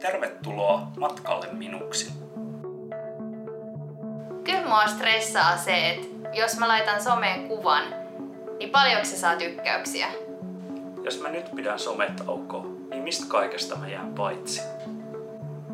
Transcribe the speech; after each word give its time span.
Tervetuloa 0.00 0.80
matkalle 0.98 1.46
minuksi. 1.52 2.12
Kyllä 4.44 4.66
mua 4.68 4.86
stressaa 4.86 5.56
se, 5.56 5.88
että 5.88 6.28
jos 6.32 6.58
mä 6.58 6.68
laitan 6.68 7.02
someen 7.02 7.48
kuvan, 7.48 7.82
niin 8.58 8.70
paljonko 8.70 9.04
se 9.04 9.16
saa 9.16 9.36
tykkäyksiä? 9.36 10.06
Jos 11.04 11.20
mä 11.20 11.28
nyt 11.28 11.50
pidän 11.56 11.78
sometaukoa, 11.78 12.64
niin 12.90 13.02
mistä 13.02 13.26
kaikesta 13.28 13.76
mä 13.76 13.88
jään 13.88 14.14
paitsi? 14.14 14.62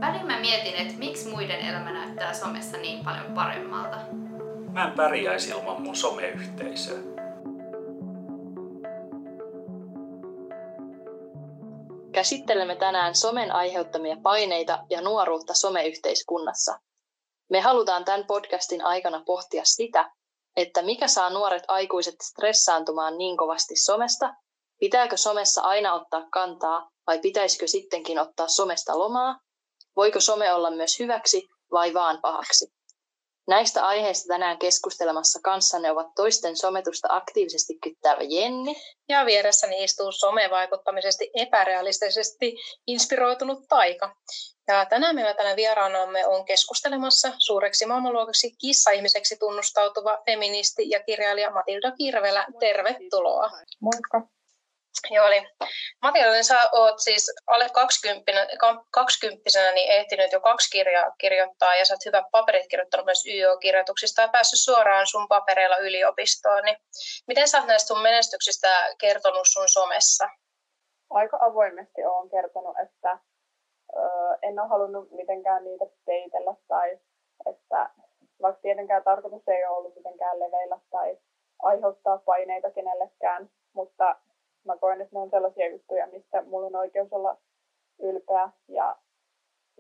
Välillä 0.00 0.24
mä 0.24 0.40
mietin, 0.40 0.74
että 0.74 0.98
miksi 0.98 1.28
muiden 1.28 1.60
elämä 1.60 1.92
näyttää 1.92 2.32
somessa 2.34 2.76
niin 2.76 3.04
paljon 3.04 3.26
paremmalta. 3.34 3.96
Mä 4.72 4.84
en 4.84 4.92
pärjäisi 4.92 5.50
ilman 5.50 5.82
mun 5.82 5.96
someyhteisöä. 5.96 7.13
Käsittelemme 12.14 12.76
tänään 12.76 13.14
somen 13.14 13.52
aiheuttamia 13.52 14.16
paineita 14.22 14.84
ja 14.90 15.00
nuoruutta 15.00 15.54
someyhteiskunnassa. 15.54 16.78
Me 17.50 17.60
halutaan 17.60 18.04
tämän 18.04 18.26
podcastin 18.26 18.84
aikana 18.84 19.22
pohtia 19.26 19.64
sitä, 19.64 20.10
että 20.56 20.82
mikä 20.82 21.08
saa 21.08 21.30
nuoret 21.30 21.62
aikuiset 21.68 22.14
stressaantumaan 22.22 23.18
niin 23.18 23.36
kovasti 23.36 23.76
somesta, 23.76 24.34
pitääkö 24.80 25.16
somessa 25.16 25.62
aina 25.62 25.94
ottaa 25.94 26.26
kantaa 26.32 26.90
vai 27.06 27.18
pitäisikö 27.18 27.66
sittenkin 27.66 28.18
ottaa 28.18 28.48
somesta 28.48 28.98
lomaa, 28.98 29.40
voiko 29.96 30.20
some 30.20 30.52
olla 30.52 30.70
myös 30.70 30.98
hyväksi 30.98 31.48
vai 31.72 31.94
vaan 31.94 32.18
pahaksi. 32.22 32.73
Näistä 33.48 33.86
aiheista 33.86 34.28
tänään 34.28 34.58
keskustelemassa 34.58 35.40
kanssanne 35.42 35.90
ovat 35.90 36.06
toisten 36.16 36.56
sometusta 36.56 37.08
aktiivisesti 37.10 37.78
kyttäävä 37.82 38.22
Jenni. 38.22 38.76
Ja 39.08 39.26
vieressäni 39.26 39.84
istuu 39.84 40.12
somevaikuttamisesti 40.12 41.30
epärealistisesti 41.34 42.56
inspiroitunut 42.86 43.58
Taika. 43.68 44.16
Ja 44.68 44.86
tänään 44.86 45.14
meillä 45.14 45.34
tänä 45.34 45.56
vieraanamme 45.56 46.26
on 46.26 46.44
keskustelemassa 46.44 47.32
suureksi 47.38 47.86
maailmanluokaksi 47.86 48.54
kissa-ihmiseksi 48.60 49.36
tunnustautuva 49.36 50.22
feministi 50.26 50.90
ja 50.90 51.02
kirjailija 51.02 51.50
Matilda 51.50 51.92
Kirvelä. 51.92 52.46
Tervetuloa. 52.60 53.50
Moikka. 53.80 54.33
Joo, 55.10 55.26
eli 55.26 55.46
Matilda, 56.02 56.30
niin 56.30 56.44
sä 56.44 56.58
oot 56.72 56.94
siis 56.98 57.32
alle 57.46 57.68
20, 57.72 58.32
20 58.90 59.72
niin 59.74 59.90
ehtinyt 59.90 60.32
jo 60.32 60.40
kaksi 60.40 60.70
kirjaa 60.70 61.10
kirjoittaa 61.18 61.74
ja 61.76 61.84
sä 61.84 61.94
oot 61.94 62.06
hyvät 62.06 62.24
paperit 62.30 62.66
kirjoittanut 62.68 63.06
myös 63.06 63.26
YO-kirjoituksista 63.26 64.22
ja 64.22 64.28
päässyt 64.28 64.60
suoraan 64.60 65.06
sun 65.06 65.28
papereilla 65.28 65.76
yliopistoon. 65.76 66.62
Niin 66.64 66.76
miten 67.26 67.48
sä 67.48 67.58
oot 67.58 67.66
näistä 67.66 67.88
sun 67.88 68.02
menestyksistä 68.02 68.68
kertonut 68.98 69.46
sun 69.52 69.68
somessa? 69.68 70.28
Aika 71.10 71.38
avoimesti 71.40 72.04
olen 72.04 72.30
kertonut, 72.30 72.76
että 72.78 73.18
ö, 73.96 74.00
en 74.42 74.60
ole 74.60 74.68
halunnut 74.68 75.10
mitenkään 75.10 75.64
niitä 75.64 75.84
peitellä 76.06 76.54
tai 76.68 76.98
että 77.50 77.90
vaikka 78.42 78.60
tietenkään 78.60 79.04
tarkoitus 79.04 79.48
ei 79.48 79.64
ole 79.64 79.76
ollut 79.76 79.94
mitenkään 79.94 80.40
leveillä 80.40 80.78
tai 80.90 81.18
aiheuttaa 81.62 82.18
paineita 82.18 82.70
kenellekään, 82.70 83.50
mutta 83.72 84.16
mä 84.64 84.76
koen, 84.76 85.00
että 85.00 85.16
ne 85.16 85.20
on 85.20 85.30
sellaisia 85.30 85.70
juttuja, 85.70 86.06
mistä 86.06 86.42
mulla 86.42 86.66
on 86.66 86.76
oikeus 86.76 87.12
olla 87.12 87.36
ylpeä 87.98 88.50
ja 88.68 88.96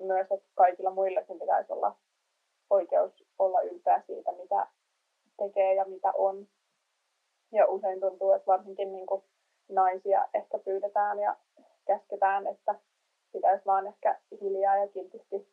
myös, 0.00 0.26
että 0.30 0.48
kaikilla 0.54 0.90
muillakin 0.90 1.38
pitäisi 1.38 1.72
olla 1.72 1.96
oikeus 2.70 3.24
olla 3.38 3.60
ylpeä 3.60 4.02
siitä, 4.06 4.32
mitä 4.32 4.66
tekee 5.38 5.74
ja 5.74 5.84
mitä 5.84 6.12
on. 6.14 6.48
Ja 7.52 7.66
usein 7.66 8.00
tuntuu, 8.00 8.32
että 8.32 8.46
varsinkin 8.46 8.92
niin 8.92 9.06
kuin 9.06 9.24
naisia 9.68 10.28
ehkä 10.34 10.58
pyydetään 10.58 11.18
ja 11.18 11.36
käsketään, 11.86 12.46
että 12.46 12.74
pitäisi 13.32 13.66
vaan 13.66 13.86
ehkä 13.86 14.20
hiljaa 14.40 14.76
ja 14.76 14.88
kiltisti 14.88 15.48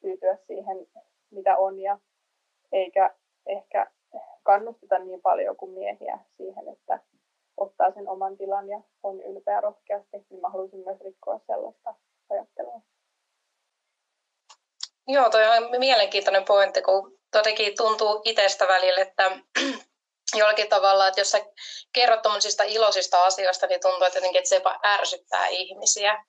tyytyä 0.00 0.36
siihen, 0.46 0.86
mitä 1.30 1.56
on 1.56 1.80
ja 1.80 1.98
eikä 2.72 3.14
ehkä 3.46 3.90
kannusteta 4.42 4.98
niin 4.98 5.22
paljon 5.22 5.56
kuin 5.56 5.70
miehiä 5.70 6.18
siihen, 6.36 6.68
että 6.68 6.98
ottaa 7.60 7.92
sen 7.94 8.08
oman 8.08 8.36
tilan 8.36 8.68
ja 8.68 8.80
on 9.02 9.22
ylpeä 9.22 9.60
rohkeasti, 9.60 10.26
niin 10.30 10.40
mä 10.40 10.48
haluaisin 10.48 10.84
myös 10.86 11.00
rikkoa 11.00 11.40
sellaista 11.46 11.94
ajattelua. 12.30 12.80
Joo, 15.08 15.30
toi 15.30 15.46
on 15.46 15.70
mielenkiintoinen 15.78 16.44
pointti, 16.44 16.82
kun 16.82 17.18
todellakin 17.32 17.76
tuntuu 17.76 18.22
itsestä 18.24 18.68
välillä, 18.68 19.00
että 19.00 19.30
jollakin 20.40 20.68
tavalla, 20.68 21.08
että 21.08 21.20
jos 21.20 21.30
sä 21.30 21.40
kerrot 21.92 22.20
iloisista 22.66 23.24
asioista, 23.24 23.66
niin 23.66 23.80
tuntuu, 23.80 24.04
että, 24.06 24.18
jotenkin, 24.18 24.38
että 24.38 24.48
se 24.48 24.54
jopa 24.54 24.80
ärsyttää 24.84 25.46
ihmisiä. 25.46 26.24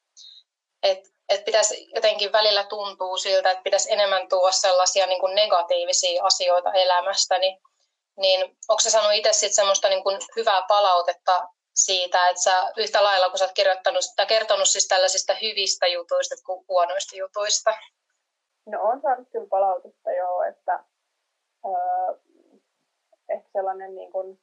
Että 0.84 1.10
et 1.30 1.46
pitäisi 1.46 1.90
jotenkin 1.96 2.32
välillä 2.32 2.64
tuntuu 2.64 3.18
siltä, 3.18 3.52
että 3.52 3.64
pitäisi 3.64 3.94
enemmän 3.94 4.30
tuoda 4.30 4.52
sellaisia 4.52 5.08
niin 5.08 5.20
kuin 5.20 5.36
negatiivisia 5.36 6.24
asioita 6.24 6.74
elämästä, 6.74 7.38
niin 7.38 7.62
niin 8.20 8.42
onko 8.70 8.80
se 8.80 8.90
saanut 8.90 9.14
itse 9.14 9.34
sitten 9.34 9.56
semmoista 9.56 9.90
niin 9.90 10.04
kuin 10.04 10.20
hyvää 10.36 10.62
palautetta 10.68 11.48
siitä, 11.74 12.30
että 12.30 12.42
sä 12.42 12.72
yhtä 12.78 13.04
lailla, 13.04 13.30
kun 13.30 13.38
sä 13.38 13.46
oot 13.46 13.54
kirjoittanut, 13.54 14.04
tai 14.16 14.26
kertonut 14.26 14.68
siis 14.68 14.88
tällaisista 14.88 15.34
hyvistä 15.42 15.88
jutuista 15.88 16.36
kuin 16.46 16.66
huonoista 16.68 17.16
jutuista? 17.16 17.74
No 18.66 18.82
on 18.82 19.02
saanut 19.02 19.28
kyllä 19.32 19.48
palautetta 19.50 20.12
joo, 20.12 20.44
että 20.44 20.84
öö, 21.66 22.18
ehkä 23.30 23.50
sellainen 23.54 23.96
niin 23.96 24.12
kuin, 24.12 24.40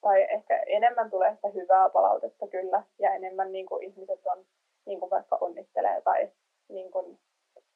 tai 0.00 0.22
ehkä 0.22 0.62
enemmän 0.66 1.10
tulee 1.10 1.34
sitä 1.34 1.48
hyvää 1.48 1.88
palautetta 1.88 2.46
kyllä, 2.48 2.82
ja 2.98 3.14
enemmän 3.14 3.52
niin 3.52 3.66
kuin 3.66 3.82
ihmiset 3.82 4.20
on 4.26 4.46
niin 4.86 5.00
kuin 5.00 5.10
vaikka 5.10 5.38
onnittelee 5.40 6.00
tai 6.00 6.32
niin 6.68 6.90
kuin 6.90 7.20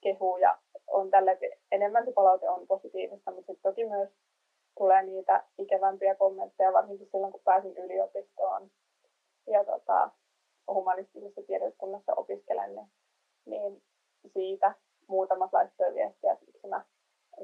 kehuu, 0.02 0.36
ja 0.36 0.58
on 0.86 1.10
tälle, 1.10 1.38
enemmän 1.72 2.04
se 2.04 2.12
palaute 2.12 2.48
on 2.48 2.66
positiivista, 2.66 3.30
mutta 3.30 3.52
toki 3.62 3.84
myös 3.84 4.08
tulee 4.78 5.02
niitä 5.02 5.44
ikävämpiä 5.58 6.14
kommentteja, 6.14 6.72
varsinkin 6.72 7.08
silloin 7.12 7.32
kun 7.32 7.42
pääsin 7.44 7.76
yliopistoon 7.76 8.70
ja 9.46 9.64
tota, 9.64 10.10
humanistisessa 10.68 11.42
tiedekunnassa 11.46 12.14
opiskelen, 12.14 12.74
niin, 12.74 12.88
niin 13.46 13.82
siitä 14.32 14.74
muutamat 15.08 15.52
laittoi 15.52 15.94
viestiä, 15.94 16.32
että 16.32 16.46
miksi 16.46 16.66
mä 16.66 16.84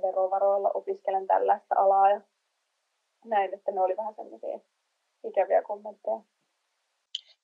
verovaroilla 0.03 0.71
opiskelen 0.75 1.27
tällaista 1.27 1.75
alaa 1.79 2.11
ja 2.11 2.21
näin, 3.25 3.55
että 3.55 3.73
ne 3.73 3.81
oli 3.81 3.97
vähän 3.97 4.15
semmoisia 4.15 4.59
ikäviä 5.25 5.63
kommentteja. 5.63 6.21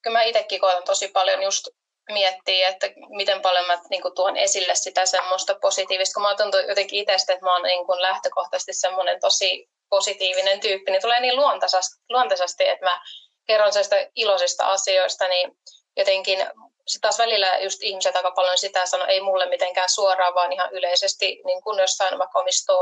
Kyllä 0.01 0.17
mä 0.17 0.23
itsekin 0.23 0.61
koen 0.61 0.83
tosi 0.83 1.07
paljon 1.07 1.43
just 1.43 1.67
miettiä, 2.11 2.67
että 2.67 2.87
miten 3.09 3.41
paljon 3.41 3.67
mä 3.67 3.81
niin 3.89 4.01
kuin, 4.01 4.15
tuon 4.15 4.37
esille 4.37 4.75
sitä 4.75 5.05
semmoista 5.05 5.55
positiivista, 5.61 6.13
kun 6.13 6.23
mä 6.23 6.35
tuntuu 6.35 6.59
jotenkin 6.59 6.99
itsestä, 6.99 7.33
että 7.33 7.45
mä 7.45 7.53
oon 7.53 7.63
niin 7.63 7.85
kuin, 7.85 8.01
lähtökohtaisesti 8.01 8.73
semmoinen 8.73 9.19
tosi 9.19 9.69
positiivinen 9.91 10.59
tyyppi, 10.59 10.91
niin 10.91 11.01
tulee 11.01 11.19
niin 11.19 11.35
luontaisesti, 11.35 11.95
luontaisesti 12.09 12.67
että 12.67 12.85
mä 12.85 13.01
kerron 13.47 13.73
sellaista 13.73 13.95
iloisista 14.15 14.71
asioista, 14.71 15.27
niin 15.27 15.51
jotenkin 15.97 16.39
sitten 16.87 17.01
taas 17.01 17.19
välillä 17.19 17.59
just 17.59 17.83
ihmiset 17.83 18.15
aika 18.15 18.31
paljon 18.31 18.57
sitä 18.57 18.85
sanoo, 18.85 19.07
ei 19.07 19.21
mulle 19.21 19.45
mitenkään 19.45 19.89
suoraan, 19.89 20.35
vaan 20.35 20.53
ihan 20.53 20.71
yleisesti 20.71 21.41
niin 21.45 21.63
kuin 21.63 21.79
jossain 21.79 22.19
vaikka 22.19 22.39
omissa 22.39 22.73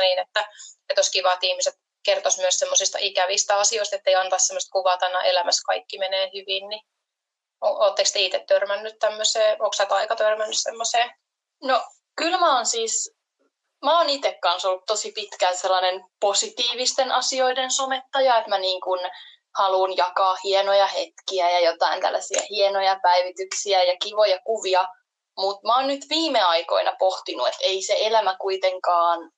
niin 0.00 0.18
että, 0.18 0.40
että 0.88 0.98
olisi 0.98 1.12
kiva, 1.12 1.32
että 1.32 1.46
ihmiset 1.46 1.74
kertoisi 2.04 2.40
myös 2.40 2.58
semmoisista 2.58 2.98
ikävistä 3.00 3.56
asioista, 3.56 3.96
että 3.96 4.10
ei 4.10 4.16
antaa 4.16 4.38
semmoista 4.38 4.72
kuvaa, 4.72 4.94
että 4.94 5.20
elämässä 5.24 5.62
kaikki 5.66 5.98
menee 5.98 6.30
hyvin, 6.34 6.68
niin 6.68 6.80
Oletteko 7.64 8.10
te 8.12 8.20
itse 8.20 8.44
törmännyt 8.48 8.98
tämmöiseen? 8.98 9.62
Onko 9.62 9.72
sä 9.72 9.86
aika 9.90 10.16
törmännyt 10.16 10.58
semmoiseen? 10.58 11.10
No 11.62 11.84
kyllä 12.16 12.38
mä 12.38 12.56
oon 12.56 12.66
siis, 12.66 13.13
mä 13.84 13.98
oon 13.98 14.10
itse 14.10 14.38
kanssa 14.42 14.68
ollut 14.68 14.86
tosi 14.86 15.12
pitkään 15.12 15.56
sellainen 15.56 16.04
positiivisten 16.20 17.12
asioiden 17.12 17.70
somettaja, 17.70 18.38
että 18.38 18.50
mä 18.50 18.58
niin 18.58 18.80
kuin 18.80 19.00
haluan 19.58 19.96
jakaa 19.96 20.36
hienoja 20.44 20.86
hetkiä 20.86 21.50
ja 21.50 21.60
jotain 21.60 22.00
tällaisia 22.00 22.42
hienoja 22.50 23.00
päivityksiä 23.02 23.82
ja 23.82 23.96
kivoja 24.02 24.40
kuvia. 24.44 24.84
Mutta 25.38 25.68
mä 25.68 25.76
oon 25.76 25.86
nyt 25.86 26.04
viime 26.10 26.42
aikoina 26.42 26.96
pohtinut, 26.98 27.48
että 27.48 27.64
ei 27.64 27.82
se 27.82 27.96
elämä 28.00 28.36
kuitenkaan 28.40 29.30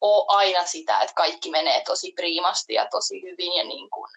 ole 0.00 0.24
aina 0.28 0.64
sitä, 0.64 1.00
että 1.00 1.14
kaikki 1.14 1.50
menee 1.50 1.82
tosi 1.84 2.12
priimasti 2.16 2.74
ja 2.74 2.88
tosi 2.90 3.22
hyvin 3.22 3.52
ja 3.52 3.64
niin 3.64 3.90
kuin 3.90 4.10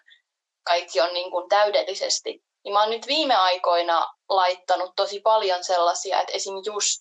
kaikki 0.64 1.00
on 1.00 1.14
niin 1.14 1.30
kuin 1.30 1.48
täydellisesti 1.48 2.42
niin 2.64 2.72
mä 2.72 2.80
oon 2.80 2.90
nyt 2.90 3.06
viime 3.06 3.34
aikoina 3.34 4.06
laittanut 4.28 4.92
tosi 4.96 5.20
paljon 5.20 5.64
sellaisia, 5.64 6.20
että 6.20 6.32
esim. 6.32 6.54
just 6.66 7.00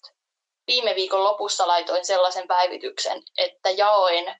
viime 0.69 0.95
viikon 0.95 1.23
lopussa 1.23 1.67
laitoin 1.67 2.05
sellaisen 2.05 2.47
päivityksen, 2.47 3.21
että 3.37 3.69
jaoin 3.69 4.35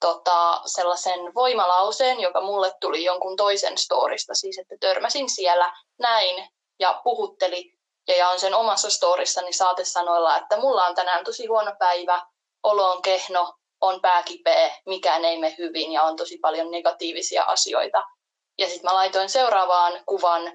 tota, 0.00 0.60
sellaisen 0.66 1.34
voimalauseen, 1.34 2.20
joka 2.20 2.40
mulle 2.40 2.72
tuli 2.80 3.04
jonkun 3.04 3.36
toisen 3.36 3.78
storista, 3.78 4.34
siis 4.34 4.58
että 4.58 4.74
törmäsin 4.80 5.30
siellä 5.30 5.74
näin 5.98 6.48
ja 6.80 7.00
puhutteli 7.04 7.72
ja 8.08 8.16
jaon 8.16 8.40
sen 8.40 8.54
omassa 8.54 8.90
storissani 8.90 9.52
saatesanoilla, 9.52 10.36
että 10.36 10.56
mulla 10.56 10.86
on 10.86 10.94
tänään 10.94 11.24
tosi 11.24 11.46
huono 11.46 11.72
päivä, 11.78 12.22
olo 12.62 12.90
on 12.90 13.02
kehno, 13.02 13.54
on 13.80 14.00
pääkipeä, 14.00 14.70
mikään 14.86 15.24
ei 15.24 15.38
mene 15.38 15.54
hyvin 15.58 15.92
ja 15.92 16.02
on 16.02 16.16
tosi 16.16 16.38
paljon 16.38 16.70
negatiivisia 16.70 17.44
asioita. 17.44 18.04
Ja 18.58 18.66
sitten 18.66 18.90
mä 18.90 18.94
laitoin 18.94 19.28
seuraavaan 19.28 19.92
kuvan 20.06 20.52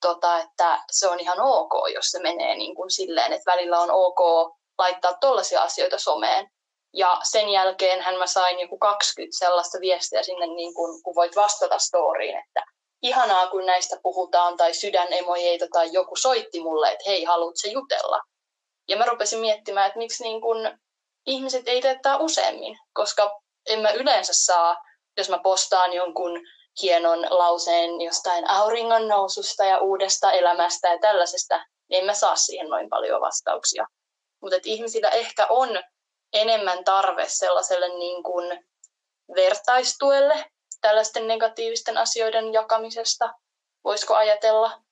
tota, 0.00 0.38
että 0.38 0.84
se 0.90 1.08
on 1.08 1.20
ihan 1.20 1.40
ok, 1.40 1.72
jos 1.94 2.06
se 2.06 2.18
menee 2.18 2.56
niin 2.56 2.74
kuin 2.74 2.90
silleen, 2.90 3.32
että 3.32 3.50
välillä 3.50 3.80
on 3.80 3.90
ok 3.90 4.52
laittaa 4.78 5.14
tollaisia 5.20 5.62
asioita 5.62 5.98
someen. 5.98 6.50
Ja 6.92 7.20
sen 7.30 7.48
jälkeen 7.48 8.00
hän 8.00 8.18
mä 8.18 8.26
sain 8.26 8.60
joku 8.60 8.78
20 8.78 9.38
sellaista 9.38 9.78
viestiä 9.80 10.22
sinne, 10.22 10.46
niin 10.46 10.74
kuin, 10.74 11.02
kun 11.02 11.14
voit 11.14 11.36
vastata 11.36 11.78
storyin, 11.78 12.36
että 12.36 12.62
ihanaa 13.02 13.50
kun 13.50 13.66
näistä 13.66 13.96
puhutaan, 14.02 14.56
tai 14.56 14.74
sydänemojeita, 14.74 15.66
tai 15.72 15.88
joku 15.92 16.16
soitti 16.16 16.60
mulle, 16.60 16.90
että 16.92 17.04
hei, 17.10 17.24
haluatko 17.24 17.68
jutella? 17.72 18.20
Ja 18.88 18.96
mä 18.96 19.04
rupesin 19.04 19.38
miettimään, 19.38 19.86
että 19.86 19.98
miksi 19.98 20.24
niin 20.24 20.40
kun 20.40 20.78
ihmiset 21.26 21.68
ei 21.68 21.80
tee 21.80 21.98
useammin, 22.18 22.78
koska 22.92 23.40
en 23.66 23.78
mä 23.78 23.90
yleensä 23.90 24.32
saa, 24.34 24.76
jos 25.16 25.28
mä 25.28 25.38
postaan 25.42 25.92
jonkun 25.92 26.40
hienon 26.82 27.26
lauseen 27.30 28.00
jostain 28.00 28.50
auringon 28.50 29.08
noususta 29.08 29.64
ja 29.64 29.78
uudesta 29.78 30.32
elämästä 30.32 30.88
ja 30.88 30.98
tällaisesta, 30.98 31.64
niin 31.90 32.00
en 32.00 32.06
mä 32.06 32.14
saa 32.14 32.36
siihen 32.36 32.68
noin 32.68 32.88
paljon 32.88 33.20
vastauksia. 33.20 33.86
Mutta 34.42 34.58
ihmisillä 34.64 35.08
ehkä 35.08 35.46
on 35.46 35.82
enemmän 36.32 36.84
tarve 36.84 37.24
sellaiselle 37.28 37.88
niin 37.88 38.22
kuin 38.22 38.68
vertaistuelle 39.34 40.50
tällaisten 40.80 41.28
negatiivisten 41.28 41.98
asioiden 41.98 42.52
jakamisesta. 42.52 43.34
Voisiko 43.84 44.14
ajatella? 44.14 44.82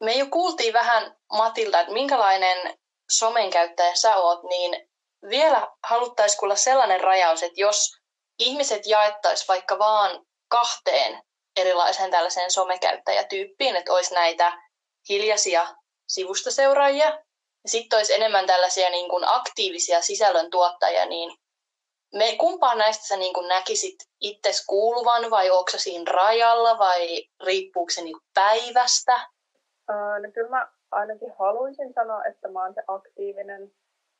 Me 0.00 0.12
jo 0.12 0.26
kuultiin 0.30 0.72
vähän 0.72 1.16
Matilta, 1.32 1.80
että 1.80 1.92
minkälainen 1.92 2.78
somen 3.10 3.50
käyttäjä 3.50 3.94
sä 3.94 4.16
oot, 4.16 4.42
niin 4.42 4.90
vielä 5.28 5.68
haluttaisiin 5.84 6.38
kuulla 6.38 6.56
sellainen 6.56 7.00
rajaus, 7.00 7.42
että 7.42 7.60
jos 7.60 7.96
ihmiset 8.38 8.86
jaettaisiin 8.86 9.48
vaikka 9.48 9.78
vaan 9.78 10.26
kahteen 10.48 11.22
erilaiseen 11.56 12.10
tällaiseen 12.10 12.50
somekäyttäjätyyppiin, 12.50 13.76
että 13.76 13.92
olisi 13.92 14.14
näitä 14.14 14.62
hiljaisia 15.08 15.66
sivustoseuraajia 16.08 17.18
sitten 17.66 17.96
olisi 17.96 18.14
enemmän 18.14 18.46
tällaisia 18.46 18.90
niin 18.90 19.08
kuin 19.08 19.24
aktiivisia 19.26 20.00
sisällöntuottajia, 20.00 21.06
niin 21.06 21.32
me 22.14 22.36
kumpaan 22.38 22.78
näistä 22.78 23.06
sä 23.06 23.16
niin 23.16 23.34
kuin 23.34 23.48
näkisit 23.48 23.94
itses 24.20 24.66
kuuluvan 24.66 25.30
vai 25.30 25.50
onko 25.50 25.70
siinä 25.76 26.12
rajalla 26.12 26.78
vai 26.78 27.24
riippuuko 27.44 27.90
se 27.90 28.02
niin 28.02 28.16
päivästä? 28.34 29.20
no 30.22 30.30
kyllä 30.34 30.50
mä 30.50 30.68
ainakin 30.90 31.32
haluaisin 31.38 31.92
sanoa, 31.94 32.24
että 32.24 32.48
mä 32.48 32.62
oon 32.62 32.74
se 32.74 32.82
aktiivinen 32.88 33.72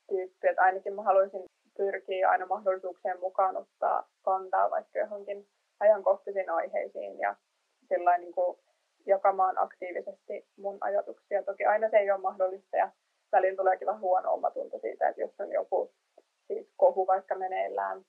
tyyppi, 0.09 0.47
että 0.47 0.61
ainakin 0.61 0.93
mä 0.93 1.03
haluaisin 1.03 1.43
pyrkiä 1.77 2.29
aina 2.29 2.45
mahdollisuuksien 2.45 3.19
mukaan 3.19 3.57
ottaa 3.57 4.07
kantaa 4.21 4.71
vaikka 4.71 4.99
johonkin 4.99 5.47
ajankohtaisiin 5.79 6.49
aiheisiin 6.49 7.19
ja 7.19 7.35
sillä 7.87 8.17
niin 8.17 8.33
kuin 8.33 8.59
jakamaan 9.05 9.57
aktiivisesti 9.57 10.47
mun 10.57 10.77
ajatuksia. 10.81 11.43
Toki 11.43 11.65
aina 11.65 11.89
se 11.89 11.97
ei 11.97 12.11
ole 12.11 12.21
mahdollista 12.21 12.77
ja 12.77 12.91
välillä 13.31 13.55
tuleekin 13.55 13.87
vähän 13.87 14.01
huono 14.01 14.33
omatunto 14.33 14.79
siitä, 14.79 15.09
että 15.09 15.21
jos 15.21 15.31
on 15.39 15.51
joku 15.51 15.93
siis 16.47 16.67
kohu 16.77 17.07
vaikka 17.07 17.35
meneillään 17.35 18.05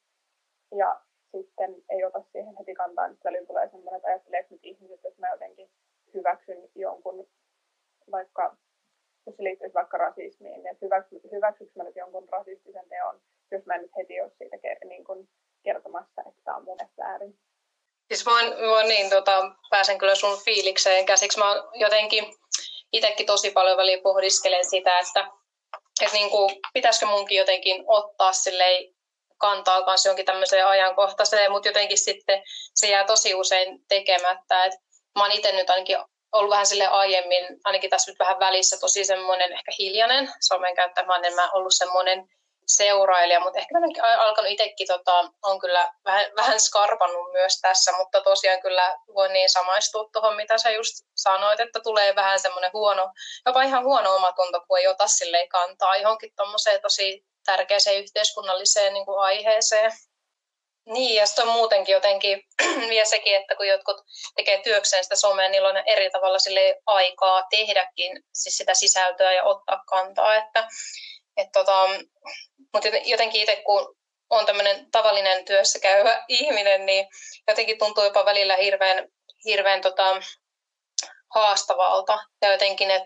ja 0.76 1.00
sitten 1.36 1.82
ei 1.88 2.04
ota 2.04 2.22
siihen 2.32 2.56
heti 2.58 2.74
kantaa, 2.74 3.08
niin 3.08 3.18
välillä 3.24 3.46
tulee 3.46 3.68
sellainen, 3.68 3.96
että 3.96 4.08
ajattelee 4.08 4.46
nyt 4.50 4.60
ihmiset, 4.62 5.04
että 5.04 5.20
mä 5.20 5.30
jotenkin 5.30 5.70
hyväksyn 6.14 6.68
jonkun 6.74 7.28
vaikka 8.10 8.56
jos 9.26 9.36
se 9.36 9.42
liittyisi 9.42 9.74
vaikka 9.74 9.98
rasismiin, 9.98 10.62
niin 10.62 10.66
että 10.66 10.86
hyväksy, 10.86 11.20
hyväksyykö 11.32 11.72
mä 11.76 11.84
nyt 11.84 11.96
jonkun 11.96 12.28
rasistisen 12.28 12.88
teon, 12.88 13.20
jos 13.50 13.66
mä 13.66 13.74
en 13.74 13.82
nyt 13.82 13.96
heti 13.96 14.20
ole 14.20 14.30
siitä 14.38 14.56
niin 14.84 15.04
kuin 15.04 15.28
kertomassa, 15.62 16.22
että 16.28 16.40
tämä 16.44 16.56
on 16.56 16.64
mun 16.64 16.78
väärin. 16.98 17.38
Siis 18.08 18.26
voin, 18.26 18.46
voin 18.46 18.88
niin, 18.88 19.10
tota, 19.10 19.54
pääsen 19.70 19.98
kyllä 19.98 20.14
sun 20.14 20.38
fiilikseen 20.44 21.06
käsiksi. 21.06 21.38
Mä 21.38 21.44
jotenkin 21.74 22.24
itsekin 22.92 23.26
tosi 23.26 23.50
paljon 23.50 23.76
väliin 23.76 24.02
pohdiskelen 24.02 24.70
sitä, 24.70 24.98
että, 24.98 25.28
että 26.02 26.16
niin 26.16 26.30
kuin, 26.30 26.60
pitäisikö 26.72 27.06
munkin 27.06 27.38
jotenkin 27.38 27.84
ottaa 27.86 28.32
silleen 28.32 28.94
kantaa 29.38 29.82
kanssa 29.82 30.08
jonkin 30.08 30.24
tämmöiseen 30.24 30.66
ajankohtaiseen, 30.66 31.52
mutta 31.52 31.68
jotenkin 31.68 31.98
sitten 31.98 32.42
se 32.74 32.88
jää 32.88 33.04
tosi 33.04 33.34
usein 33.34 33.78
tekemättä. 33.88 34.64
Et 34.64 34.72
mä 35.18 35.22
oon 35.22 35.32
itse 35.32 35.52
nyt 35.52 35.70
ainakin 35.70 35.96
ollut 36.32 36.50
vähän 36.50 36.66
sille 36.66 36.86
aiemmin, 36.86 37.46
ainakin 37.64 37.90
tässä 37.90 38.10
nyt 38.10 38.18
vähän 38.18 38.38
välissä, 38.38 38.76
tosi 38.80 39.04
semmoinen 39.04 39.52
ehkä 39.52 39.72
hiljainen 39.78 40.32
somen 40.40 40.74
käyttäjä. 40.74 41.06
Mä 41.06 41.14
oon 41.14 41.24
enemmän 41.24 41.50
ollut 41.52 41.74
semmoinen 41.74 42.28
seurailija, 42.76 43.40
mutta 43.40 43.58
ehkä 43.58 43.78
mä 43.78 44.22
alkanut 44.22 44.50
itsekin, 44.50 44.86
tota, 44.86 45.24
on 45.42 45.60
kyllä 45.60 45.92
vähän, 46.04 46.26
vähän 46.36 46.60
skarpannut 46.60 47.32
myös 47.32 47.60
tässä, 47.60 47.92
mutta 47.92 48.20
tosiaan 48.20 48.60
kyllä 48.60 48.98
voin 49.14 49.32
niin 49.32 49.50
samaistua 49.50 50.08
tuohon, 50.12 50.36
mitä 50.36 50.58
sä 50.58 50.70
just 50.70 50.94
sanoit, 51.16 51.60
että 51.60 51.80
tulee 51.80 52.14
vähän 52.14 52.40
semmoinen 52.40 52.70
huono, 52.72 53.12
jopa 53.46 53.62
ihan 53.62 53.84
huono 53.84 54.14
omatunto, 54.14 54.60
kun 54.68 54.78
ei 54.78 54.88
ota 54.88 55.08
silleen 55.08 55.48
kantaa 55.48 55.96
johonkin 55.96 56.32
tuommoiseen 56.36 56.80
tosi 56.82 57.24
tärkeäseen 57.44 58.02
yhteiskunnalliseen 58.02 58.94
niin 58.94 59.06
kuin 59.06 59.20
aiheeseen. 59.20 59.92
Niin, 60.86 61.14
ja 61.14 61.26
sitten 61.26 61.48
muutenkin 61.48 61.92
jotenkin 61.92 62.42
vielä 62.90 63.04
sekin, 63.04 63.36
että 63.36 63.56
kun 63.56 63.68
jotkut 63.68 63.96
tekee 64.36 64.62
työkseen 64.62 65.04
sitä 65.04 65.16
somea, 65.16 65.48
niillä 65.48 65.68
on 65.68 65.82
eri 65.86 66.10
tavalla 66.10 66.38
sille 66.38 66.80
aikaa 66.86 67.46
tehdäkin 67.50 68.22
siis 68.32 68.56
sitä 68.56 68.74
sisältöä 68.74 69.32
ja 69.32 69.44
ottaa 69.44 69.82
kantaa. 69.86 70.36
Että, 70.36 70.68
et 71.36 71.48
tota, 71.52 71.88
mutta 72.74 72.88
jotenkin 73.04 73.40
itse, 73.40 73.56
kun 73.56 73.96
on 74.30 74.46
tämmöinen 74.46 74.90
tavallinen 74.90 75.44
työssä 75.44 75.78
käyvä 75.78 76.24
ihminen, 76.28 76.86
niin 76.86 77.06
jotenkin 77.48 77.78
tuntuu 77.78 78.04
jopa 78.04 78.24
välillä 78.24 78.56
hirveän, 78.56 79.08
hirveän 79.44 79.80
tota, 79.80 80.22
haastavalta. 81.34 82.18
Ja 82.42 82.52
jotenkin, 82.52 82.90
et, 82.90 83.02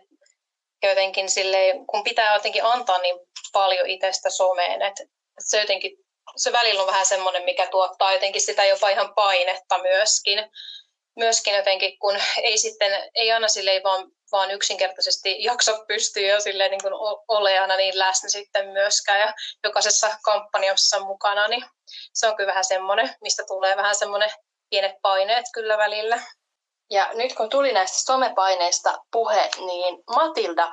jotenkin 0.83 1.31
sille, 1.31 1.59
kun 1.91 2.05
pitää 2.05 2.35
jotenkin 2.35 2.65
antaa 2.65 2.99
niin 2.99 3.17
paljon 3.53 3.87
itsestä 3.87 4.31
someen, 4.31 4.83
että 4.83 5.05
se 5.39 5.61
jotenkin 5.61 6.07
se 6.37 6.53
välillä 6.53 6.81
on 6.81 6.87
vähän 6.87 7.07
semmoinen, 7.07 7.45
mikä 7.45 7.67
tuottaa 7.67 8.13
jotenkin 8.13 8.43
sitä 8.43 8.65
jopa 8.65 8.89
ihan 8.89 9.15
painetta 9.15 9.79
myöskin. 9.79 10.51
Myöskin 11.17 11.55
jotenkin, 11.55 11.99
kun 11.99 12.19
ei 12.43 12.59
sitten, 12.59 13.11
ei 13.15 13.33
aina 13.33 13.49
silleen 13.49 13.83
vaan, 13.83 14.11
vaan 14.37 14.51
yksinkertaisesti 14.51 15.43
jaksa 15.43 15.79
pystyä 15.89 16.23
jo 16.23 16.41
silleen 16.41 16.71
niin 16.71 16.83
kuin 16.83 16.95
oleana 17.29 17.77
niin 17.77 17.99
läsnä 17.99 18.29
sitten 18.29 18.69
myöskään. 18.69 19.21
Ja 19.21 19.35
jokaisessa 19.65 20.19
kampanjassa 20.23 21.01
mukana, 21.01 21.49
niin 21.49 21.65
se 22.15 22.29
on 22.29 22.37
kyllä 22.37 22.49
vähän 22.49 22.65
semmoinen, 22.65 23.15
mistä 23.21 23.43
tulee 23.47 23.77
vähän 23.77 23.95
semmoinen 23.95 24.31
pienet 24.71 24.97
paineet 25.03 25.45
kyllä 25.55 25.79
välillä. 25.79 26.23
Ja 26.91 27.11
nyt 27.15 27.35
kun 27.35 27.49
tuli 27.49 27.73
näistä 27.73 27.99
somepaineista 27.99 28.99
puhe, 29.13 29.51
niin 29.67 30.03
Matilda, 30.15 30.73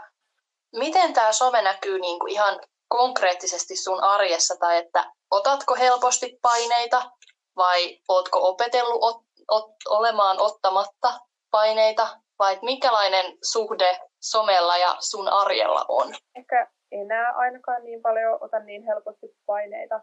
miten 0.75 1.13
tämä 1.13 1.33
some 1.33 1.61
näkyy 1.61 1.99
niin 1.99 2.19
kuin 2.19 2.31
ihan 2.31 2.59
konkreettisesti 2.87 3.75
sun 3.75 4.03
arjessa? 4.03 4.55
Tai 4.59 4.77
että 4.77 5.11
otatko 5.31 5.75
helposti 5.75 6.37
paineita 6.41 7.11
vai 7.55 7.99
ootko 8.07 8.49
opetellut 8.49 9.03
ot, 9.03 9.21
ot, 9.51 9.71
olemaan 9.89 10.39
ottamatta 10.39 11.19
paineita 11.51 12.22
vai 12.39 12.59
minkälainen 12.61 13.37
suhde 13.51 13.99
somella 14.21 14.77
ja 14.77 14.95
sun 14.99 15.27
arjella 15.27 15.85
on? 15.87 16.07
Ehkä 16.35 16.67
enää 16.91 17.33
ainakaan 17.33 17.83
niin 17.83 18.01
paljon 18.01 18.37
ota 18.41 18.59
niin 18.59 18.83
helposti 18.83 19.35
paineita, 19.45 20.01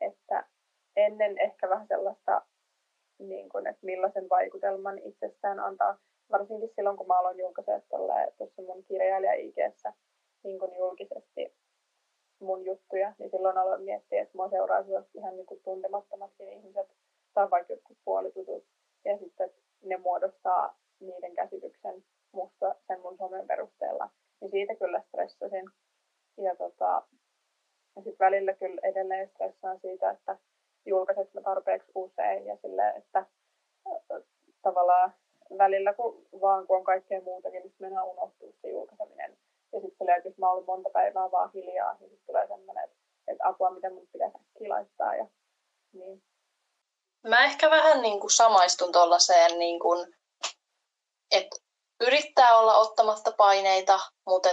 että 0.00 0.46
ennen 0.96 1.38
ehkä 1.38 1.68
vähän 1.68 1.86
sellaista, 1.86 2.42
niin 3.18 3.48
kuin, 3.48 3.66
että 3.66 3.86
millaisen 3.86 4.28
vaikutelman 4.28 4.98
itsestään 4.98 5.60
antaa. 5.60 5.98
Varsinkin 6.32 6.70
silloin, 6.76 6.96
kun 6.96 7.06
mä 7.06 7.18
aloin 7.18 7.38
julkaisee 7.38 7.82
tuossa 8.38 8.62
mun 8.62 8.84
kirjailija 8.84 9.34
IGssä 9.34 9.92
niin 10.44 10.58
kuin 10.58 10.76
julkisesti 10.76 11.54
mun 12.40 12.64
juttuja, 12.64 13.12
niin 13.18 13.30
silloin 13.30 13.58
aloin 13.58 13.82
miettiä, 13.82 14.22
että 14.22 14.36
mua 14.36 14.50
seuraisivat 14.50 15.06
ihan 15.14 15.36
niin 15.36 15.46
kuin 15.46 15.60
tuntemattomatkin 15.62 16.52
ihmiset 16.52 16.88
tai 17.34 17.50
vaikka 17.50 17.72
jotkut 17.72 17.98
puolitutut. 18.04 18.64
Ja 19.04 19.18
sitten 19.18 19.50
ne 19.82 19.96
muodostaa 19.96 20.78
niiden 21.00 21.34
käsityksen 21.34 22.04
musta 22.32 22.74
sen 22.86 23.00
mun 23.00 23.16
somen 23.18 23.46
perusteella. 23.46 24.10
Niin 24.40 24.50
siitä 24.50 24.74
kyllä 24.74 25.02
stressasin. 25.08 25.64
Ja, 26.36 26.56
tota, 26.56 27.02
ja 27.96 28.02
sitten 28.02 28.26
välillä 28.26 28.49
kyllä 28.60 28.80
edelleen 28.82 29.28
stressaan 29.28 29.80
siitä, 29.80 30.10
että 30.10 30.36
julkaiset 30.86 31.34
mä 31.34 31.40
tarpeeksi 31.40 31.92
usein 31.94 32.46
ja 32.46 32.56
sille, 32.62 32.88
että 32.88 33.26
tavallaan 34.62 35.14
välillä 35.58 35.94
kun 35.94 36.26
vaan 36.40 36.66
kun 36.66 36.76
on 36.76 36.84
kaikkea 36.84 37.20
muutakin, 37.20 37.62
niin 37.62 37.74
mennään 37.78 38.06
unohtuu 38.06 38.54
se 38.62 38.68
julkaiseminen 38.68 39.38
ja 39.72 39.80
sitten 39.80 40.06
se 40.06 40.14
että 40.14 40.28
jos 40.28 40.38
mä 40.38 40.50
ollut 40.50 40.66
monta 40.66 40.90
päivää 40.90 41.30
vaan 41.30 41.50
hiljaa, 41.54 41.92
niin 41.92 42.10
sitten 42.10 42.26
tulee 42.26 42.46
semmoinen, 42.46 42.84
että, 42.84 42.96
että 43.28 43.48
apua, 43.48 43.70
miten 43.70 43.94
mun 43.94 44.08
pitäisi 44.12 44.36
äkkiä 44.36 44.68
laittaa. 44.68 45.14
Ja, 45.14 45.26
niin. 45.92 46.22
Mä 47.28 47.44
ehkä 47.44 47.70
vähän 47.70 48.02
niin 48.02 48.20
kuin 48.20 48.30
samaistun 48.30 48.92
tuollaiseen, 48.92 49.58
niin 49.58 49.80
kuin, 49.80 50.14
että 51.30 51.56
yrittää 52.00 52.58
olla 52.58 52.76
ottamatta 52.76 53.32
paineita, 53.36 54.00
mutta 54.26 54.48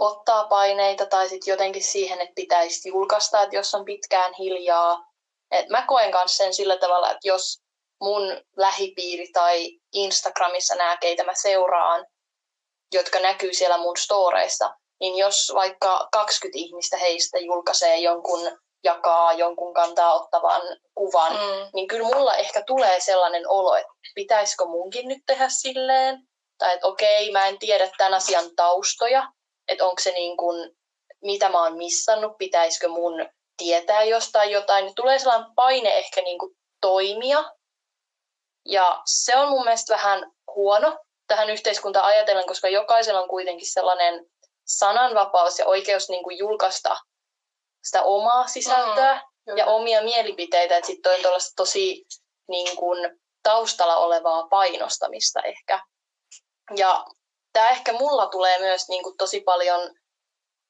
ottaa 0.00 0.44
paineita 0.48 1.06
tai 1.06 1.28
sitten 1.28 1.52
jotenkin 1.52 1.84
siihen, 1.84 2.20
että 2.20 2.34
pitäisi 2.34 2.88
julkaista, 2.88 3.42
että 3.42 3.56
jos 3.56 3.74
on 3.74 3.84
pitkään 3.84 4.34
hiljaa. 4.34 5.04
Et 5.50 5.68
mä 5.68 5.84
koen 5.86 6.10
myös 6.10 6.36
sen 6.36 6.54
sillä 6.54 6.76
tavalla, 6.76 7.10
että 7.10 7.28
jos 7.28 7.60
mun 8.00 8.22
lähipiiri 8.56 9.28
tai 9.32 9.70
Instagramissa 9.92 10.74
nämä, 10.74 10.96
keitä 10.96 11.24
mä 11.24 11.32
seuraan, 11.34 12.06
jotka 12.94 13.20
näkyy 13.20 13.54
siellä 13.54 13.78
mun 13.78 13.96
storeissa, 13.96 14.74
niin 15.00 15.16
jos 15.16 15.52
vaikka 15.54 16.08
20 16.12 16.58
ihmistä 16.58 16.96
heistä 16.96 17.38
julkaisee 17.38 17.96
jonkun, 17.96 18.58
jakaa 18.84 19.32
jonkun 19.32 19.74
kantaa 19.74 20.14
ottavan 20.14 20.62
kuvan, 20.94 21.32
mm. 21.32 21.70
niin 21.74 21.88
kyllä 21.88 22.06
mulla 22.06 22.36
ehkä 22.36 22.62
tulee 22.66 23.00
sellainen 23.00 23.48
olo, 23.48 23.74
että 23.74 23.92
pitäisikö 24.14 24.64
munkin 24.64 25.08
nyt 25.08 25.22
tehdä 25.26 25.48
silleen, 25.48 26.18
tai 26.58 26.74
että 26.74 26.86
okei, 26.86 27.32
mä 27.32 27.46
en 27.46 27.58
tiedä 27.58 27.90
tämän 27.98 28.14
asian 28.14 28.44
taustoja, 28.56 29.32
että 29.68 29.84
onko 29.84 30.02
se 30.02 30.10
niin 30.10 30.36
kuin, 30.36 30.76
mitä 31.22 31.48
mä 31.48 31.62
oon 31.62 31.76
missannut, 31.76 32.38
pitäisikö 32.38 32.88
mun 32.88 33.28
tietää 33.56 34.02
jostain 34.02 34.50
jotain, 34.50 34.84
niin 34.84 34.94
tulee 34.94 35.18
sellainen 35.18 35.54
paine 35.54 35.98
ehkä 35.98 36.22
niin 36.22 36.38
kuin 36.38 36.56
toimia. 36.80 37.44
Ja 38.64 39.02
se 39.06 39.36
on 39.36 39.48
mun 39.48 39.64
mielestä 39.64 39.94
vähän 39.94 40.32
huono 40.54 40.98
tähän 41.26 41.50
yhteiskuntaan 41.50 42.06
ajatellen, 42.06 42.46
koska 42.46 42.68
jokaisella 42.68 43.20
on 43.20 43.28
kuitenkin 43.28 43.72
sellainen 43.72 44.26
sananvapaus 44.66 45.58
ja 45.58 45.66
oikeus 45.66 46.08
niin 46.08 46.22
kuin 46.22 46.38
julkaista 46.38 46.96
sitä 47.84 48.02
omaa 48.02 48.46
sisältöä 48.46 49.22
mm, 49.46 49.56
ja 49.56 49.66
omia 49.66 50.02
mielipiteitä. 50.02 50.76
Että 50.76 50.86
sitten 50.86 51.12
on 51.12 51.40
tosi 51.56 52.04
niin 52.48 52.76
kuin, 52.76 53.20
taustalla 53.42 53.96
olevaa 53.96 54.48
painostamista 54.48 55.40
ehkä. 55.42 55.80
Ja 56.76 57.04
tämä 57.52 57.70
ehkä 57.70 57.92
mulla 57.92 58.26
tulee 58.26 58.58
myös 58.58 58.88
niin 58.88 59.02
kuin, 59.02 59.16
tosi 59.16 59.40
paljon 59.40 59.80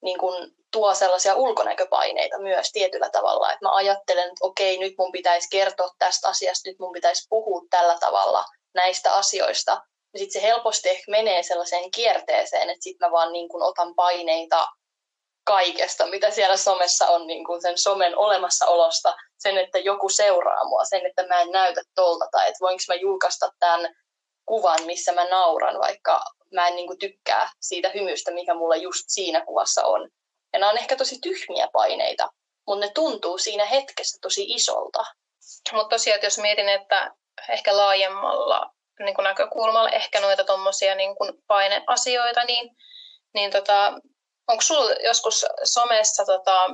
niin 0.03 0.19
kuin, 0.19 0.51
tuo 0.73 0.95
sellaisia 0.95 1.35
ulkonäköpaineita 1.35 2.39
myös 2.39 2.73
tietyllä 2.73 3.11
tavalla. 3.11 3.53
Että 3.53 3.65
mä 3.65 3.75
ajattelen, 3.75 4.25
että 4.25 4.47
okei, 4.47 4.79
nyt 4.79 4.95
mun 4.99 5.13
pitäisi 5.13 5.49
kertoa 5.51 5.91
tästä 5.99 6.29
asiasta, 6.29 6.69
nyt 6.69 6.79
mun 6.79 6.93
pitäisi 6.93 7.27
puhua 7.29 7.63
tällä 7.71 7.97
tavalla 8.01 8.45
näistä 8.75 9.15
asioista. 9.15 9.71
Ja 10.13 10.19
sitten 10.19 10.43
se 10.43 10.49
helposti 10.49 10.89
ehkä 10.89 11.11
menee 11.11 11.43
sellaiseen 11.43 11.91
kierteeseen, 11.91 12.71
että 12.71 12.83
sitten 12.83 13.09
mä 13.09 13.13
vaan 13.13 13.33
niin 13.33 13.49
kuin 13.49 13.63
otan 13.63 13.95
paineita 13.95 14.69
kaikesta, 15.45 16.07
mitä 16.07 16.31
siellä 16.31 16.57
somessa 16.57 17.07
on, 17.07 17.27
niin 17.27 17.45
kuin 17.45 17.63
sen 17.63 17.79
somen 17.79 18.19
olemassaolosta, 18.19 19.17
sen, 19.39 19.59
että 19.59 19.79
joku 19.79 20.09
seuraa 20.09 20.65
mua, 20.65 20.85
sen, 20.85 21.07
että 21.07 21.27
mä 21.27 21.41
en 21.41 21.51
näytä 21.51 21.83
tolta, 21.95 22.27
tai 22.31 22.49
että 22.49 22.61
voinko 22.61 22.83
mä 22.89 22.95
julkaista 22.95 23.51
tämän 23.59 23.95
kuvan, 24.47 24.83
missä 24.87 25.13
mä 25.13 25.25
nauran, 25.25 25.79
vaikka 25.79 26.21
mä 26.55 26.69
en 26.69 26.77
niin 26.77 26.87
kuin 26.87 26.99
tykkää 26.99 27.51
siitä 27.61 27.91
hymystä, 27.95 28.31
mikä 28.31 28.55
mulla 28.55 28.77
just 28.77 29.05
siinä 29.07 29.45
kuvassa 29.45 29.85
on. 29.85 30.11
Ja 30.53 30.59
nämä 30.59 30.71
on 30.71 30.79
ehkä 30.79 30.97
tosi 30.97 31.19
tyhmiä 31.23 31.69
paineita, 31.73 32.29
mutta 32.67 32.87
ne 32.87 32.93
tuntuu 32.95 33.39
siinä 33.39 33.65
hetkessä 33.65 34.19
tosi 34.23 34.45
isolta. 34.49 35.05
Mutta 35.73 35.89
tosiaan, 35.89 36.15
että 36.15 36.27
jos 36.27 36.39
mietin, 36.39 36.69
että 36.69 37.15
ehkä 37.49 37.77
laajemmalla 37.77 38.71
niin 38.99 39.15
kuin 39.15 39.25
näkökulmalla 39.25 39.91
ehkä 39.91 40.21
noita 40.21 40.45
tuommoisia 40.45 40.95
niin 40.95 41.15
paineasioita, 41.47 42.45
niin, 42.45 42.77
niin 43.35 43.51
tota, 43.51 43.93
onko 44.49 44.63
sinulla 44.63 44.93
joskus 44.93 45.47
somessa, 45.65 46.25
tota, 46.25 46.71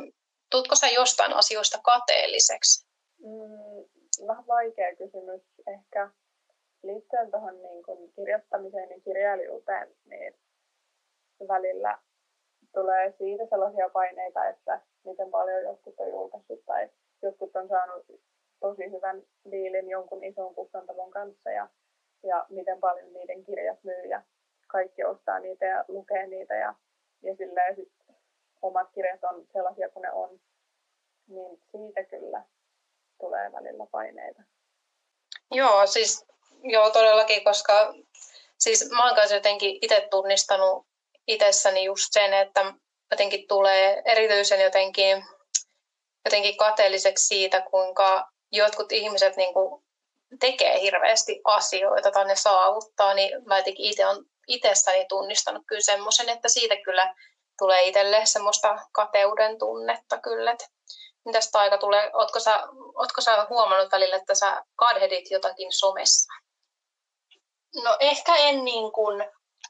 tutko 0.50 0.75
sä 0.75 0.88
jostain 0.88 1.33
asioista 1.33 1.78
kateelliseksi? 1.85 2.87
Mm, 3.18 4.26
vähän 4.26 4.47
vaikea 4.47 4.97
kysymys 4.99 5.42
ehkä 5.75 6.11
liittyen 6.87 7.31
tuohon 7.31 7.62
niin 7.62 8.12
kirjoittamiseen 8.14 8.90
ja 8.90 9.00
kirjailijuuteen, 9.00 9.88
niin 10.05 10.35
välillä 11.49 11.99
tulee 12.75 13.14
siitä 13.19 13.47
sellaisia 13.50 13.88
paineita, 13.88 14.49
että 14.49 14.81
miten 15.05 15.31
paljon 15.31 15.62
jotkut 15.62 15.95
on 16.00 16.09
julkaissut 16.09 16.64
tai 16.66 16.90
jotkut 17.23 17.57
on 17.57 17.69
saanut 17.69 18.07
tosi 18.61 18.90
hyvän 18.90 19.23
diilin 19.50 19.88
jonkun 19.88 20.25
ison 20.25 20.55
kustantamon 20.55 21.11
kanssa 21.11 21.50
ja, 21.50 21.69
ja 22.23 22.47
miten 22.49 22.81
paljon 22.81 23.12
niiden 23.12 23.45
kirjat 23.45 23.85
myy 23.85 24.05
ja 24.05 24.23
kaikki 24.66 25.05
ostaa 25.05 25.38
niitä 25.38 25.66
ja 25.66 25.85
lukee 25.88 26.26
niitä 26.26 26.55
ja, 26.55 26.75
ja 27.23 27.37
silleen 27.37 27.76
sit 27.76 27.93
omat 28.62 28.90
kirjat 28.95 29.25
on 29.25 29.47
sellaisia 29.52 29.88
kuin 29.88 30.02
ne 30.02 30.12
on, 30.12 30.40
niin 31.28 31.61
siitä 31.71 32.05
kyllä 32.05 32.43
tulee 33.21 33.52
välillä 33.52 33.87
paineita. 33.90 34.43
Joo, 35.50 35.87
siis 35.87 36.26
joo 36.62 36.90
todellakin, 36.90 37.44
koska 37.44 37.94
siis 38.58 38.90
mä 38.90 39.06
oon 39.06 39.16
kanssa 39.16 39.34
jotenkin 39.34 39.78
itse 39.82 40.08
tunnistanut 40.10 40.86
itsessäni 41.26 41.84
just 41.84 42.12
sen, 42.12 42.34
että 42.34 42.72
jotenkin 43.10 43.48
tulee 43.48 44.02
erityisen 44.04 44.60
jotenkin, 44.60 45.25
jotenkin 46.25 46.56
kateelliseksi 46.56 47.26
siitä, 47.26 47.60
kuinka 47.60 48.28
jotkut 48.52 48.92
ihmiset 48.92 49.36
niin 49.36 49.54
kuin 49.54 49.82
tekee 50.40 50.80
hirveästi 50.80 51.40
asioita 51.44 52.10
tai 52.10 52.25
ne 52.25 52.36
saavuttaa, 52.36 53.14
niin 53.14 53.46
mä 53.46 53.58
jotenkin 53.58 53.86
itse 53.86 54.06
on 54.06 54.25
itsestäni 54.46 55.06
tunnistanut 55.08 55.62
kyllä 55.66 55.82
semmoisen, 55.82 56.28
että 56.28 56.48
siitä 56.48 56.76
kyllä 56.84 57.14
tulee 57.58 57.82
itselle 57.84 58.26
semmoista 58.26 58.78
kateuden 58.92 59.58
tunnetta 59.58 60.18
kyllä. 60.18 60.52
Että 60.52 60.66
mitäs 61.25 61.50
Taika 61.50 61.78
tulee, 61.78 62.10
ootko 62.14 62.40
sä, 62.40 62.62
ootko 62.98 63.20
sä 63.20 63.46
huomannut 63.50 63.92
välillä, 63.92 64.16
että 64.16 64.34
sä 64.34 64.62
kadhedit 64.76 65.30
jotakin 65.30 65.72
somessa? 65.72 66.32
No 67.75 67.96
ehkä 68.00 68.37
en 68.37 68.64
niin 68.64 68.92
kuin, 68.92 69.25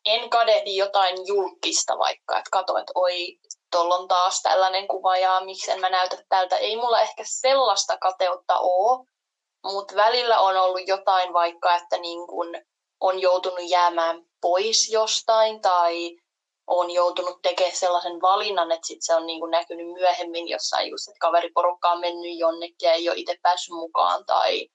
en 0.04 0.30
kadehdi 0.30 0.76
jotain 0.76 1.26
julkista 1.26 1.98
vaikka, 1.98 2.38
että 2.38 2.50
katso, 2.52 2.76
että 2.76 2.92
oi, 2.94 3.38
tuolla 3.70 3.94
on 3.94 4.08
taas 4.08 4.42
tällainen 4.42 4.88
kuva 4.88 5.16
ja 5.16 5.40
miksi 5.40 5.70
en 5.70 5.80
mä 5.80 5.90
näytä 5.90 6.16
tältä. 6.28 6.56
Ei 6.56 6.76
mulla 6.76 7.00
ehkä 7.00 7.22
sellaista 7.26 7.98
kateutta 7.98 8.58
ole, 8.58 9.06
mutta 9.64 9.96
välillä 9.96 10.40
on 10.40 10.56
ollut 10.56 10.88
jotain 10.88 11.32
vaikka, 11.32 11.74
että 11.74 11.98
niin 11.98 12.26
kun 12.26 12.54
on 13.00 13.20
joutunut 13.20 13.70
jäämään 13.70 14.22
pois 14.40 14.88
jostain 14.92 15.60
tai 15.60 16.16
on 16.66 16.90
joutunut 16.90 17.42
tekemään 17.42 17.76
sellaisen 17.76 18.22
valinnan, 18.22 18.72
että 18.72 18.86
sit 18.86 18.98
se 19.00 19.14
on 19.14 19.26
niin 19.26 19.40
kuin 19.40 19.50
näkynyt 19.50 19.92
myöhemmin 19.92 20.48
jossain 20.48 20.90
just, 20.90 21.08
että 21.08 21.18
kaveriporukka 21.20 21.90
on 21.90 22.00
mennyt 22.00 22.38
jonnekin 22.38 22.76
ja 22.82 22.92
ei 22.92 23.08
ole 23.08 23.18
itse 23.18 23.38
päässyt 23.42 23.74
mukaan 23.74 24.24
tai 24.26 24.68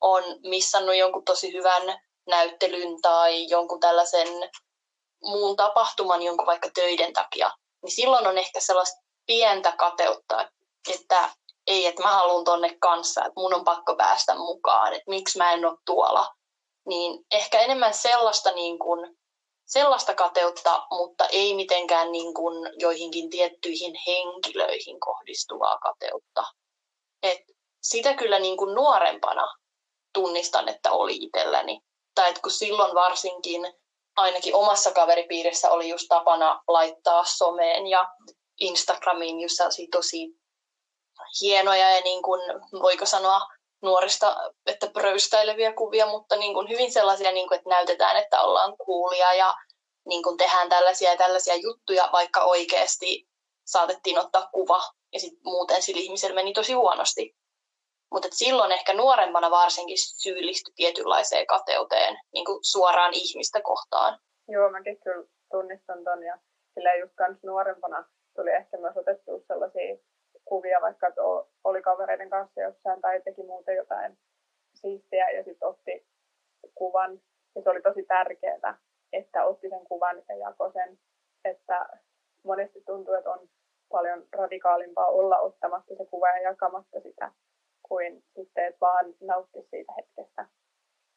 on 0.00 0.22
missannut 0.42 0.96
jonkun 0.96 1.24
tosi 1.24 1.52
hyvän 1.52 2.00
näyttelyn 2.26 3.02
tai 3.02 3.48
jonkun 3.48 3.80
tällaisen 3.80 4.28
muun 5.22 5.56
tapahtuman 5.56 6.22
jonkun 6.22 6.46
vaikka 6.46 6.70
töiden 6.74 7.12
takia, 7.12 7.50
niin 7.82 7.92
silloin 7.92 8.26
on 8.26 8.38
ehkä 8.38 8.60
sellaista 8.60 9.02
pientä 9.26 9.72
kateutta, 9.72 10.50
että 10.94 11.30
ei, 11.66 11.86
että 11.86 12.02
mä 12.02 12.08
haluan 12.08 12.44
tonne 12.44 12.76
kanssa, 12.80 13.20
että 13.20 13.40
mun 13.40 13.54
on 13.54 13.64
pakko 13.64 13.96
päästä 13.96 14.34
mukaan, 14.34 14.92
että 14.92 15.10
miksi 15.10 15.38
mä 15.38 15.52
en 15.52 15.64
ole 15.64 15.78
tuolla. 15.86 16.34
Niin 16.86 17.24
ehkä 17.30 17.60
enemmän 17.60 17.94
sellaista, 17.94 18.52
niin 18.52 18.78
kuin, 18.78 19.16
sellaista 19.66 20.14
kateutta, 20.14 20.86
mutta 20.90 21.26
ei 21.26 21.54
mitenkään 21.54 22.12
niin 22.12 22.34
kuin 22.34 22.70
joihinkin 22.78 23.30
tiettyihin 23.30 23.94
henkilöihin 24.06 25.00
kohdistuvaa 25.00 25.78
kateutta. 25.78 26.44
Et 27.22 27.40
sitä 27.82 28.14
kyllä 28.14 28.38
niin 28.38 28.56
kuin 28.56 28.74
nuorempana 28.74 29.54
tunnistan, 30.14 30.68
että 30.68 30.92
oli 30.92 31.16
itselläni. 31.16 31.80
Tai 32.14 32.28
että 32.28 32.40
kun 32.42 32.50
silloin 32.50 32.94
varsinkin 32.94 33.74
ainakin 34.16 34.54
omassa 34.54 34.92
kaveripiirissä 34.92 35.70
oli 35.70 35.88
just 35.88 36.06
tapana 36.08 36.62
laittaa 36.68 37.24
someen 37.24 37.86
ja 37.86 38.08
Instagramiin 38.60 39.40
just 39.40 39.56
tosi 39.90 40.28
hienoja 41.40 41.90
ja 41.90 42.00
niin 42.00 42.22
kuin, 42.22 42.40
voiko 42.82 43.06
sanoa 43.06 43.40
nuorista, 43.82 44.36
että 44.66 44.90
pröystäileviä 44.90 45.72
kuvia, 45.72 46.06
mutta 46.06 46.36
niin 46.36 46.54
kuin 46.54 46.68
hyvin 46.68 46.92
sellaisia, 46.92 47.32
niin 47.32 47.48
kuin, 47.48 47.58
että 47.58 47.70
näytetään, 47.70 48.16
että 48.16 48.42
ollaan 48.42 48.76
kuulia 48.76 49.34
ja 49.34 49.54
niin 50.06 50.22
kuin 50.22 50.36
tehdään 50.36 50.68
tällaisia 50.68 51.10
ja 51.10 51.16
tällaisia 51.16 51.56
juttuja, 51.56 52.08
vaikka 52.12 52.44
oikeasti 52.44 53.28
saatettiin 53.66 54.18
ottaa 54.18 54.48
kuva 54.52 54.82
ja 55.12 55.20
sitten 55.20 55.40
muuten 55.44 55.82
sillä 55.82 56.00
ihmisellä 56.00 56.34
meni 56.34 56.52
tosi 56.52 56.72
huonosti. 56.72 57.34
Mutta 58.14 58.28
silloin 58.30 58.72
ehkä 58.72 58.94
nuorempana 58.94 59.50
varsinkin 59.50 59.96
syyllistyi 59.98 60.74
tietynlaiseen 60.76 61.46
kateuteen 61.46 62.14
niin 62.32 62.44
kuin 62.44 62.58
suoraan 62.62 63.14
ihmistä 63.14 63.60
kohtaan. 63.62 64.18
Joo, 64.48 64.70
mäkin 64.70 65.00
kyllä 65.00 65.26
tunnistan 65.50 66.04
ton 66.04 66.22
ja 66.22 66.38
sillä 66.74 66.94
just 66.94 67.12
kans 67.14 67.38
nuorempana 67.42 68.04
tuli 68.36 68.50
ehkä 68.50 68.76
myös 68.76 68.96
otettua 68.96 69.38
sellaisia 69.46 69.96
kuvia, 70.44 70.80
vaikka 70.80 71.08
että 71.08 71.22
oli 71.64 71.82
kavereiden 71.82 72.30
kanssa 72.30 72.60
jossain 72.60 73.00
tai 73.00 73.20
teki 73.20 73.42
muuten 73.42 73.76
jotain 73.76 74.18
siistiä 74.74 75.30
ja 75.30 75.44
sitten 75.44 75.68
otti 75.68 76.06
kuvan. 76.74 77.20
Ja 77.54 77.62
se 77.62 77.70
oli 77.70 77.82
tosi 77.82 78.02
tärkeää, 78.02 78.78
että 79.12 79.44
otti 79.44 79.68
sen 79.68 79.84
kuvan 79.84 80.22
ja 80.28 80.36
jakoi 80.36 80.72
sen, 80.72 80.98
että 81.44 81.88
monesti 82.44 82.82
tuntuu, 82.86 83.14
että 83.14 83.30
on 83.30 83.48
paljon 83.88 84.26
radikaalimpaa 84.32 85.06
olla 85.06 85.38
ottamatta 85.38 85.94
se 85.96 86.06
kuva 86.06 86.28
ja 86.28 86.42
jakamatta 86.42 87.00
sitä, 87.00 87.32
kuin 87.88 88.24
sitten, 88.36 88.64
että 88.64 88.80
vaan 88.80 89.14
nautti 89.20 89.66
siitä 89.70 89.92
hetkestä. 89.96 90.46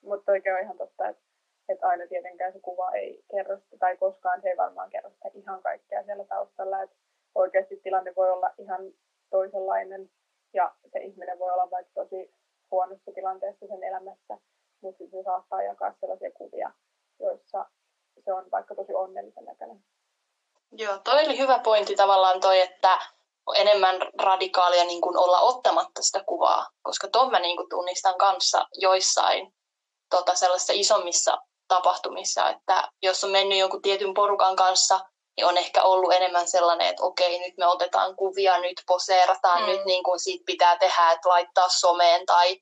Mutta 0.01 0.31
oikein 0.31 0.55
on 0.55 0.61
ihan 0.61 0.77
totta, 0.77 1.07
että, 1.07 1.23
että 1.69 1.87
aina 1.87 2.07
tietenkään 2.07 2.53
se 2.53 2.59
kuva 2.59 2.91
ei 2.91 3.23
kerro 3.31 3.57
sitä, 3.57 3.77
tai 3.79 3.97
koskaan 3.97 4.41
se 4.41 4.49
ei 4.49 4.57
varmaan 4.57 4.89
kerro 4.89 5.09
sitä 5.09 5.29
ihan 5.33 5.63
kaikkea 5.63 6.03
siellä 6.03 6.25
taustalla. 6.25 6.81
Että 6.81 6.95
oikeasti 7.35 7.77
tilanne 7.77 8.13
voi 8.15 8.31
olla 8.31 8.51
ihan 8.57 8.81
toisenlainen 9.29 10.09
ja 10.53 10.75
se 10.91 10.99
ihminen 10.99 11.39
voi 11.39 11.51
olla 11.51 11.71
vaikka 11.71 11.91
tosi 11.95 12.33
huonossa 12.71 13.11
tilanteessa 13.11 13.67
sen 13.67 13.83
elämässä, 13.83 14.37
mutta 14.81 15.03
se 15.11 15.23
saattaa 15.23 15.61
jakaa 15.63 15.93
sellaisia 15.99 16.31
kuvia, 16.31 16.71
joissa 17.19 17.65
se 18.25 18.33
on 18.33 18.51
vaikka 18.51 18.75
tosi 18.75 18.93
onnellisen 18.93 19.45
näköinen. 19.45 19.83
Joo, 20.71 20.97
toi 20.97 21.25
oli 21.25 21.37
hyvä 21.37 21.59
pointti 21.59 21.95
tavallaan 21.95 22.39
toi, 22.41 22.61
että 22.61 22.99
enemmän 23.55 23.95
radikaalia 24.19 24.83
niin 24.83 25.01
kuin 25.01 25.17
olla 25.17 25.39
ottamatta 25.39 26.01
sitä 26.01 26.23
kuvaa, 26.23 26.67
koska 26.81 27.07
tuon 27.07 27.31
mä 27.31 27.39
niin 27.39 27.57
kuin 27.57 27.69
tunnistan 27.69 28.17
kanssa 28.17 28.67
joissain 28.73 29.53
tota, 30.09 30.35
sellaisissa 30.35 30.73
isommissa 30.75 31.37
tapahtumissa, 31.67 32.49
että 32.49 32.91
jos 33.03 33.23
on 33.23 33.29
mennyt 33.29 33.57
jonkun 33.59 33.81
tietyn 33.81 34.13
porukan 34.13 34.55
kanssa, 34.55 34.99
niin 35.37 35.45
on 35.45 35.57
ehkä 35.57 35.83
ollut 35.83 36.13
enemmän 36.13 36.47
sellainen, 36.47 36.87
että 36.87 37.03
okei, 37.03 37.39
nyt 37.39 37.57
me 37.57 37.67
otetaan 37.67 38.15
kuvia, 38.15 38.57
nyt 38.57 38.81
poseerataan, 38.87 39.61
mm. 39.61 39.67
nyt 39.67 39.85
niin 39.85 40.03
kuin 40.03 40.19
siitä 40.19 40.43
pitää 40.45 40.77
tehdä, 40.77 41.11
että 41.11 41.29
laittaa 41.29 41.69
someen 41.69 42.25
tai 42.25 42.61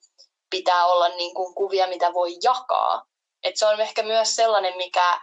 pitää 0.50 0.86
olla 0.86 1.10
niin 1.10 1.36
kuin 1.36 1.56
kuvia, 1.56 1.88
mitä 1.88 2.13
voi 2.13 2.38
jakaa. 2.44 3.06
Et 3.44 3.58
se 3.58 3.65
on 3.65 3.82
ehkä 3.82 4.04
myös 4.04 4.36
sellainen, 4.36 4.77
mikä 4.77 5.22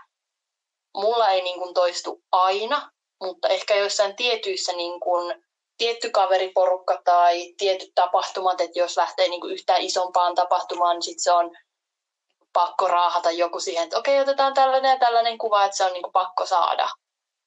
mulla 0.97 1.28
ei 1.28 1.42
niin 1.42 1.59
kuin 1.59 1.75
toistu 1.75 2.23
aina, 2.33 2.90
mutta 3.21 3.49
ehkä 3.49 3.75
joissain 3.75 4.16
tietyissä 4.16 4.73
niin 4.73 5.00
kuin, 5.00 5.45
tietty 5.79 6.11
kaveriporukka 6.11 7.02
tai 7.05 7.55
tietyt 7.59 7.93
tapahtumat, 7.95 8.61
että 8.61 8.79
jos 8.79 8.97
lähtee 8.97 9.29
niin 9.29 9.41
kuin 9.41 9.52
yhtään 9.52 9.83
isompaan 9.83 10.35
tapahtumaan, 10.35 10.97
niin 10.97 11.02
sit 11.02 11.21
se 11.21 11.33
on 11.33 11.50
pakko 12.52 12.88
raahata 12.88 13.31
joku 13.31 13.61
siihen, 13.61 13.85
että 13.85 13.99
okei, 13.99 14.21
otetaan 14.21 14.55
tällainen 14.55 14.91
ja 14.91 14.99
tällainen 14.99 15.38
kuva, 15.38 15.64
että 15.64 15.76
se 15.76 15.85
on 15.85 15.93
niin 15.93 16.02
kuin 16.02 16.12
pakko 16.12 16.47
saada. 16.47 16.88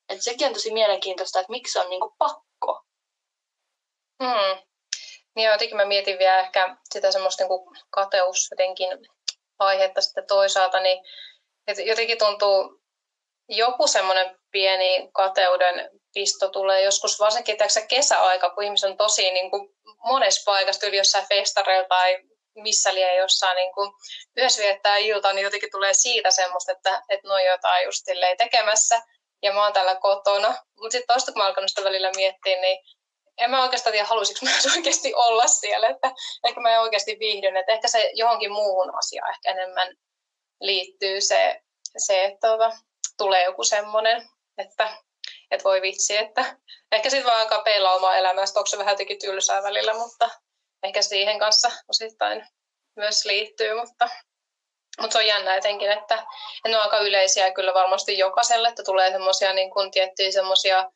Et 0.09 0.21
sekin 0.21 0.47
on 0.47 0.53
tosi 0.53 0.73
mielenkiintoista, 0.73 1.39
että 1.39 1.51
miksi 1.51 1.73
se 1.73 1.79
on 1.79 1.89
niin 1.89 2.01
kuin 2.01 2.13
pakko. 2.17 2.81
Hmm. 4.23 4.61
Niin 5.35 5.51
jotenkin 5.51 5.77
mä 5.77 5.85
mietin 5.85 6.19
vielä 6.19 6.39
ehkä 6.39 6.77
sitä 6.93 7.11
semmoista 7.11 7.43
niin 7.43 7.47
kuin 7.47 7.77
kateus 7.89 8.47
jotenkin 8.51 8.89
aihetta 9.59 10.01
sitten 10.01 10.27
toisaalta, 10.27 10.79
niin 10.79 11.03
että 11.67 11.81
jotenkin 11.81 12.17
tuntuu 12.17 12.81
joku 13.49 13.87
semmoinen 13.87 14.39
pieni 14.51 15.09
kateuden 15.13 15.89
pisto 16.15 16.49
tulee 16.49 16.81
joskus, 16.81 17.19
varsinkin 17.19 17.57
tässä 17.57 17.81
kesäaika, 17.81 18.49
kun 18.49 18.63
ihmiset 18.63 18.89
on 18.89 18.97
tosi 18.97 19.31
niin 19.31 19.51
kuin 19.51 19.69
monessa 20.05 20.51
paikassa, 20.51 20.87
yli 20.87 20.97
jossain 20.97 21.27
festareilla 21.27 21.87
tai 21.87 22.17
missä 22.55 22.93
liian 22.93 23.15
jossain 23.15 23.55
niin 23.55 23.73
kuin 23.73 23.91
yhdessä 24.37 24.63
viettää 24.63 24.97
iltaa, 24.97 25.33
niin 25.33 25.43
jotenkin 25.43 25.71
tulee 25.71 25.93
siitä 25.93 26.31
semmoista, 26.31 26.71
että, 26.71 27.01
että 27.09 27.27
no 27.27 27.39
jotain 27.39 27.85
just 27.85 28.05
tekemässä 28.37 29.01
ja 29.43 29.53
mä 29.53 29.63
oon 29.63 29.73
täällä 29.73 29.95
kotona. 29.95 30.47
Mutta 30.47 30.91
sitten 30.91 31.13
toista 31.13 31.31
kun 31.31 31.41
mä 31.41 31.47
alkanut 31.47 31.69
sitä 31.69 31.83
välillä 31.83 32.11
miettiä, 32.15 32.61
niin 32.61 32.77
en 33.37 33.51
mä 33.51 33.63
oikeastaan 33.63 33.91
tiedä, 33.91 34.07
haluaisinko 34.07 34.39
mä 34.45 34.51
oikeasti 34.75 35.13
olla 35.13 35.47
siellä, 35.47 35.87
että 35.89 36.11
ehkä 36.47 36.61
mä 36.61 36.81
oikeasti 36.81 37.17
viihdyn, 37.19 37.57
että 37.57 37.71
ehkä 37.71 37.87
se 37.87 38.11
johonkin 38.13 38.51
muuhun 38.51 38.97
asiaan 38.97 39.29
ehkä 39.29 39.51
enemmän 39.51 39.95
liittyy 40.61 41.21
se, 41.21 41.61
se 41.97 42.23
että 42.23 42.47
tuota, 42.47 42.71
tulee 43.17 43.43
joku 43.43 43.63
semmoinen, 43.63 44.29
että, 44.57 44.97
että 45.51 45.63
voi 45.63 45.81
vitsi, 45.81 46.17
että 46.17 46.57
ehkä 46.91 47.09
sitten 47.09 47.25
vaan 47.25 47.41
alkaa 47.41 47.61
peilaa 47.61 47.95
omaa 47.95 48.17
elämästä, 48.17 48.59
onko 48.59 48.67
se 48.67 48.77
vähän 48.77 48.93
jotenkin 48.93 49.19
tylsää 49.19 49.63
välillä, 49.63 49.93
mutta 49.93 50.29
ehkä 50.83 51.01
siihen 51.01 51.39
kanssa 51.39 51.71
osittain 51.89 52.47
myös 52.95 53.25
liittyy, 53.25 53.75
mutta, 53.75 54.09
mutta 55.01 55.13
se 55.13 55.17
on 55.17 55.27
jännä 55.27 55.55
etenkin, 55.55 55.91
että, 55.91 56.25
ne 56.67 56.77
on 56.77 56.83
aika 56.83 56.99
yleisiä 56.99 57.51
kyllä 57.51 57.73
varmasti 57.73 58.17
jokaiselle, 58.17 58.67
että 58.67 58.83
tulee 58.83 59.11
semmoisia 59.11 59.53
niin 59.53 59.71
kuin 59.71 59.91
tiettyjä 59.91 60.31
semmoisia 60.31 60.91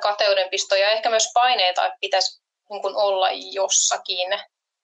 kateudenpistoja 0.00 0.82
ja 0.82 0.90
ehkä 0.90 1.10
myös 1.10 1.30
paineita, 1.34 1.86
että 1.86 1.98
pitäisi 2.00 2.42
niin 2.70 2.82
kuin 2.82 2.96
olla 2.96 3.28
jossakin. 3.30 4.32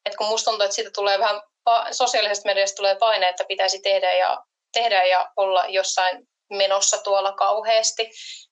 Et 0.04 0.16
kun 0.16 0.26
musta 0.26 0.50
tuntuu, 0.50 0.64
että 0.64 0.74
siitä 0.74 0.90
tulee 0.90 1.18
vähän, 1.18 1.42
sosiaalisesta 1.90 2.48
mediasta 2.48 2.76
tulee 2.76 2.96
paine, 2.96 3.28
että 3.28 3.44
pitäisi 3.48 3.80
tehdä 3.82 4.12
ja, 4.12 4.38
tehdä 4.72 5.04
ja 5.04 5.32
olla 5.36 5.66
jossain 5.66 6.28
menossa 6.56 7.02
tuolla 7.02 7.32
kauheasti, 7.32 8.10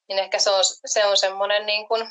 niin 0.09 0.19
ehkä 0.19 0.39
se 0.39 0.51
on, 0.51 0.65
se 0.87 1.07
on 1.07 1.17
semmoinen 1.17 1.67
niin 1.67 1.89
kuin, 1.89 2.07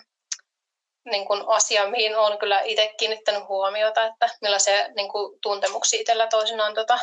niin 1.06 1.27
kuin 1.27 1.43
asia, 1.47 1.88
mihin 1.88 2.15
olen 2.17 2.38
kyllä 2.38 2.62
itse 2.62 2.93
kiinnittänyt 2.99 3.47
huomiota, 3.47 4.06
että 4.06 4.30
millaisia 4.41 4.88
niin 4.95 5.12
kuin, 5.12 5.39
tuntemuksia 5.41 5.99
itsellä 5.99 6.27
toisinaan 6.27 6.73
tota, 6.73 6.97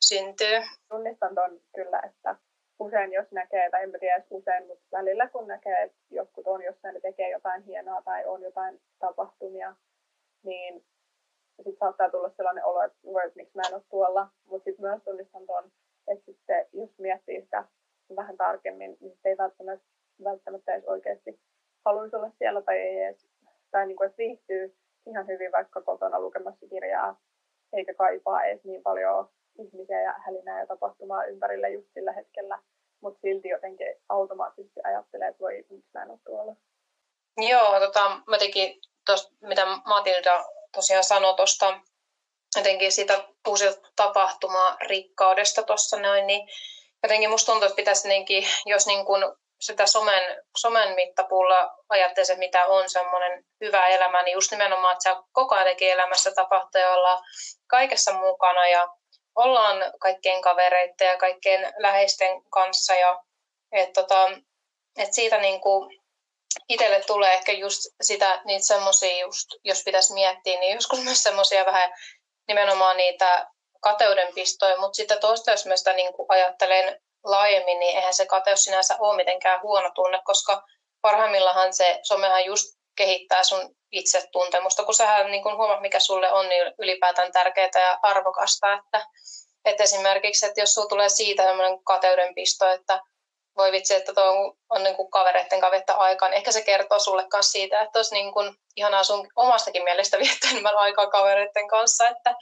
syntyy. 0.00 0.62
Tunnistan 0.88 1.34
tuon 1.34 1.60
kyllä, 1.74 2.02
että 2.08 2.36
usein 2.78 3.12
jos 3.12 3.26
näkee, 3.30 3.70
tai 3.70 3.82
en 3.82 3.92
tiedä 4.00 4.24
usein, 4.30 4.66
mutta 4.66 4.84
välillä 4.92 5.28
kun 5.28 5.48
näkee, 5.48 5.82
että 5.82 5.98
jotkut 6.10 6.46
on 6.46 6.62
jossain, 6.64 7.02
tekee 7.02 7.30
jotain 7.30 7.62
hienoa 7.62 8.02
tai 8.02 8.24
on 8.26 8.42
jotain 8.42 8.80
tapahtumia, 8.98 9.76
niin 10.42 10.84
sitten 11.56 11.76
saattaa 11.80 12.10
tulla 12.10 12.30
sellainen 12.36 12.64
olo, 12.64 12.82
että, 12.82 12.98
että 13.24 13.36
miksi 13.36 13.56
mä 13.56 13.62
en 13.68 13.74
ole 13.74 13.82
tuolla. 13.90 14.28
Mutta 14.44 14.64
sitten 14.64 14.84
myös 14.86 15.02
tunnistan 15.04 15.46
tuon, 15.46 15.72
että 16.08 16.24
sitten 16.24 16.66
jos 16.72 16.90
miettii 16.98 17.42
sitä 17.42 17.64
vähän 18.16 18.36
tarkemmin, 18.36 18.96
niin 19.00 19.18
ei 19.24 19.36
välttämättä, 19.36 19.86
välttämättä 20.24 20.74
edes 20.74 20.84
oikeasti 20.84 21.40
haluaisi 21.84 22.16
olla 22.16 22.30
siellä 22.38 22.62
tai 22.62 22.78
ei 22.78 23.02
edes, 23.02 23.26
tai 23.70 23.86
niin 23.86 23.96
kuin, 23.96 24.06
että 24.06 24.18
viihtyy 24.18 24.76
ihan 25.06 25.26
hyvin 25.26 25.52
vaikka 25.52 25.82
kotona 25.82 26.20
lukemassa 26.20 26.66
kirjaa, 26.66 27.20
eikä 27.72 27.94
kaipaa 27.94 28.44
edes 28.44 28.64
niin 28.64 28.82
paljon 28.82 29.28
ihmisiä 29.58 30.00
ja 30.00 30.14
hälinää 30.26 30.60
ja 30.60 30.66
tapahtumaa 30.66 31.24
ympärillä 31.24 31.68
just 31.68 31.88
sillä 31.94 32.12
hetkellä, 32.12 32.58
mutta 33.00 33.20
silti 33.20 33.48
jotenkin 33.48 33.96
automaattisesti 34.08 34.80
ajattelee, 34.84 35.28
että 35.28 35.40
voi, 35.40 35.64
miksi 35.70 35.90
mä 35.94 36.02
en 36.02 36.10
ole 36.10 36.18
tuolla. 36.24 36.56
Joo, 37.36 37.80
tota, 37.80 38.20
mä 38.26 38.38
tekin 38.38 38.80
tosta, 39.06 39.32
mitä 39.40 39.66
Matilda 39.86 40.44
tosiaan 40.74 41.04
sanoi 41.04 41.34
tuosta 41.34 41.80
jotenkin 42.56 42.92
siitä 42.92 43.24
uusilta 43.48 43.90
tapahtumaa 43.96 44.76
rikkaudesta 44.88 45.62
tuossa 45.62 46.00
noin, 46.00 46.26
niin 46.26 46.48
jotenkin 47.02 47.30
musta 47.30 47.52
tuntuu, 47.52 47.66
että 47.66 47.76
pitäisi 47.76 48.08
niinkin, 48.08 48.46
jos 48.66 48.86
niin 48.86 49.06
kuin 49.06 49.24
sitä 49.60 49.86
somen, 49.86 50.22
somen 50.56 50.94
mittapuulla 50.94 51.70
ajattelisi, 51.88 52.36
mitä 52.36 52.66
on 52.66 52.90
semmoinen 52.90 53.44
hyvä 53.60 53.86
elämä, 53.86 54.22
niin 54.22 54.34
just 54.34 54.50
nimenomaan, 54.50 54.92
että 54.92 55.10
se 55.10 55.16
koko 55.32 55.54
ajan 55.54 55.76
elämässä 55.80 56.32
tapahtuu 56.34 56.80
ja 56.80 56.92
ollaan 56.92 57.24
kaikessa 57.66 58.12
mukana 58.12 58.68
ja 58.68 58.88
ollaan 59.34 59.92
kaikkien 60.00 60.42
kavereiden 60.42 61.06
ja 61.08 61.16
kaikkien 61.16 61.72
läheisten 61.78 62.42
kanssa 62.50 62.94
ja 62.94 63.22
et 63.72 63.92
tota, 63.92 64.30
et 64.98 65.14
siitä 65.14 65.38
niin 65.38 65.60
kuin 65.60 66.02
itselle 66.68 67.00
tulee 67.00 67.34
ehkä 67.34 67.52
just 67.52 67.80
sitä, 68.00 68.40
niitä 68.44 68.66
semmoisia 68.66 69.18
just, 69.18 69.48
jos 69.64 69.82
pitäisi 69.84 70.14
miettiä, 70.14 70.60
niin 70.60 70.74
joskus 70.74 71.00
myös 71.00 71.22
semmoisia 71.22 71.66
vähän 71.66 71.92
nimenomaan 72.48 72.96
niitä 72.96 73.51
kateudenpistoja, 73.82 74.80
mutta 74.80 74.96
sitten 74.96 75.20
toista, 75.20 75.50
jos 75.50 75.66
mä 75.66 75.76
sitä 75.76 75.92
niin 75.92 76.12
kuin 76.12 76.26
ajattelen 76.28 77.00
laajemmin, 77.24 77.78
niin 77.78 77.96
eihän 77.96 78.14
se 78.14 78.26
kateus 78.26 78.64
sinänsä 78.64 78.96
ole 78.98 79.16
mitenkään 79.16 79.62
huono 79.62 79.90
tunne, 79.94 80.20
koska 80.24 80.62
parhaimmillaan 81.00 81.74
se 81.74 81.98
somehan 82.02 82.44
just 82.44 82.64
kehittää 82.96 83.44
sun 83.44 83.74
itsetuntemusta, 83.92 84.84
kun 84.84 84.94
sähän 84.94 85.30
niin 85.30 85.42
kun 85.42 85.56
huomaat, 85.56 85.80
mikä 85.80 86.00
sulle 86.00 86.32
on 86.32 86.48
niin 86.48 86.74
ylipäätään 86.78 87.32
tärkeää 87.32 87.70
ja 87.74 87.98
arvokasta, 88.02 88.72
että, 88.72 89.06
että 89.64 89.82
esimerkiksi, 89.82 90.46
että 90.46 90.60
jos 90.60 90.74
sulla 90.74 90.88
tulee 90.88 91.08
siitä 91.08 91.42
sellainen 91.42 91.84
kateudenpisto, 91.84 92.70
että 92.70 93.00
voi 93.56 93.72
vitsi, 93.72 93.94
että 93.94 94.14
tuo 94.14 94.24
on, 94.24 94.56
on 94.70 94.82
niin 94.82 94.96
kuin 94.96 95.10
kavereiden 95.10 95.60
kavetta 95.60 95.92
aikaa, 95.92 96.28
niin 96.28 96.36
ehkä 96.36 96.52
se 96.52 96.62
kertoo 96.62 96.98
sulle 96.98 97.26
myös 97.32 97.52
siitä, 97.52 97.80
että 97.80 97.98
olisi 97.98 98.14
niin 98.14 98.32
kuin 98.32 98.54
ihanaa 98.76 99.04
sun 99.04 99.28
omastakin 99.36 99.84
mielestä 99.84 100.18
viettää 100.22 100.50
enemmän 100.50 100.78
aikaa 100.78 101.06
kavereiden 101.06 101.68
kanssa, 101.68 102.08
että 102.08 102.34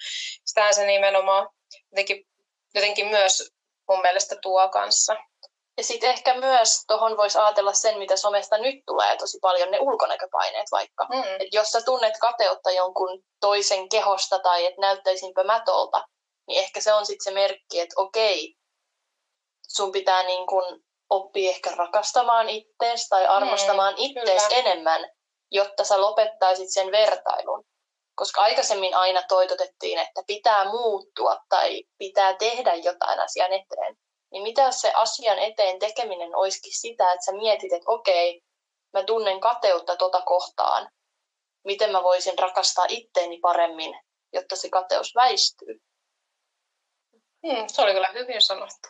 sitähän 0.45 0.75
se 0.75 0.87
nimenomaan 0.87 1.49
jotenkin, 1.93 2.27
jotenkin 2.75 3.07
myös 3.07 3.51
mun 3.89 4.01
mielestä 4.01 4.37
tuo 4.43 4.69
kanssa. 4.69 5.17
Ja 5.77 5.85
sitten 5.85 6.11
ehkä 6.11 6.35
myös 6.35 6.85
tuohon 6.87 7.17
voisi 7.17 7.39
ajatella 7.39 7.73
sen, 7.73 7.99
mitä 7.99 8.17
somesta 8.17 8.59
nyt 8.59 8.75
tulee 8.87 9.17
tosi 9.17 9.39
paljon, 9.43 9.71
ne 9.71 9.79
ulkonäköpaineet 9.81 10.67
vaikka. 10.73 11.07
Mm. 11.11 11.23
Et 11.23 11.49
jos 11.53 11.73
sä 11.73 11.83
tunnet 11.85 12.15
kateutta 12.21 12.71
jonkun 12.71 13.23
toisen 13.41 13.89
kehosta 13.89 14.39
tai 14.39 14.67
että 14.67 14.81
näyttäisinpä 14.81 15.45
mätolta, 15.45 16.05
niin 16.47 16.65
ehkä 16.65 16.81
se 16.81 16.93
on 16.93 17.07
sitten 17.07 17.25
se 17.25 17.31
merkki, 17.31 17.81
että 17.81 17.95
okei, 17.97 18.55
sun 19.69 19.93
pitää 19.93 20.23
niin 20.23 20.47
kun 20.47 20.83
oppia 21.11 21.51
ehkä 21.51 21.71
rakastamaan 21.77 22.49
ittees 22.49 23.09
tai 23.09 23.27
arvostamaan 23.27 23.95
mm, 23.95 23.99
ittees 23.99 24.49
kyllä. 24.49 24.61
enemmän, 24.61 25.11
jotta 25.51 25.85
sä 25.85 26.01
lopettaisit 26.01 26.73
sen 26.73 26.93
vertailun. 26.93 27.65
Koska 28.15 28.43
aikaisemmin 28.43 28.95
aina 28.95 29.23
toitotettiin, 29.29 29.99
että 29.99 30.23
pitää 30.27 30.65
muuttua 30.65 31.37
tai 31.49 31.83
pitää 31.99 32.35
tehdä 32.35 32.75
jotain 32.75 33.21
asian 33.21 33.53
eteen. 33.53 33.97
Niin 34.33 34.43
mitä 34.43 34.71
se 34.71 34.93
asian 34.93 35.39
eteen 35.39 35.79
tekeminen 35.79 36.37
olisikin 36.37 36.81
sitä, 36.81 37.13
että 37.13 37.25
sä 37.25 37.33
mietit, 37.33 37.73
että 37.73 37.91
okei, 37.91 38.43
mä 38.93 39.03
tunnen 39.03 39.41
kateutta 39.41 39.97
tota 39.97 40.23
kohtaan. 40.23 40.91
Miten 41.65 41.93
mä 41.93 42.03
voisin 42.03 42.39
rakastaa 42.39 42.85
itteeni 42.89 43.39
paremmin, 43.39 44.01
jotta 44.33 44.57
se 44.57 44.71
kateus 44.71 45.15
väistyy. 45.15 45.81
Hmm, 47.47 47.65
se 47.67 47.83
oli 47.83 47.93
kyllä 47.93 48.09
hyvin 48.15 48.43
sanottu. 48.43 48.89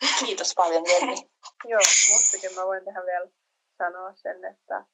Kiitos 0.26 0.52
paljon, 0.56 0.84
Jenni. 0.86 1.30
Joo, 1.70 1.80
mustakin 2.12 2.54
mä 2.56 2.66
voin 2.66 2.84
tehdä 2.84 3.06
vielä 3.06 3.28
sanoa 3.78 4.12
sen, 4.14 4.44
että 4.44 4.84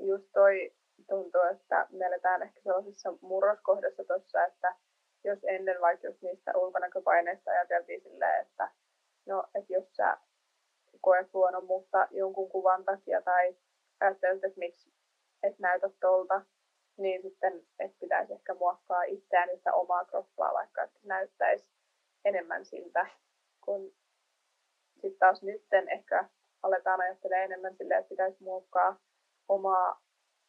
just 0.00 0.24
toi 0.32 0.72
tuntuu, 1.08 1.40
että 1.40 1.86
me 1.90 2.06
eletään 2.06 2.42
ehkä 2.42 2.60
sellaisessa 2.60 3.14
murroskohdassa 3.20 4.04
tuossa, 4.04 4.44
että 4.44 4.74
jos 5.24 5.38
ennen 5.42 5.80
vaikka 5.80 6.06
jos 6.06 6.22
niistä 6.22 6.52
ulkonäköpaineista 6.54 7.50
ajateltiin 7.50 8.00
silleen, 8.00 8.42
että 8.42 8.70
no, 9.26 9.44
että 9.54 9.72
jos 9.72 9.96
sä 9.96 10.18
koet 11.00 11.32
huonommuutta 11.32 12.08
jonkun 12.10 12.48
kuvan 12.48 12.84
takia 12.84 13.22
tai 13.22 13.56
ajattelet, 14.00 14.44
että 14.44 14.58
miksi 14.58 14.92
et 15.42 15.58
näytä 15.58 15.90
tuolta, 16.00 16.42
niin 16.98 17.22
sitten 17.22 17.66
että 17.78 17.96
pitäisi 18.00 18.32
ehkä 18.32 18.54
muokkaa 18.54 19.02
itseään 19.02 19.48
ja 19.64 19.72
omaa 19.72 20.04
kroppaa, 20.04 20.54
vaikka 20.54 20.82
että 20.82 21.00
näyttäisi 21.02 21.66
enemmän 22.24 22.64
siltä, 22.64 23.06
kun 23.64 23.94
sitten 25.02 25.18
taas 25.18 25.42
nytten 25.42 25.88
ehkä 25.88 26.28
aletaan 26.62 27.00
ajattelemaan 27.00 27.44
enemmän 27.44 27.76
silleen, 27.76 28.00
että 28.00 28.08
pitäisi 28.08 28.42
muokkaa 28.42 28.96
omaa 29.48 30.00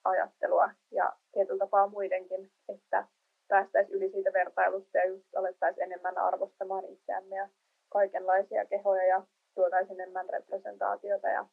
ajattelua 0.03 0.69
ja 0.91 1.13
tietyllä 1.33 1.59
tapaa 1.59 1.87
muidenkin, 1.87 2.51
että 2.69 3.07
päästäisiin 3.47 3.95
yli 3.97 4.11
siitä 4.11 4.33
vertailusta 4.33 4.97
ja 4.97 5.07
just 5.07 5.35
alettaisiin 5.35 5.83
enemmän 5.83 6.17
arvostamaan 6.17 6.85
itseämme 6.85 7.35
ja 7.35 7.49
kaikenlaisia 7.89 8.65
kehoja 8.65 9.03
ja 9.03 9.23
tuotaisiin 9.55 10.01
enemmän 10.01 10.29
representaatiota 10.29 11.27
ja 11.27 11.45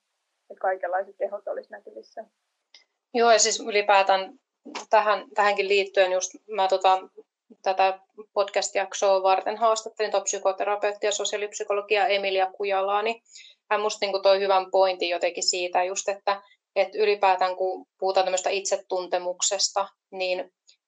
että 0.51 0.61
kaikenlaiset 0.61 1.17
kehot 1.17 1.49
olisi 1.49 1.71
näkyvissä. 1.71 2.25
Joo, 3.15 3.33
ja 3.33 3.39
siis 3.39 3.61
ylipäätään 3.61 4.39
tähän, 4.91 5.25
tähänkin 5.35 5.69
liittyen 5.69 6.13
just 6.13 6.31
mä 6.51 6.69
tota, 6.69 7.09
tätä 7.63 7.99
podcast-jaksoa 8.35 9.23
varten 9.23 9.57
haastattelin 9.57 10.11
tuon 10.11 10.23
psykoterapeutti 10.23 11.07
ja 11.07 11.13
sosiaalipsykologia 11.13 12.07
Emilia 12.07 12.51
Kujalaa, 12.57 13.03
niin 13.03 13.23
hän 13.71 13.81
musta 13.81 14.07
niin 14.07 14.23
toi 14.23 14.41
hyvän 14.41 14.71
pointin 14.71 15.09
jotenkin 15.09 15.51
siitä 15.51 15.85
just, 15.85 16.09
että, 16.09 16.43
että 16.77 16.99
ylipäätään 16.99 17.57
kun 17.57 17.87
puhutaan 17.99 18.25
tämmöistä 18.27 18.51
itsetuntemuksesta, 18.51 19.89
niin 20.11 20.41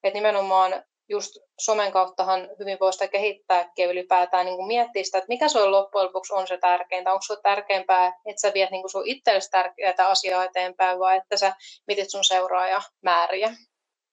että 0.04 0.18
nimenomaan 0.18 0.84
just 1.08 1.30
somen 1.60 1.92
kauttahan 1.92 2.48
hyvin 2.58 2.78
voi 2.80 2.92
sitä 2.92 3.08
kehittääkin 3.08 3.90
ylipäätään 3.90 4.46
niin 4.46 4.56
kuin 4.56 4.66
miettiä 4.66 5.04
sitä, 5.04 5.18
että 5.18 5.28
mikä 5.28 5.46
on 5.54 5.70
loppujen 5.70 6.06
lopuksi 6.06 6.34
on 6.34 6.46
se 6.46 6.58
tärkeintä. 6.58 7.12
Onko 7.12 7.22
sinulle 7.22 7.42
tärkeämpää, 7.42 8.06
että 8.06 8.40
sä 8.40 8.54
viet 8.54 8.70
niin 8.70 8.82
kuin 8.82 8.90
sun 8.90 9.06
itsellesi 9.06 9.50
tärkeää 9.50 9.94
asiaa 9.98 10.44
eteenpäin 10.44 10.98
vai 10.98 11.16
että 11.16 11.36
sä 11.36 11.54
mitit 11.86 12.10
sun 12.10 12.24
seuraajamääriä. 12.24 13.54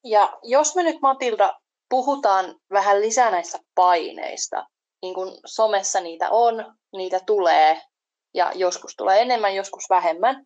Ja 0.04 0.40
jos 0.44 0.76
me 0.76 0.84
nyt 0.84 1.02
Matilda 1.02 1.60
puhutaan 1.89 2.56
vähän 2.72 3.02
lisää 3.02 3.32
näistä 3.32 3.60
paineista, 3.76 4.65
niin 5.02 5.13
kuin 5.13 5.32
somessa 5.46 6.00
niitä 6.00 6.30
on, 6.30 6.76
niitä 6.96 7.19
tulee 7.26 7.82
ja 8.34 8.52
joskus 8.56 8.96
tulee 8.98 9.22
enemmän, 9.22 9.56
joskus 9.56 9.84
vähemmän, 9.89 10.46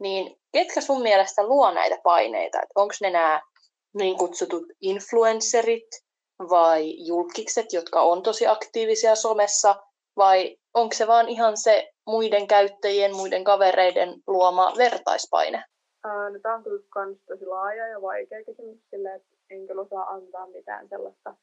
niin 0.00 0.36
ketkä 0.52 0.80
sun 0.80 1.02
mielestä 1.02 1.46
luo 1.46 1.70
näitä 1.70 1.96
paineita? 2.04 2.58
Onko 2.74 2.94
ne 3.00 3.10
nämä 3.10 3.40
niin 3.94 4.18
kutsutut 4.18 4.64
influencerit 4.80 5.88
vai 6.38 7.06
julkikset, 7.06 7.72
jotka 7.72 8.02
on 8.02 8.22
tosi 8.22 8.46
aktiivisia 8.46 9.14
somessa, 9.14 9.76
vai 10.16 10.56
onko 10.74 10.94
se 10.94 11.06
vaan 11.06 11.28
ihan 11.28 11.56
se 11.56 11.90
muiden 12.06 12.46
käyttäjien, 12.46 13.16
muiden 13.16 13.44
kavereiden 13.44 14.14
luoma 14.26 14.72
vertaispaine? 14.78 15.64
no, 16.04 16.38
tämä 16.42 16.54
on 16.54 16.62
kyllä 16.62 17.16
tosi 17.26 17.46
laaja 17.46 17.88
ja 17.88 18.02
vaikea 18.02 18.44
kysymys 18.44 18.78
sille, 18.90 19.14
että 19.14 19.35
en 19.50 19.66
kyllä 19.66 19.82
osaa 19.82 20.10
antaa 20.10 20.46
mitään 20.46 20.88
sellaista 20.88 21.34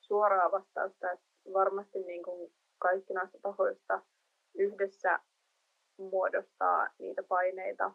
suoraa 0.00 0.50
vastausta. 0.50 1.10
Että 1.10 1.26
varmasti 1.52 1.98
niin 2.00 2.22
kuin 2.22 2.52
kaikki 2.78 3.14
näistä 3.14 3.38
tahoista 3.42 4.02
yhdessä 4.54 5.18
muodostaa 5.96 6.88
niitä 6.98 7.22
paineita. 7.22 7.92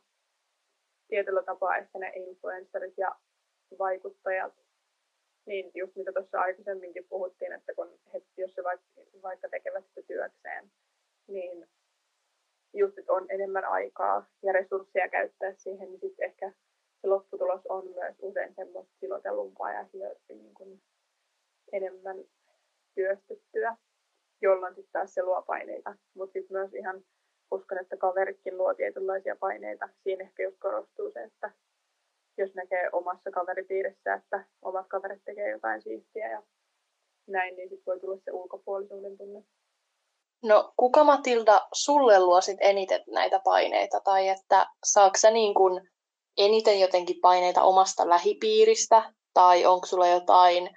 Tietyllä 1.07 1.43
tapaa 1.43 1.77
ehkä 1.77 1.99
ne 1.99 2.11
influencerit 2.15 2.93
ja 2.97 3.15
vaikuttajat, 3.79 4.53
niin 5.45 5.71
just 5.75 5.95
mitä 5.95 6.11
tuossa 6.11 6.41
aikaisemminkin 6.41 7.07
puhuttiin, 7.09 7.53
että 7.53 7.73
kun 7.75 7.99
he, 8.13 8.21
jos 8.37 8.57
he 8.57 8.63
vaikka, 8.63 8.85
vaikka 9.21 9.49
tekevät 9.49 9.85
sitä 9.87 10.01
työkseen, 10.07 10.71
niin 11.27 11.67
just, 12.73 12.97
että 12.97 13.13
on 13.13 13.25
enemmän 13.29 13.65
aikaa 13.65 14.25
ja 14.43 14.53
resursseja 14.53 15.09
käyttää 15.09 15.53
siihen, 15.53 15.89
niin 15.89 15.99
sitten 15.99 16.25
ehkä 16.25 16.51
se 17.01 17.07
lopputulos 17.07 17.61
on 17.69 17.87
myös 17.95 18.15
usein 18.21 18.55
semmoista 18.55 18.93
silotellumpaa 18.99 19.73
ja 19.73 19.85
niin 20.29 20.53
kuin 20.53 20.81
enemmän 21.71 22.17
työstettyä, 22.95 23.77
jolloin 24.41 24.75
sitten 24.75 24.91
taas 24.93 25.13
se 25.13 25.23
luo 25.23 25.41
paineita. 25.41 25.95
Mutta 26.13 26.33
sitten 26.33 26.57
myös 26.57 26.73
ihan 26.73 27.03
uskon, 27.51 27.77
että 27.77 27.97
kaverikin 27.97 28.57
luo 28.57 28.73
tietynlaisia 28.73 29.35
paineita. 29.35 29.89
Siinä 30.03 30.23
ehkä 30.23 30.43
just 30.43 30.57
korostuu 30.59 31.11
se, 31.11 31.23
että 31.23 31.51
jos 32.37 32.55
näkee 32.55 32.89
omassa 32.91 33.31
kaveripiirissä, 33.31 34.13
että 34.13 34.45
omat 34.61 34.87
kaverit 34.87 35.21
tekee 35.25 35.49
jotain 35.49 35.81
siistiä 35.81 36.31
ja 36.31 36.43
näin, 37.27 37.55
niin 37.55 37.69
sitten 37.69 37.85
voi 37.85 37.99
tulla 37.99 38.17
se 38.25 38.31
ulkopuolisuuden 38.31 39.17
tunne. 39.17 39.43
No 40.43 40.73
kuka 40.77 41.03
Matilda 41.03 41.67
sulle 41.73 42.19
luo 42.19 42.41
sit 42.41 42.57
eniten 42.59 43.03
näitä 43.07 43.39
paineita? 43.43 43.99
Tai 43.99 44.27
että 44.27 44.65
saako 44.85 45.17
sä 45.17 45.31
niin 45.31 45.53
kun 45.53 45.87
eniten 46.37 46.79
jotenkin 46.79 47.19
paineita 47.21 47.63
omasta 47.63 48.09
lähipiiristä? 48.09 49.13
Tai 49.33 49.65
onko 49.65 49.85
sulla 49.85 50.07
jotain 50.07 50.69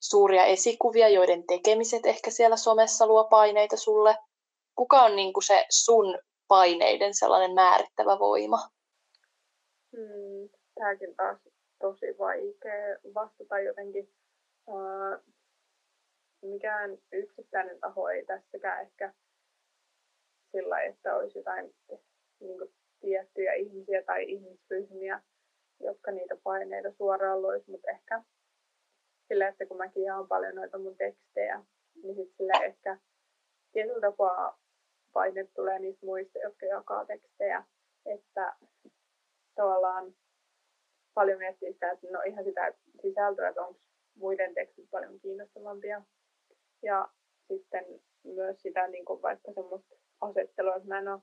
suuria 0.00 0.44
esikuvia, 0.44 1.08
joiden 1.08 1.46
tekemiset 1.46 2.06
ehkä 2.06 2.30
siellä 2.30 2.56
somessa 2.56 3.06
luo 3.06 3.24
paineita 3.24 3.76
sulle? 3.76 4.16
Kuka 4.74 5.02
on 5.02 5.16
niin 5.16 5.32
se 5.46 5.66
sun 5.70 6.18
paineiden 6.48 7.14
sellainen 7.14 7.54
määrittävä 7.54 8.18
voima? 8.18 8.58
Hmm, 9.96 10.48
tämäkin 10.74 11.16
taas 11.16 11.38
tosi 11.78 12.06
vaikea 12.18 12.96
vastata 13.14 13.60
jotenkin. 13.60 14.12
Uh, 14.66 15.34
mikään 16.42 16.98
yksittäinen 17.12 17.80
taho 17.80 18.08
ei 18.08 18.24
tässäkään 18.24 18.82
ehkä 18.82 19.12
sillä, 20.52 20.80
että 20.80 21.16
olisi 21.16 21.38
jotain 21.38 21.74
niin 22.40 22.58
kuin, 22.58 22.74
tiettyjä 23.00 23.52
ihmisiä 23.52 24.02
tai 24.02 24.24
ihmisryhmiä, 24.30 25.22
jotka 25.80 26.10
niitä 26.10 26.36
paineita 26.42 26.92
suoraan 26.92 27.42
loisi, 27.42 27.70
mutta 27.70 27.90
ehkä 27.90 28.22
sillä, 29.28 29.48
että 29.48 29.66
kun 29.66 29.76
mäkin 29.76 30.02
jaan 30.02 30.28
paljon 30.28 30.54
noita 30.54 30.78
mun 30.78 30.96
tekstejä, 30.96 31.64
niin 32.02 32.16
sitten 32.16 32.36
sillä 32.36 32.64
ehkä 32.64 32.98
tietyllä 33.72 34.00
tapaa 34.00 34.60
paine 35.12 35.44
tulee 35.44 35.78
niistä 35.78 36.06
muista, 36.06 36.38
jotka 36.38 36.66
jakaa 36.66 37.04
tekstejä, 37.04 37.64
että 38.06 38.56
tavallaan 39.54 40.14
paljon 41.14 41.38
miettii 41.38 41.72
sitä, 41.72 41.90
että 41.90 42.06
no 42.10 42.22
ihan 42.22 42.44
sitä 42.44 42.74
sisältöä, 43.02 43.48
että 43.48 43.62
onko 43.62 43.80
muiden 44.14 44.54
tekstit 44.54 44.90
paljon 44.90 45.20
kiinnostavampia. 45.20 46.02
Ja 46.82 47.08
sitten 47.48 47.84
myös 48.24 48.62
sitä 48.62 48.88
niin 48.88 49.04
kuin 49.04 49.22
vaikka 49.22 49.52
semmoista 49.52 49.96
asettelua, 50.20 50.76
että 50.76 50.88
mä 50.88 50.98
en 50.98 51.08
ole 51.08 51.20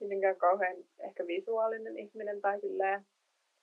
mitenkään 0.00 0.36
kauhean 0.36 0.76
ehkä 0.98 1.26
visuaalinen 1.26 1.98
ihminen 1.98 2.40
tai 2.40 2.60
silleen 2.60 3.06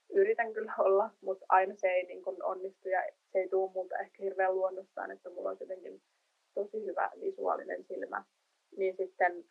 yritän 0.09 0.53
kyllä 0.53 0.73
olla, 0.77 1.09
mutta 1.21 1.45
aina 1.49 1.75
se 1.77 1.87
ei 1.87 2.05
niin 2.05 2.23
kuin 2.23 2.43
onnistu 2.43 2.89
ja 2.89 3.03
se 3.31 3.39
ei 3.39 3.49
tule 3.49 3.71
multa 3.71 3.97
ehkä 3.97 4.23
hirveän 4.23 4.55
luonnostaan, 4.55 5.11
että 5.11 5.29
mulla 5.29 5.49
on 5.49 5.57
jotenkin 5.59 6.01
tosi 6.53 6.85
hyvä 6.85 7.11
visuaalinen 7.21 7.83
silmä. 7.83 8.23
Niin 8.77 8.95
sitten 8.97 9.43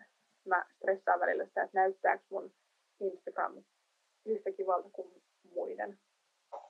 mä 0.46 0.64
stressaan 0.76 1.20
välillä 1.20 1.46
sitä, 1.46 1.62
että 1.62 1.78
näyttääkö 1.78 2.24
mun 2.30 2.52
Instagram 3.00 3.64
yhtä 4.24 4.52
kivalta 4.52 4.88
kuin 4.92 5.22
muiden. 5.54 5.98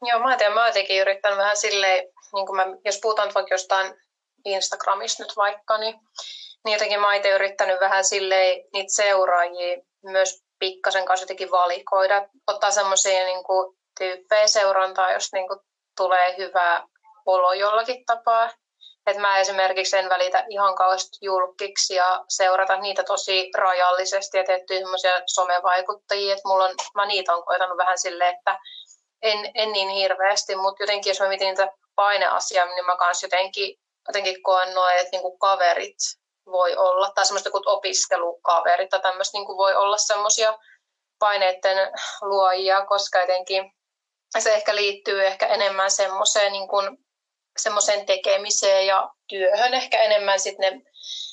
Joo, 0.03 0.21
mä 0.21 0.37
tiedän, 0.37 0.55
mä 0.55 0.67
jotenkin 0.67 1.01
yrittänyt 1.01 1.39
vähän 1.39 1.57
silleen, 1.57 2.09
niin 2.33 2.47
kuin 2.47 2.57
mä, 2.57 2.67
jos 2.85 3.01
puhutaan 3.03 3.31
vaikka 3.35 3.55
jostain 3.55 3.95
Instagramista 4.45 5.23
nyt 5.23 5.37
vaikka, 5.37 5.79
niin, 5.79 5.95
niin 6.65 6.73
jotenkin 6.73 7.01
mä 7.01 7.15
itse 7.15 7.31
yrittänyt 7.31 7.81
vähän 7.81 8.05
silleen 8.05 8.65
niitä 8.73 8.93
seuraajia 8.95 9.83
myös 10.11 10.43
pikkasen 10.59 11.05
kanssa 11.05 11.25
jotenkin 11.25 11.51
valikoida, 11.51 12.29
ottaa 12.47 12.71
semmoisia 12.71 13.25
niin 13.25 13.45
tyyppejä 13.99 14.47
seurantaa, 14.47 15.13
jos 15.13 15.33
niin 15.33 15.49
kuin 15.49 15.61
tulee 15.97 16.37
hyvä 16.39 16.87
olo 17.27 17.53
jollakin 17.53 18.05
tapaa. 18.07 18.51
Et 19.07 19.17
mä 19.17 19.39
esimerkiksi 19.39 19.97
en 19.97 20.09
välitä 20.09 20.45
ihan 20.49 20.75
kauheasti 20.75 21.19
julkiksi 21.21 21.95
ja 21.95 22.25
seurata 22.29 22.77
niitä 22.77 23.05
tosi 23.05 23.51
rajallisesti 23.59 24.39
ja 24.39 24.45
tiettyjä 24.45 24.81
semmoisia 24.81 25.21
somevaikuttajia, 25.27 26.35
että 26.35 26.49
mulla 26.49 26.65
on, 26.65 26.75
mä 26.95 27.07
niitä 27.07 27.35
on 27.35 27.45
koitanut 27.45 27.77
vähän 27.77 27.99
silleen, 27.99 28.35
että 28.37 28.59
en, 29.23 29.51
en 29.55 29.73
niin 29.73 29.89
hirveästi, 29.89 30.57
mutta 30.57 30.83
jotenkin 30.83 31.11
jos 31.11 31.21
mä 31.21 31.29
mietin 31.29 31.49
niitä 31.49 31.69
paineasiaa, 31.95 32.67
niin 32.67 32.87
mä 32.87 32.97
kanssa 32.97 33.27
jotenkin, 33.27 33.79
jotenkin 34.09 34.43
koen 34.43 34.75
noin, 34.75 34.97
että 34.97 35.11
niinku 35.13 35.39
kaverit 35.39 35.97
voi 36.47 36.77
olla, 36.77 37.11
tai 37.15 37.27
semmoista 37.27 37.51
kuin 37.51 37.69
opiskelukaverit 37.69 38.91
tai 38.91 39.01
tämmöistä 39.01 39.39
niin 39.39 39.57
voi 39.57 39.75
olla 39.75 39.99
semmoisia 39.99 40.59
paineiden 41.19 41.93
luojia, 42.21 42.87
koska 42.87 43.21
jotenkin 43.21 43.73
se 44.39 44.55
ehkä 44.55 44.75
liittyy 44.75 45.27
ehkä 45.27 45.47
enemmän 45.47 45.91
semmoiseen 45.91 46.53
niin 46.53 46.69
kuin, 46.69 46.99
semmoiseen 47.59 48.07
tekemiseen 48.07 48.87
ja 48.87 49.09
työhön 49.29 49.75
ehkä 49.75 50.03
enemmän 50.03 50.41
sitten 50.41 50.73
ne 50.73 50.83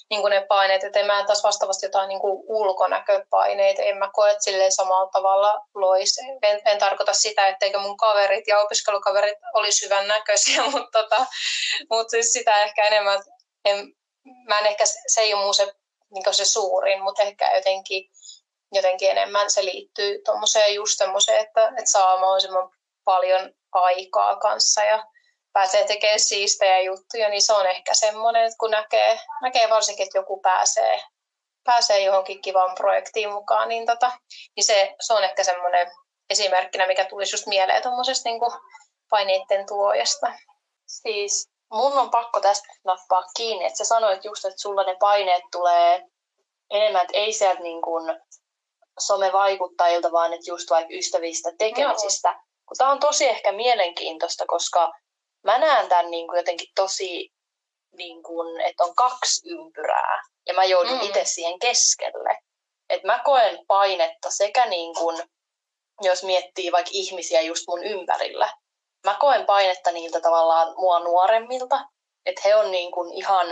niin 0.10 0.22
kuin 0.22 0.32
ne 0.32 0.46
paineet, 0.48 0.84
että 0.84 1.00
en 1.00 1.06
mä 1.06 1.24
taas 1.26 1.44
vastaavasti 1.44 1.86
jotain 1.86 2.08
niin 2.08 2.20
kuin 2.20 2.44
ulkonäköpaineita, 2.48 3.82
en 3.82 3.98
mä 3.98 4.10
koe 4.14 4.36
silleen 4.40 4.72
samalla 4.72 5.10
tavalla 5.12 5.62
lois. 5.76 6.18
En, 6.42 6.62
en 6.66 6.80
tarkoita 6.80 7.14
sitä, 7.14 7.48
etteikö 7.48 7.80
mun 7.80 7.98
kaverit 7.98 8.48
ja 8.48 8.60
opiskelukaverit 8.60 9.38
olisi 9.54 9.86
hyvän 9.86 10.08
näköisiä, 10.08 10.64
mutta, 10.72 11.02
tota, 11.02 11.26
mutta 11.90 12.12
siis 12.12 12.34
sitä 12.34 12.64
ehkä 12.64 12.84
enemmän, 12.84 13.20
en, 13.66 13.94
mä 14.48 14.60
en 14.60 14.66
ehkä, 14.66 14.84
se 14.86 15.22
ei 15.22 15.34
ole 15.34 15.44
mun 15.44 15.54
se, 15.54 15.74
niin 16.14 16.34
se 16.34 16.46
suurin, 16.46 17.04
mutta 17.04 17.24
ehkä 17.24 17.56
jotenkin, 17.56 18.10
jotenkin 18.72 19.12
enemmän 19.12 19.52
se 19.52 19.66
liittyy 19.66 20.22
tuommoiseen 20.26 20.76
just 20.76 20.98
semmoiseen, 20.98 21.40
että, 21.40 21.68
että 21.68 21.92
saa 21.92 22.20
mahdollisimman 22.20 22.70
paljon 23.04 23.54
aikaa 23.72 24.36
kanssa 24.36 24.84
ja 24.84 25.06
pääsee 25.54 25.84
tekemään 25.84 26.20
siistejä 26.20 26.80
juttuja, 26.82 27.30
niin 27.30 27.42
se 27.42 27.54
on 27.54 27.68
ehkä 27.68 27.94
semmoinen, 27.94 28.44
että 28.44 28.58
kun 28.60 28.72
näkee, 28.72 29.20
näkee 29.42 29.70
varsinkin, 29.70 30.04
että 30.04 30.18
joku 30.18 30.40
pääsee, 30.40 31.02
pääsee 31.64 32.00
johonkin 32.00 32.42
kivaan 32.42 32.76
projektiin 32.76 33.32
mukaan, 33.32 33.70
niin, 33.70 33.86
tota, 33.86 34.12
niin 34.56 34.64
se, 34.64 34.96
se 35.02 35.14
on 35.14 35.24
ehkä 35.24 35.44
semmoinen 35.44 35.92
esimerkkinä, 36.30 36.88
mikä 36.88 37.06
tulisi 37.06 37.34
just 37.34 37.48
mieleen 37.48 37.82
tuommoisesta 37.82 38.30
niin 38.30 38.42
paineiden 39.10 39.66
tuojasta. 39.68 40.34
Siis 40.86 41.53
mun 41.74 41.98
on 41.98 42.10
pakko 42.10 42.40
tästä 42.40 42.68
nappaa 42.86 43.24
kiinni, 43.38 43.66
että 43.66 43.78
sä 43.78 43.86
sanoit 43.86 44.26
just, 44.26 44.46
että 44.46 44.62
sulla 44.62 44.84
ne 44.84 44.96
paineet 45.00 45.44
tulee 45.52 46.02
enemmän, 46.70 47.02
että 47.02 47.18
ei 47.18 47.34
sieltä 47.34 47.62
niin 47.62 47.82
kuin 47.82 48.20
somevaikuttajilta, 49.00 50.12
vaan 50.12 50.34
että 50.34 50.52
just 50.52 50.70
vaikka 50.70 50.94
ystävistä 50.94 51.52
tekemisistä. 51.58 52.32
No. 52.32 52.76
Tämä 52.78 52.92
on 52.92 53.00
tosi 53.00 53.26
ehkä 53.26 53.52
mielenkiintoista, 53.52 54.46
koska 54.48 54.92
mä 55.44 55.58
näen 55.58 55.90
tämän 55.90 56.12
niin 56.12 56.28
kuin 56.28 56.38
jotenkin 56.38 56.70
tosi, 56.76 57.30
niin 57.98 58.24
kuin, 58.24 58.62
että 58.62 58.84
on 58.84 58.96
kaksi 58.96 59.50
ympyrää 59.50 60.22
ja 60.48 60.54
mä 60.54 60.64
joudun 60.64 60.98
mm. 60.98 61.02
itse 61.02 61.26
siihen 61.26 61.60
keskelle. 61.60 62.38
Et 62.90 63.04
mä 63.04 63.22
koen 63.26 63.60
painetta 63.68 64.30
sekä 64.32 64.66
niin 64.66 64.96
kuin, 64.96 65.24
jos 66.02 66.24
miettii 66.24 66.72
vaikka 66.72 66.92
ihmisiä 66.94 67.42
just 67.42 67.64
mun 67.68 67.84
ympärillä, 67.84 68.50
mä 69.04 69.16
koen 69.20 69.46
painetta 69.46 69.92
niiltä 69.92 70.22
tavallaan 70.22 70.74
mua 70.78 71.00
nuoremmilta, 71.00 71.80
että 72.26 72.42
he 72.46 72.56
on 72.56 72.72
niin 72.72 72.92
kuin 72.92 73.14
ihan 73.14 73.48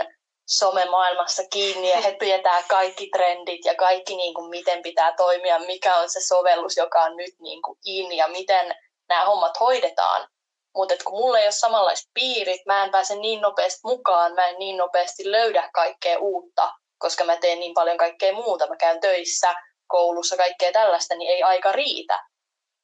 somemaailmassa 0.48 1.42
kiinni 1.52 1.90
ja 1.90 2.00
he 2.00 2.16
tietää 2.20 2.62
kaikki 2.68 3.08
trendit 3.16 3.64
ja 3.64 3.74
kaikki 3.74 4.16
niin 4.16 4.34
kuin 4.34 4.50
miten 4.50 4.82
pitää 4.82 5.14
toimia, 5.16 5.58
mikä 5.58 5.96
on 5.96 6.10
se 6.10 6.20
sovellus, 6.20 6.76
joka 6.76 7.02
on 7.02 7.16
nyt 7.16 7.34
niin 7.40 7.62
kuin 7.62 7.78
in 7.84 8.12
ja 8.12 8.28
miten 8.28 8.74
nämä 9.08 9.24
hommat 9.24 9.60
hoidetaan. 9.60 10.28
Mutta 10.74 10.94
kun 11.04 11.18
mulla 11.18 11.38
ei 11.38 11.46
ole 11.46 11.52
samanlaiset 11.52 12.10
piirit, 12.14 12.66
mä 12.66 12.84
en 12.84 12.90
pääse 12.90 13.16
niin 13.16 13.40
nopeasti 13.40 13.80
mukaan, 13.84 14.34
mä 14.34 14.46
en 14.46 14.58
niin 14.58 14.76
nopeasti 14.76 15.30
löydä 15.30 15.70
kaikkea 15.74 16.18
uutta, 16.18 16.72
koska 16.98 17.24
mä 17.24 17.36
teen 17.36 17.60
niin 17.60 17.74
paljon 17.74 17.96
kaikkea 17.96 18.32
muuta. 18.32 18.68
Mä 18.68 18.76
käyn 18.76 19.00
töissä, 19.00 19.54
koulussa, 19.86 20.36
kaikkea 20.36 20.72
tällaista, 20.72 21.14
niin 21.14 21.30
ei 21.30 21.42
aika 21.42 21.72
riitä. 21.72 22.24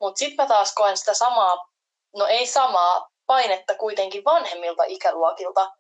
Mutta 0.00 0.18
sitten 0.18 0.44
mä 0.44 0.48
taas 0.48 0.74
koen 0.74 0.96
sitä 0.96 1.14
samaa, 1.14 1.67
no 2.16 2.27
ei 2.27 2.47
samaa, 2.47 3.09
painetta 3.27 3.75
kuitenkin 3.75 4.25
vanhemmilta 4.25 4.85
ikäluokilta, 4.87 5.71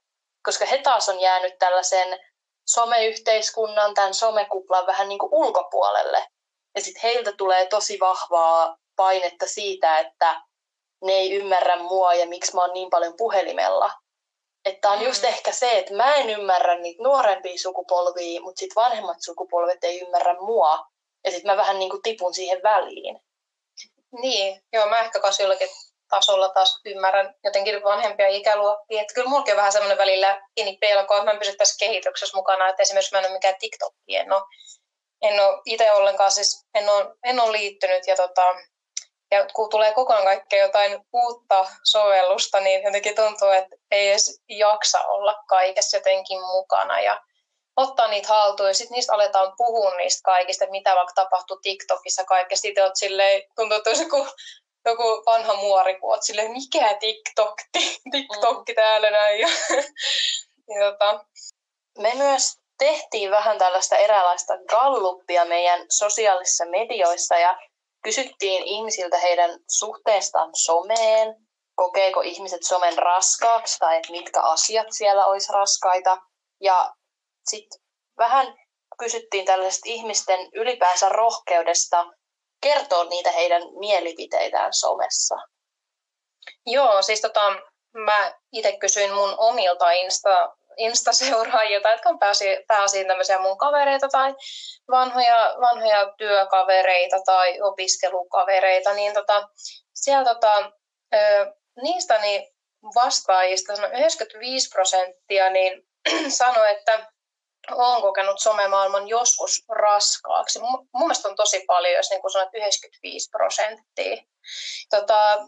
koska 0.42 0.64
he 0.66 0.78
taas 0.78 1.08
on 1.08 1.20
jäänyt 1.20 1.58
tällaisen 1.58 2.18
someyhteiskunnan, 2.66 3.94
tämän 3.94 4.14
somekuplan 4.14 4.86
vähän 4.86 5.08
niin 5.08 5.18
kuin 5.18 5.32
ulkopuolelle. 5.32 6.26
Ja 6.74 6.80
sitten 6.80 7.02
heiltä 7.02 7.32
tulee 7.32 7.66
tosi 7.66 8.00
vahvaa 8.00 8.76
painetta 8.96 9.46
siitä, 9.46 9.98
että 9.98 10.42
ne 11.04 11.12
ei 11.12 11.34
ymmärrä 11.34 11.76
mua 11.76 12.14
ja 12.14 12.26
miksi 12.26 12.54
mä 12.54 12.60
oon 12.60 12.72
niin 12.72 12.90
paljon 12.90 13.14
puhelimella. 13.16 13.92
Että 14.64 14.90
on 14.90 14.98
mm. 14.98 15.04
just 15.04 15.24
ehkä 15.24 15.52
se, 15.52 15.78
että 15.78 15.94
mä 15.94 16.14
en 16.14 16.30
ymmärrä 16.30 16.78
niitä 16.78 17.02
nuorempia 17.02 17.58
sukupolvia, 17.58 18.40
mutta 18.40 18.60
sitten 18.60 18.82
vanhemmat 18.82 19.16
sukupolvet 19.20 19.84
ei 19.84 20.00
ymmärrä 20.00 20.36
mua. 20.40 20.86
Ja 21.24 21.30
sitten 21.30 21.52
mä 21.52 21.56
vähän 21.56 21.78
niin 21.78 21.90
kuin 21.90 22.02
tipun 22.02 22.34
siihen 22.34 22.60
väliin. 22.62 23.20
Niin, 24.20 24.62
joo, 24.72 24.86
mä 24.86 25.00
ehkä 25.00 25.20
kanssa 25.20 25.42
jollakin 25.42 25.68
tasolla 26.08 26.48
taas 26.48 26.80
ymmärrän 26.84 27.34
jotenkin 27.44 27.84
vanhempia 27.84 28.28
ikäluokkia. 28.28 29.02
Että 29.02 29.14
kyllä 29.14 29.28
mullakin 29.28 29.54
on 29.54 29.58
vähän 29.58 29.72
semmoinen 29.72 29.98
välillä 29.98 30.40
pieni 30.54 30.76
pelko, 30.80 31.14
että 31.14 31.24
mä 31.24 31.30
en 31.30 31.38
pysy 31.38 31.56
tässä 31.56 31.76
kehityksessä 31.78 32.36
mukana. 32.36 32.68
Että 32.68 32.82
esimerkiksi 32.82 33.14
mä 33.14 33.18
en 33.18 33.24
ole 33.24 33.32
mikään 33.32 33.54
TikTokki, 33.60 34.16
en 34.16 34.32
ole, 34.32 34.42
en 35.22 35.40
ole 35.40 35.60
itse 35.64 35.92
ollenkaan, 35.92 36.30
siis 36.30 36.66
en 36.74 36.88
ole, 36.88 37.06
en 37.24 37.40
ole 37.40 37.52
liittynyt. 37.52 38.06
Ja 38.06 38.16
tota, 38.16 38.54
ja 39.30 39.46
kun 39.54 39.70
tulee 39.70 39.94
koko 39.94 40.12
ajan 40.12 40.24
kaikkea 40.24 40.62
jotain 40.66 41.00
uutta 41.12 41.66
sovellusta, 41.84 42.60
niin 42.60 42.82
jotenkin 42.82 43.14
tuntuu, 43.14 43.48
että 43.48 43.76
ei 43.90 44.08
edes 44.08 44.42
jaksa 44.48 45.06
olla 45.06 45.34
kaikessa 45.48 45.96
jotenkin 45.96 46.40
mukana 46.40 47.00
ja 47.00 47.20
ottaa 47.76 48.08
niitä 48.08 48.28
haltuun 48.28 48.68
ja 48.68 48.74
sitten 48.74 48.94
niistä 48.94 49.14
aletaan 49.14 49.52
puhua 49.56 49.94
niistä 49.96 50.20
kaikista, 50.24 50.70
mitä 50.70 50.94
vaikka 50.94 51.12
tapahtuu 51.14 51.58
TikTokissa 51.62 52.24
kaikesta. 52.24 52.62
Sitten 52.62 52.84
oot 52.84 52.96
silleen, 52.96 53.42
tuntuu, 53.56 53.76
että 53.78 53.90
joku, 53.90 54.26
joku 54.90 55.22
vanha 55.26 55.54
muori, 55.54 56.00
kun 56.00 56.10
oot 56.10 56.22
silleen, 56.22 56.50
mikä 56.50 56.94
TikTok, 56.94 57.54
TikTokki 58.12 58.72
mm. 58.72 58.76
täällä 58.76 59.10
näin. 59.10 59.40
Ja, 59.40 59.48
ja 60.74 60.90
tota. 60.90 61.24
Me 61.98 62.12
myös 62.14 62.42
tehtiin 62.78 63.30
vähän 63.30 63.58
tällaista 63.58 63.96
eräänlaista 63.96 64.54
galluppia 64.68 65.44
meidän 65.44 65.86
sosiaalisissa 65.88 66.64
medioissa 66.64 67.38
ja 67.38 67.58
Kysyttiin 68.02 68.62
ihmisiltä 68.62 69.18
heidän 69.18 69.50
suhteestaan 69.68 70.50
someen, 70.54 71.36
kokeeko 71.74 72.20
ihmiset 72.20 72.62
somen 72.62 72.98
raskaaksi 72.98 73.78
tai 73.78 73.96
että 73.96 74.12
mitkä 74.12 74.40
asiat 74.40 74.86
siellä 74.90 75.26
olisi 75.26 75.52
raskaita. 75.52 76.18
Ja 76.60 76.94
sitten 77.50 77.80
vähän 78.18 78.54
kysyttiin 78.98 79.44
tällaisesta 79.44 79.88
ihmisten 79.88 80.48
ylipäänsä 80.54 81.08
rohkeudesta 81.08 82.06
kertoa 82.60 83.04
niitä 83.04 83.32
heidän 83.32 83.62
mielipiteitään 83.78 84.74
somessa. 84.74 85.36
Joo, 86.66 87.02
siis 87.02 87.20
tota, 87.20 87.40
mä 87.94 88.32
itse 88.52 88.76
kysyin 88.76 89.14
mun 89.14 89.34
omilta 89.38 89.90
Insta, 89.90 90.54
Insta-seuraajilta, 90.76 91.90
jotka 91.90 92.08
on 92.08 92.18
pääsi, 92.18 92.44
pääasiin 92.66 93.06
tämmöisiä 93.06 93.38
mun 93.38 93.58
kavereita 93.58 94.08
tai 94.08 94.34
vanhoja, 94.90 95.54
vanhoja 95.60 96.12
työkavereita 96.18 97.16
tai 97.26 97.60
opiskelukavereita, 97.60 98.94
niin 98.94 99.14
tota, 99.14 99.48
siellä 99.94 100.34
tota, 100.34 100.72
ö, 101.14 101.18
niistä 101.82 102.18
niin 102.18 102.48
vastaajista 102.94 103.72
95 103.72 104.68
prosenttia 104.68 105.50
niin 105.50 105.88
sanoi, 106.38 106.70
että 106.70 107.06
olen 107.70 108.02
kokenut 108.02 108.40
somemaailman 108.40 109.08
joskus 109.08 109.64
raskaaksi. 109.68 110.60
Mun 110.60 110.88
mielestä 110.92 111.28
on 111.28 111.36
tosi 111.36 111.64
paljon, 111.66 111.94
jos 111.94 112.10
niin 112.10 112.32
sanot 112.32 112.54
95 112.54 113.30
prosenttia. 113.30 114.22
Tota, 114.90 115.38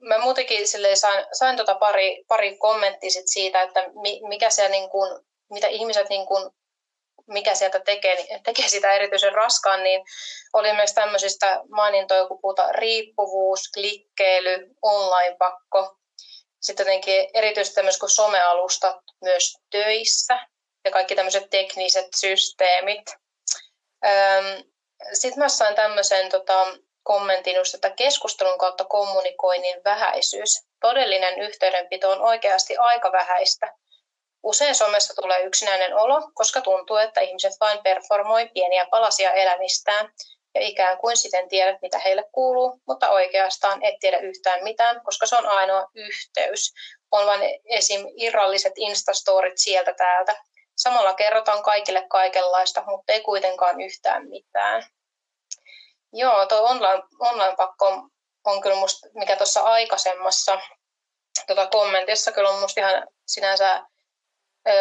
mä 0.00 0.18
muutenkin 0.18 0.68
sain, 0.94 1.26
sain 1.32 1.56
tota 1.56 1.74
pari, 1.74 2.24
pari 2.28 2.58
kommenttia 2.58 3.10
sit 3.10 3.28
siitä, 3.28 3.62
että 3.62 3.84
mikä 4.28 4.50
siellä 4.50 4.70
niin 4.70 4.90
kuin, 4.90 5.20
mitä 5.50 5.66
ihmiset 5.66 6.08
niin 6.08 6.26
kuin, 6.26 6.50
mikä 7.26 7.54
sieltä 7.54 7.80
tekee, 7.80 8.14
niin 8.14 8.42
tekee 8.44 8.68
sitä 8.68 8.92
erityisen 8.92 9.32
raskaan, 9.32 9.82
niin 9.82 10.04
oli 10.52 10.72
myös 10.72 10.92
tämmöisistä 10.92 11.60
mainintoja, 11.70 12.26
kun 12.26 12.40
puhutaan 12.40 12.74
riippuvuus, 12.74 13.60
klikkeily, 13.74 14.70
online-pakko, 14.82 15.96
sitten 16.60 16.84
jotenkin 16.86 17.28
erityisesti 17.34 17.74
tämmöiset 17.74 18.00
kuin 18.00 18.10
somealustat 18.10 18.96
myös 19.24 19.56
töissä 19.70 20.38
ja 20.86 20.92
kaikki 20.92 21.14
tämmöiset 21.14 21.50
tekniset 21.50 22.06
systeemit. 22.16 23.04
Sitten 25.12 25.38
mä 25.38 25.48
sain 25.48 25.74
tämmöisen 25.74 26.30
tota, 26.30 26.66
kommentin 27.02 27.56
just, 27.56 27.74
että 27.74 27.90
keskustelun 27.90 28.58
kautta 28.58 28.84
kommunikoinnin 28.84 29.80
vähäisyys. 29.84 30.66
Todellinen 30.80 31.38
yhteydenpito 31.38 32.10
on 32.10 32.20
oikeasti 32.20 32.76
aika 32.76 33.12
vähäistä. 33.12 33.72
Usein 34.42 34.74
somessa 34.74 35.14
tulee 35.14 35.42
yksinäinen 35.42 35.94
olo, 35.94 36.30
koska 36.34 36.60
tuntuu, 36.60 36.96
että 36.96 37.20
ihmiset 37.20 37.52
vain 37.60 37.78
performoi 37.82 38.48
pieniä 38.54 38.86
palasia 38.90 39.32
elämistään 39.32 40.12
ja 40.54 40.60
ikään 40.60 40.98
kuin 40.98 41.16
siten 41.16 41.48
tiedät, 41.48 41.76
mitä 41.82 41.98
heille 41.98 42.24
kuuluu, 42.32 42.80
mutta 42.86 43.10
oikeastaan 43.10 43.84
et 43.84 43.94
tiedä 44.00 44.18
yhtään 44.18 44.64
mitään, 44.64 45.00
koska 45.04 45.26
se 45.26 45.36
on 45.36 45.46
ainoa 45.46 45.86
yhteys. 45.94 46.72
On 47.10 47.26
vain 47.26 47.40
esim. 47.64 48.06
irralliset 48.16 48.72
instastorit 48.76 49.58
sieltä 49.58 49.92
täältä. 49.92 50.36
Samalla 50.76 51.14
kerrotaan 51.14 51.62
kaikille 51.62 52.06
kaikenlaista, 52.08 52.82
mutta 52.86 53.12
ei 53.12 53.20
kuitenkaan 53.20 53.80
yhtään 53.80 54.28
mitään. 54.28 54.86
Joo, 56.12 56.46
tuo 56.46 56.58
online, 56.58 57.02
online-pakko 57.18 58.02
on, 58.44 58.60
kyllä 58.60 58.76
musta, 58.76 59.08
mikä 59.14 59.36
tuossa 59.36 59.60
aikaisemmassa 59.60 60.60
tota 61.46 61.66
kommentissa 61.66 62.32
kyllä 62.32 62.50
on 62.50 62.60
musta 62.60 62.80
ihan 62.80 63.08
sinänsä 63.26 63.82
ö, 64.68 64.72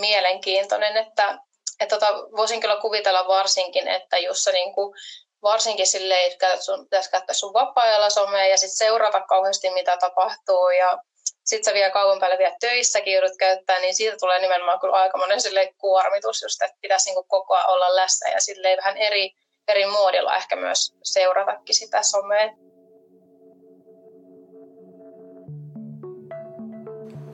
mielenkiintoinen, 0.00 0.96
että, 0.96 1.38
että 1.80 1.98
tota, 1.98 2.14
voisin 2.36 2.60
kyllä 2.60 2.80
kuvitella 2.80 3.28
varsinkin, 3.28 3.88
että 3.88 4.18
jos 4.18 4.42
sä 4.42 4.52
niinku, 4.52 4.94
varsinkin 5.42 5.86
silleen, 5.86 6.32
että 6.32 6.60
sun, 6.60 6.84
pitäisi 6.84 7.10
käyttää 7.10 7.34
sun 7.34 7.52
vapaa-ajalla 7.52 8.10
somea 8.10 8.46
ja 8.46 8.56
sitten 8.56 8.76
seurata 8.76 9.20
kauheasti 9.20 9.70
mitä 9.70 9.96
tapahtuu 9.96 10.70
ja 10.70 10.98
sitten 11.44 11.64
sä 11.64 11.74
vielä 11.74 11.90
kauan 11.90 12.20
päälle 12.20 12.38
vielä 12.38 12.56
töissäkin 12.60 13.14
joudut 13.14 13.36
käyttää, 13.38 13.80
niin 13.80 13.94
siitä 13.94 14.16
tulee 14.20 14.40
nimenomaan 14.40 14.80
kyllä 14.80 14.94
aika 14.94 15.18
monen 15.18 15.38
kuormitus, 15.78 16.42
just, 16.42 16.62
että 16.62 16.76
pitäisi 16.80 17.10
niin 17.10 17.24
koko 17.28 17.54
ajan 17.54 17.70
olla 17.70 17.96
läsnä 17.96 18.30
ja 18.30 18.40
silleen 18.40 18.76
vähän 18.76 18.96
eri, 18.96 19.30
eri 19.68 19.86
muodilla 19.86 20.36
ehkä 20.36 20.56
myös 20.56 20.94
seuratakin 21.02 21.74
sitä 21.74 22.02
somea. 22.02 22.50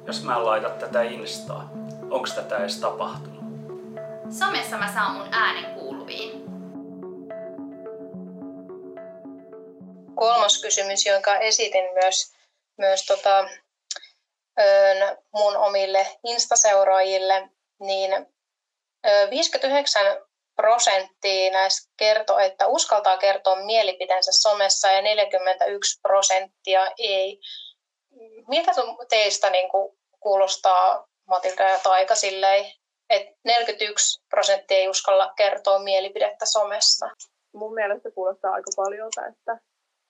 Jos 0.07 0.23
mä 0.23 0.45
laitan 0.45 0.79
tätä 0.79 1.03
Instaa, 1.03 1.71
onko 2.11 2.29
tätä 2.35 2.59
edes 2.59 2.81
tapahtunut? 2.81 3.39
Somessa 4.39 4.77
mä 4.77 4.93
saan 4.95 5.13
mun 5.13 5.35
äänen 5.35 5.75
kuuluviin. 5.75 6.45
Kolmas 10.15 10.63
kysymys, 10.63 11.07
jonka 11.07 11.37
esitin 11.37 11.85
myös, 11.95 12.35
myös 12.79 13.07
tota, 13.07 13.49
mun 15.35 15.57
omille 15.57 16.07
Insta-seuraajille, 16.25 17.51
niin 17.81 18.27
59 19.31 20.03
prosenttia 20.57 21.51
näistä 21.51 21.91
kertoo, 21.97 22.39
että 22.39 22.67
uskaltaa 22.67 23.19
kertoa 23.19 23.57
mielipiteensä 23.57 24.31
somessa 24.33 24.91
ja 24.91 25.03
41 25.03 26.01
prosenttia 26.01 26.93
ei. 26.99 27.41
Miltä 28.49 28.73
teistä 29.09 29.51
niin 29.51 29.71
kuin 29.71 29.99
kuulostaa 30.21 31.09
Matilda 31.27 31.69
ja 31.69 31.79
Taika 31.79 32.15
silleen, 32.15 32.73
että 33.11 33.35
41 33.45 34.23
prosenttia 34.29 34.77
ei 34.77 34.89
uskalla 34.89 35.33
kertoa 35.37 35.79
mielipidettä 35.79 36.47
somessa? 36.47 37.11
Mun 37.55 37.75
mielestä 37.75 38.11
kuulostaa 38.11 38.53
aika 38.53 38.71
paljolta, 38.77 39.27
että 39.27 39.59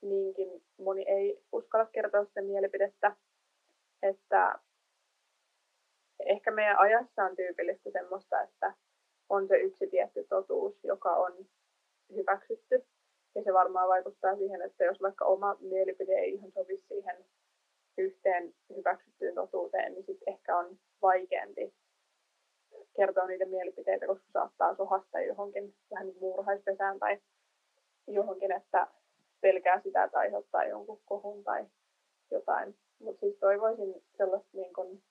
niinkin 0.02 0.48
moni 0.78 1.04
ei 1.08 1.38
uskalla 1.52 1.86
kertoa 1.86 2.24
sitä 2.24 2.42
mielipidettä 2.42 3.16
että 4.02 4.58
ehkä 6.20 6.50
meidän 6.50 6.78
ajassa 6.78 7.24
on 7.24 7.36
tyypillistä 7.36 7.90
semmoista, 7.90 8.42
että 8.42 8.74
on 9.28 9.48
se 9.48 9.56
yksi 9.56 9.86
tietty 9.86 10.26
totuus, 10.28 10.84
joka 10.84 11.16
on 11.16 11.46
hyväksytty. 12.14 12.86
Ja 13.34 13.42
se 13.42 13.52
varmaan 13.52 13.88
vaikuttaa 13.88 14.36
siihen, 14.36 14.62
että 14.62 14.84
jos 14.84 15.02
vaikka 15.02 15.24
oma 15.24 15.56
mielipide 15.60 16.12
ei 16.12 16.34
ihan 16.34 16.52
sovi 16.52 16.76
siihen 16.76 17.24
yhteen 17.98 18.54
hyväksyttyyn 18.76 19.34
totuuteen, 19.34 19.92
niin 19.92 20.04
sitten 20.04 20.32
ehkä 20.34 20.56
on 20.56 20.78
vaikeampi 21.02 21.74
kertoa 22.96 23.26
niitä 23.26 23.44
mielipiteitä, 23.44 24.06
koska 24.06 24.26
saattaa 24.32 24.74
sohasta 24.74 25.20
johonkin 25.20 25.74
vähän 25.90 26.06
niin 26.06 26.98
tai 27.00 27.18
johonkin, 28.06 28.52
että 28.52 28.86
pelkää 29.40 29.80
sitä, 29.80 30.04
että 30.04 30.18
aiheuttaa 30.18 30.64
jonkun 30.64 31.00
kohun 31.06 31.44
tai 31.44 31.66
jotain. 32.30 32.76
Mutta 32.98 33.20
siis 33.20 33.38
toivoisin 33.38 33.94
sellaista 34.16 34.48
niin 34.52 34.74
kun 34.74 35.02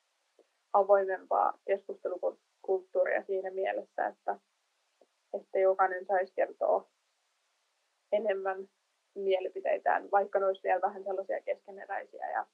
avoimempaa 0.74 1.60
keskustelukulttuuria 1.66 3.24
siinä 3.24 3.52
mielessä, 3.52 4.08
että, 4.08 4.40
että 5.34 5.60
jokainen 5.60 6.06
saisi 6.06 6.34
kertoa 6.36 6.88
enemmän 8.12 8.70
mielipiteitään, 9.16 10.12
vaikka 10.12 10.40
ne 10.40 10.46
olisi 10.46 10.64
vielä 10.64 10.82
vähän 10.82 11.04
sellaisia 11.04 11.42
keskeneräisiä 11.42 12.32
ja 12.32 12.46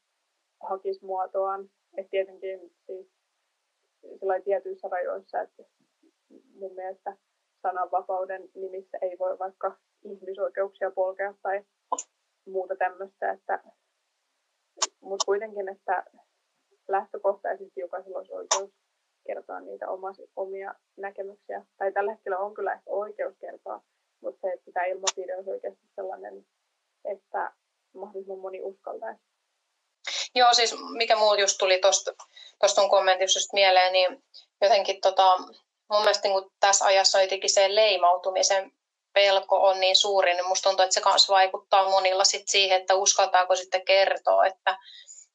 hakisi 0.60 1.06
muotoaan. 1.06 1.69
Että 1.97 2.10
tietenkin 2.10 2.73
siis 2.86 3.08
tietyissä 4.43 4.88
rajoissa, 4.88 5.41
että 5.41 5.63
mun 6.56 6.76
mielestä 6.76 7.17
sananvapauden 7.62 8.49
nimissä 8.56 8.97
ei 9.02 9.19
voi 9.19 9.39
vaikka 9.39 9.78
ihmisoikeuksia 10.04 10.91
polkea 10.91 11.34
tai 11.41 11.65
muuta 12.45 12.76
tämmöistä, 12.76 13.32
että 13.32 13.63
mutta 15.03 15.25
kuitenkin, 15.25 15.69
että 15.69 16.03
lähtökohtaisesti 16.87 17.79
jokaisella 17.79 18.17
olisi 18.17 18.33
oikeus 18.33 18.71
kertoa 19.27 19.59
niitä 19.59 19.85
omia 20.35 20.75
näkemyksiä. 20.97 21.65
Tai 21.77 21.91
tällä 21.91 22.11
hetkellä 22.11 22.37
on 22.37 22.53
kyllä 22.53 22.73
ehkä 22.73 22.89
oikeus 22.89 23.35
kertoa, 23.41 23.81
mutta 24.21 24.39
se, 24.41 24.53
että 24.53 24.71
tämä 24.73 24.85
ilmapiiri 24.85 25.33
olisi 25.33 25.49
oikeasti 25.49 25.87
sellainen, 25.95 26.45
että 27.05 27.51
mahdollisimman 27.93 28.39
moni 28.39 28.61
uskaltaisi. 28.61 29.21
Joo, 30.35 30.53
siis 30.53 30.75
mikä 30.97 31.15
muu 31.15 31.33
just 31.33 31.57
tuli 31.57 31.79
tuosta 31.79 32.87
kommentista 32.89 33.53
mieleen, 33.53 33.93
niin 33.93 34.23
jotenkin 34.61 35.01
tota, 35.01 35.37
mun 35.89 36.01
mielestä 36.01 36.27
niin 36.27 36.51
tässä 36.59 36.85
ajassa 36.85 37.17
on 37.17 37.23
jotenkin 37.23 37.49
se 37.49 37.75
leimautumisen 37.75 38.71
pelko 39.13 39.67
on 39.67 39.80
niin 39.80 39.95
suuri, 39.95 40.34
niin 40.34 40.47
musta 40.47 40.69
tuntuu, 40.69 40.84
että 40.84 40.93
se 40.93 41.02
myös 41.06 41.30
vaikuttaa 41.30 41.89
monilla 41.89 42.23
sit 42.23 42.47
siihen, 42.47 42.82
että 42.82 42.95
uskaltaako 42.95 43.56
sitten 43.56 43.86
kertoa, 43.86 44.45
että, 44.45 44.78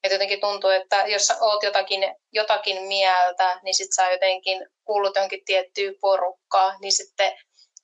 että 0.05 0.14
jotenkin 0.14 0.41
tuntuu, 0.41 0.71
että 0.71 1.05
jos 1.07 1.33
oot 1.41 1.62
jotakin, 1.62 2.14
jotakin 2.33 2.83
mieltä, 2.83 3.61
niin 3.62 3.75
sitten 3.75 3.95
sä 3.95 4.11
jotenkin 4.11 4.67
kuulut 4.85 5.17
johonkin 5.17 5.45
tiettyyn 5.45 5.95
porukkaan, 6.01 6.77
niin 6.81 6.93
sitten 6.93 7.33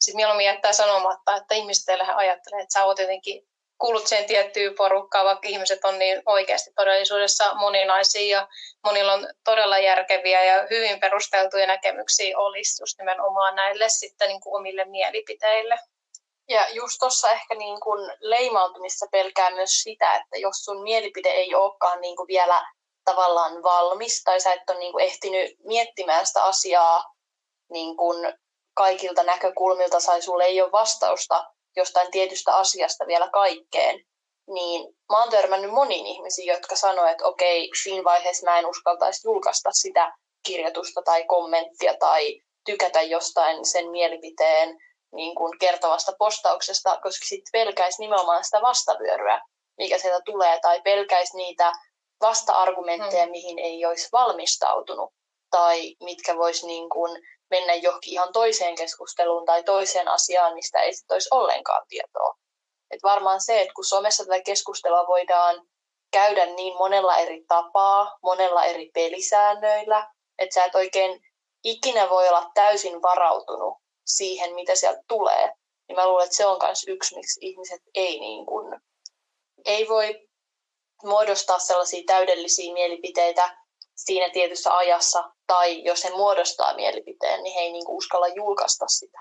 sit 0.00 0.14
mieluummin 0.14 0.46
jättää 0.46 0.72
sanomatta, 0.72 1.36
että 1.36 1.54
ihmiset 1.54 2.00
ajattelee, 2.14 2.62
että 2.62 2.72
sä 2.72 2.84
oot 2.84 2.98
jotenkin 2.98 3.48
kuulut 3.84 4.06
sen 4.06 4.24
tiettyyn 4.24 4.74
porukkaan, 4.74 5.26
vaikka 5.26 5.48
ihmiset 5.48 5.84
on 5.84 5.98
niin 5.98 6.22
oikeasti 6.26 6.70
todellisuudessa 6.76 7.54
moninaisia 7.54 8.38
ja 8.38 8.48
monilla 8.84 9.12
on 9.12 9.28
todella 9.44 9.78
järkeviä 9.78 10.44
ja 10.44 10.66
hyvin 10.70 11.00
perusteltuja 11.00 11.66
näkemyksiä 11.66 12.38
olisi 12.38 12.82
just 12.82 12.98
nimenomaan 12.98 13.54
näille 13.54 13.88
sitten 13.88 14.28
niin 14.28 14.40
kuin 14.40 14.60
omille 14.60 14.84
mielipiteille. 14.84 15.78
Ja 16.48 16.68
just 16.68 16.96
tuossa 16.98 17.30
ehkä 17.30 17.54
niin 17.54 17.80
kuin 17.80 18.12
leimautumissa 18.20 19.06
pelkää 19.10 19.50
myös 19.50 19.70
sitä, 19.70 20.14
että 20.14 20.38
jos 20.38 20.56
sun 20.64 20.82
mielipide 20.82 21.28
ei 21.28 21.54
olekaan 21.54 22.00
niin 22.00 22.16
kuin 22.16 22.28
vielä 22.28 22.66
tavallaan 23.04 23.62
valmis 23.62 24.22
tai 24.22 24.40
sä 24.40 24.52
et 24.52 24.70
ole 24.70 24.78
niin 24.78 24.92
kuin 24.92 25.04
ehtinyt 25.04 25.56
miettimään 25.64 26.26
sitä 26.26 26.44
asiaa 26.44 27.04
niin 27.70 27.96
kuin 27.96 28.34
kaikilta 28.74 29.22
näkökulmilta 29.22 29.98
tai 30.06 30.22
sulle 30.22 30.44
ei 30.44 30.62
ole 30.62 30.72
vastausta 30.72 31.53
jostain 31.76 32.10
tietystä 32.10 32.56
asiasta 32.56 33.06
vielä 33.06 33.30
kaikkeen, 33.32 34.04
niin 34.46 34.94
mä 35.12 35.20
oon 35.20 35.30
törmännyt 35.30 35.70
moniin 35.70 36.06
ihmisiin, 36.06 36.46
jotka 36.46 36.76
sanoo, 36.76 37.06
että 37.06 37.24
okei, 37.24 37.70
siinä 37.82 38.04
vaiheessa 38.04 38.50
mä 38.50 38.58
en 38.58 38.66
uskaltaisi 38.66 39.28
julkaista 39.28 39.70
sitä 39.72 40.12
kirjoitusta 40.46 41.02
tai 41.02 41.24
kommenttia 41.24 41.94
tai 41.98 42.40
tykätä 42.66 43.02
jostain 43.02 43.64
sen 43.64 43.90
mielipiteen 43.90 44.76
niin 45.14 45.34
kuin 45.34 45.58
kertovasta 45.58 46.12
postauksesta, 46.18 46.98
koska 47.02 47.24
sitten 47.24 47.52
pelkäisi 47.52 48.00
nimenomaan 48.00 48.44
sitä 48.44 48.62
vastavyöryä, 48.62 49.40
mikä 49.78 49.98
sieltä 49.98 50.20
tulee, 50.24 50.58
tai 50.62 50.80
pelkäisi 50.82 51.36
niitä 51.36 51.72
vasta-argumentteja, 52.20 53.22
hmm. 53.22 53.30
mihin 53.30 53.58
ei 53.58 53.86
olisi 53.86 54.08
valmistautunut, 54.12 55.10
tai 55.50 55.96
mitkä 56.04 56.36
voisi 56.36 56.66
niin 56.66 56.88
kuin 56.88 57.22
mennä 57.54 57.74
johonkin 57.74 58.12
ihan 58.12 58.32
toiseen 58.32 58.74
keskusteluun 58.74 59.44
tai 59.44 59.62
toiseen 59.62 60.08
asiaan, 60.08 60.54
mistä 60.54 60.80
ei 60.80 60.94
sit 60.94 61.10
olisi 61.10 61.28
ollenkaan 61.30 61.86
tietoa. 61.88 62.34
Et 62.90 63.02
varmaan 63.02 63.40
se, 63.40 63.60
että 63.60 63.74
kun 63.74 63.84
somessa 63.84 64.24
tätä 64.24 64.42
keskustelua 64.42 65.06
voidaan 65.06 65.66
käydä 66.12 66.46
niin 66.46 66.76
monella 66.76 67.16
eri 67.16 67.44
tapaa, 67.48 68.18
monella 68.22 68.64
eri 68.64 68.90
pelisäännöillä, 68.94 70.10
että 70.38 70.54
sä 70.54 70.64
et 70.64 70.74
oikein 70.74 71.20
ikinä 71.64 72.10
voi 72.10 72.28
olla 72.28 72.50
täysin 72.54 73.02
varautunut 73.02 73.74
siihen, 74.06 74.54
mitä 74.54 74.74
sieltä 74.74 75.00
tulee, 75.08 75.52
niin 75.88 75.96
mä 75.96 76.08
luulen, 76.08 76.24
että 76.24 76.36
se 76.36 76.46
on 76.46 76.58
myös 76.62 76.84
yksi, 76.88 77.14
miksi 77.14 77.40
ihmiset 77.42 77.82
ei, 77.94 78.20
niin 78.20 78.46
kuin, 78.46 78.80
ei 79.64 79.88
voi 79.88 80.28
muodostaa 81.02 81.58
sellaisia 81.58 82.02
täydellisiä 82.06 82.72
mielipiteitä 82.72 83.63
siinä 83.96 84.30
tietyssä 84.30 84.76
ajassa, 84.76 85.24
tai 85.46 85.84
jos 85.84 86.04
he 86.04 86.10
muodostaa 86.10 86.74
mielipiteen, 86.74 87.42
niin 87.42 87.54
he 87.54 87.60
ei 87.60 87.72
niin 87.72 87.84
kuin 87.84 87.96
uskalla 87.96 88.28
julkaista 88.28 88.88
sitä. 88.88 89.18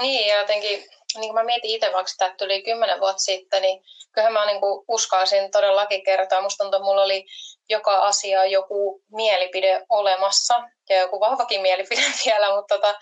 Niin, 0.00 0.28
ja 0.28 0.38
jotenkin, 0.38 0.78
niin 1.14 1.28
kuin 1.28 1.34
mä 1.34 1.44
mietin 1.44 1.70
itse 1.70 1.92
vaikka 1.92 2.10
sitä, 2.10 2.34
tuli 2.38 2.62
kymmenen 2.62 3.00
vuotta 3.00 3.22
sitten, 3.22 3.62
niin 3.62 3.82
kyllähän 4.12 4.32
mä 4.32 4.46
niin 4.46 4.60
kuin 4.60 4.84
uskalsin 4.88 5.50
todellakin 5.50 6.04
kertoa. 6.04 6.40
Musta 6.42 6.64
tuntuu, 6.64 6.84
mulla 6.84 7.02
oli 7.02 7.26
joka 7.68 7.98
asia 7.98 8.44
joku 8.44 9.02
mielipide 9.12 9.86
olemassa, 9.88 10.62
ja 10.88 11.00
joku 11.00 11.20
vahvakin 11.20 11.60
mielipide 11.60 12.00
vielä, 12.26 12.56
mutta 12.56 12.74
tota, 12.74 12.98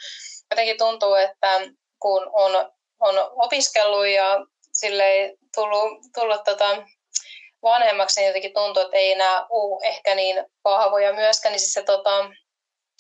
jotenkin 0.51 0.79
tuntuu, 0.79 1.15
että 1.15 1.61
kun 1.99 2.31
on, 2.33 2.71
on 3.01 3.15
opiskellut 3.33 4.07
ja 4.07 4.47
sille 4.73 5.37
tullut, 5.55 5.93
tullut 6.15 6.45
tota, 6.45 6.77
vanhemmaksi, 7.65 8.21
niin 8.21 8.27
jotenkin 8.27 8.55
tuntuu, 8.55 8.83
että 8.83 8.97
ei 8.97 9.13
enää 9.13 9.47
ole 9.51 9.87
ehkä 9.87 10.15
niin 10.15 10.45
vahvoja 10.65 11.13
myöskään, 11.13 11.53
niin 11.53 11.61
sitten 11.61 11.83
se, 11.83 11.87
tota, 11.87 12.31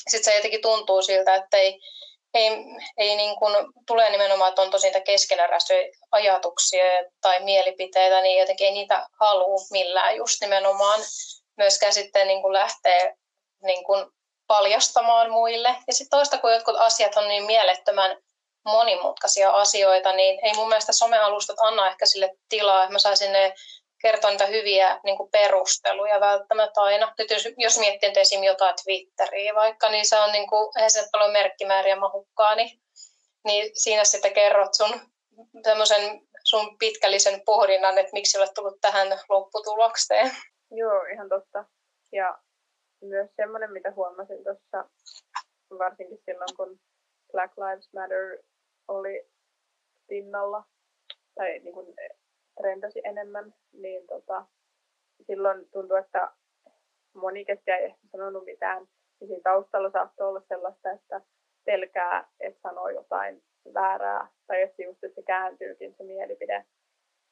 sit 0.09 0.25
se 0.25 0.37
jotenkin 0.37 0.63
tuntuu 0.63 1.03
siltä, 1.03 1.35
että 1.35 1.57
ei, 1.57 1.81
ei, 2.35 2.51
ei 2.97 3.17
niin 3.17 3.37
kuin, 3.39 3.55
tulee 3.87 4.11
nimenomaan, 4.11 4.49
että 4.49 4.63
on 4.63 4.71
tosi 4.71 4.87
niitä 4.87 5.01
keskeneräisiä 5.01 5.77
ajatuksia 6.13 6.85
tai 7.21 7.45
mielipiteitä, 7.45 8.21
niin 8.21 8.41
jotenkin 8.41 8.67
ei 8.67 8.73
niitä 8.73 9.07
halua 9.21 9.61
millään 9.71 10.17
just 10.17 10.41
nimenomaan 10.41 11.01
myöskään 11.57 11.93
sitten 11.93 12.27
niin 12.27 12.43
kuin 12.43 12.53
lähtee 12.53 13.15
niin 13.63 13.85
kuin 13.85 14.07
paljastamaan 14.47 15.31
muille. 15.31 15.69
Ja 15.87 15.93
sitten 15.93 16.19
toista, 16.19 16.39
kun 16.39 16.53
jotkut 16.53 16.77
asiat 16.77 17.17
on 17.17 17.29
niin 17.29 17.45
mielettömän 17.45 18.17
monimutkaisia 18.65 19.51
asioita, 19.51 20.13
niin 20.13 20.41
ei 20.43 20.55
mun 20.55 20.69
mielestä 20.69 20.93
somealustat 20.93 21.57
anna 21.61 21.89
ehkä 21.89 22.07
sille 22.07 22.31
tilaa, 22.49 22.83
että 22.83 22.93
mä 22.93 22.99
saisin 22.99 23.33
ne 23.33 23.55
kertoa 24.05 24.31
niitä 24.31 24.47
hyviä 24.47 25.01
niin 25.05 25.17
kuin 25.17 25.31
perusteluja 25.31 26.21
välttämättä 26.21 26.81
aina. 26.81 27.15
Nyt 27.19 27.31
jos, 27.31 27.49
jos 27.57 27.79
miettii 27.79 28.09
nyt 28.09 28.17
esim. 28.17 28.45
jotain 28.45 28.75
Twitteriä 28.85 29.55
vaikka, 29.55 29.89
niin 29.91 30.07
se 30.07 30.19
on 30.19 30.33
niin 30.33 30.49
kuin, 30.49 30.73
eihän 30.77 30.91
se 30.91 31.09
paljon 31.13 31.33
merkkimääriä 31.33 31.97
mahukkaa, 31.97 32.55
niin, 32.55 32.81
niin 33.45 33.71
siinä 33.75 34.05
sitten 34.05 34.35
kerrot 34.35 34.75
sun 34.75 35.01
semmoisen 35.65 36.21
sun 36.45 36.79
pitkällisen 36.79 37.43
pohdinnan, 37.45 37.99
että 37.99 38.13
miksi 38.13 38.39
olet 38.39 38.55
tullut 38.55 38.81
tähän 38.81 39.09
lopputulokseen. 39.29 40.31
Joo, 40.71 41.03
ihan 41.13 41.29
totta. 41.29 41.65
Ja 42.13 42.39
myös 43.03 43.31
semmoinen, 43.37 43.73
mitä 43.73 43.93
huomasin 43.97 44.45
tuossa, 44.45 44.91
varsinkin 45.79 46.19
silloin, 46.25 46.57
kun 46.57 46.81
Black 47.33 47.55
Lives 47.59 47.93
Matter 47.93 48.39
oli 48.89 49.29
pinnalla, 50.09 50.65
tai 51.35 51.59
niin 51.59 51.75
kuin 51.75 51.95
trendasi 52.61 53.01
enemmän, 53.05 53.55
niin 53.73 54.07
tota, 54.07 54.47
silloin 55.27 55.69
tuntui, 55.71 55.99
että 55.99 56.33
moni, 57.15 57.45
ei 57.49 57.85
ehkä 57.85 58.07
sanonut 58.13 58.45
mitään, 58.45 58.89
niin 59.21 59.29
siinä 59.29 59.43
taustalla 59.43 59.91
saattoi 59.91 60.29
olla 60.29 60.43
sellaista, 60.49 60.91
että 60.91 61.21
pelkää, 61.65 62.29
että 62.41 62.61
sanoo 62.63 62.89
jotain 62.89 63.43
väärää, 63.75 64.29
tai 64.47 64.63
että 64.63 64.83
just, 64.83 65.05
että 65.05 65.15
se 65.15 65.23
kääntyykin 65.23 65.95
se 65.95 66.05
mielipide 66.05 66.65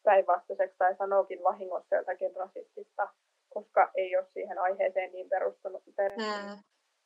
päinvastaiseksi, 0.03 0.79
tai 0.79 0.97
sanookin 0.97 1.43
vahingossa 1.43 1.97
jotakin 1.97 2.37
rasistista, 2.37 3.09
koska 3.55 3.91
ei 3.95 4.17
ole 4.17 4.27
siihen 4.33 4.59
aiheeseen 4.59 5.13
niin 5.13 5.29
perustunut. 5.29 5.83
Mm. 5.87 6.63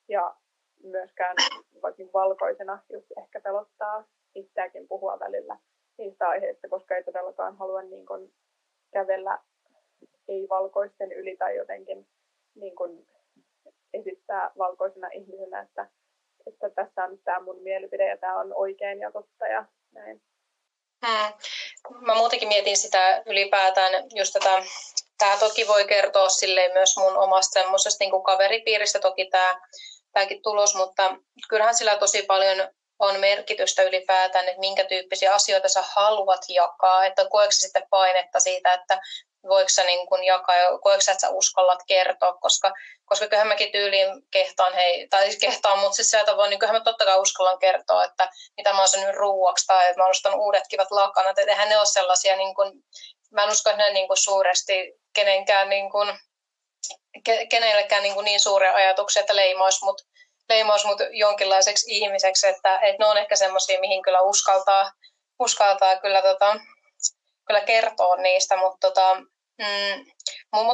Ja 0.08 0.36
myöskään 0.82 1.36
vaikka 1.82 2.02
valkoisena 2.12 2.82
just 2.92 3.06
ehkä 3.18 3.40
pelottaa 3.40 4.04
itseäkin 4.34 4.88
puhua 4.88 5.18
välillä 5.20 5.56
niistä 5.98 6.28
aiheista, 6.28 6.68
koska 6.68 6.96
ei 6.96 7.04
todellakaan 7.04 7.56
halua 7.56 7.82
niin 7.82 8.06
kuin 8.06 8.32
kävellä 8.92 9.38
ei-valkoisten 10.28 11.12
yli 11.12 11.36
tai 11.36 11.56
jotenkin 11.56 12.06
niin 12.54 12.76
kuin 12.76 13.06
esittää 13.94 14.50
valkoisena 14.58 15.08
ihmisenä, 15.12 15.60
että, 15.60 15.86
että 16.46 16.70
tässä 16.70 17.04
on 17.04 17.18
tämä 17.24 17.40
mun 17.40 17.62
mielipide 17.62 18.08
ja 18.08 18.16
tämä 18.16 18.38
on 18.38 18.54
oikein 18.54 19.00
ja 19.00 19.12
totta 19.12 19.46
ja 19.46 19.64
näin. 19.92 20.22
Hmm. 21.06 21.32
Mä 22.06 22.14
muutenkin 22.14 22.48
mietin 22.48 22.76
sitä 22.76 23.22
ylipäätään 23.26 23.92
just 24.14 24.32
tätä, 24.32 24.62
tämä 25.18 25.36
toki 25.36 25.68
voi 25.68 25.84
kertoa 25.84 26.28
silleen 26.28 26.72
myös 26.72 26.96
mun 26.96 27.16
omasta 27.16 27.60
semmoisesta 27.60 28.04
niin 28.04 28.22
kaveripiiristä 28.22 28.98
toki 28.98 29.26
tämä, 29.30 29.60
tämäkin 30.12 30.42
tulos, 30.42 30.74
mutta 30.74 31.16
kyllähän 31.48 31.74
sillä 31.74 31.96
tosi 31.96 32.22
paljon 32.22 32.68
on 32.98 33.20
merkitystä 33.20 33.82
ylipäätään, 33.82 34.48
että 34.48 34.60
minkä 34.60 34.84
tyyppisiä 34.84 35.34
asioita 35.34 35.68
sä 35.68 35.84
haluat 35.94 36.40
jakaa, 36.48 37.04
että 37.06 37.28
koetko 37.30 37.52
sitten 37.52 37.86
painetta 37.90 38.40
siitä, 38.40 38.72
että 38.72 39.00
voiko 39.48 39.68
sä 39.68 39.84
niin 39.84 40.06
kun 40.06 40.24
jakaa, 40.24 40.78
koetko 40.80 41.00
sä, 41.00 41.12
että 41.12 41.26
sä 41.26 41.30
uskallat 41.30 41.78
kertoa, 41.86 42.32
koska, 42.32 42.72
koska 43.04 43.26
kyllähän 43.26 43.48
mäkin 43.48 43.72
tyyliin 43.72 44.08
kehtaan, 44.30 44.74
hei, 44.74 45.08
tai 45.08 45.24
siis 45.24 45.40
kehtaan, 45.40 45.78
mutta 45.78 45.96
siis 45.96 46.10
sieltä 46.10 46.36
voi, 46.36 46.48
niin 46.48 46.58
kyllähän 46.58 46.80
mä 46.80 46.84
totta 46.84 47.04
kai 47.04 47.20
uskallan 47.20 47.58
kertoa, 47.58 48.04
että 48.04 48.28
mitä 48.56 48.72
mä 48.72 48.78
oon 48.78 48.88
syönyt 48.88 49.16
ruuaksi 49.16 49.66
tai 49.66 49.88
että 49.88 50.00
mä 50.00 50.06
oon 50.06 50.40
uudet 50.40 50.64
kivat 50.68 50.90
lakanat, 50.90 51.38
että 51.38 51.50
eihän 51.50 51.68
ne 51.68 51.78
ole 51.78 51.86
sellaisia, 51.86 52.36
niin 52.36 52.54
kun, 52.54 52.72
mä 53.30 53.42
en 53.42 53.50
usko, 53.50 53.70
että 53.70 53.82
ne 53.82 53.92
niin 53.92 54.08
suuresti 54.14 54.92
kenenkään 55.14 55.68
niin 55.68 55.90
kun, 55.90 56.18
kenellekään 57.50 58.02
niin, 58.02 58.24
niin 58.24 58.40
suuria 58.40 58.74
ajatuksia, 58.74 59.20
että 59.20 59.36
leimaisi 59.36 59.84
mut 59.84 60.02
leimaus 60.48 60.84
mut 60.84 60.98
jonkinlaiseksi 61.10 61.86
ihmiseksi, 61.88 62.46
että, 62.46 62.78
että 62.82 62.96
ne 63.02 63.06
on 63.06 63.18
ehkä 63.18 63.36
semmoisia, 63.36 63.80
mihin 63.80 64.02
kyllä 64.02 64.20
uskaltaa, 64.20 64.92
uskaltaa 65.38 65.96
kyllä, 65.96 66.22
tota, 66.22 66.56
kyllä 67.46 67.60
kertoa 67.60 68.16
niistä, 68.16 68.56
mutta 68.56 68.90
tota, 68.90 69.14
mm, 69.58 70.06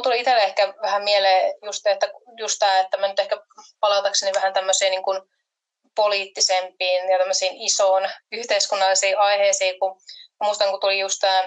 tuli 0.03 0.19
itselle 0.19 0.43
ehkä 0.43 0.73
vähän 0.81 1.03
mieleen 1.03 1.53
just, 1.65 1.87
että, 1.87 2.11
just 2.37 2.59
tämä, 2.59 2.79
että 2.79 2.97
mä 2.97 3.07
nyt 3.07 3.19
ehkä 3.19 3.37
palatakseni 3.79 4.33
vähän 4.35 4.53
tämmöisiin 4.53 4.91
niin 4.91 5.03
kuin 5.03 5.21
poliittisempiin 5.95 7.09
ja 7.09 7.17
tämmöisiin 7.17 7.61
isoon 7.61 8.09
yhteiskunnallisiin 8.31 9.17
aiheisiin, 9.17 9.79
kun 9.79 10.01
muistan, 10.43 10.69
kun 10.69 10.79
tuli 10.79 10.99
just 10.99 11.19
tämä, 11.21 11.43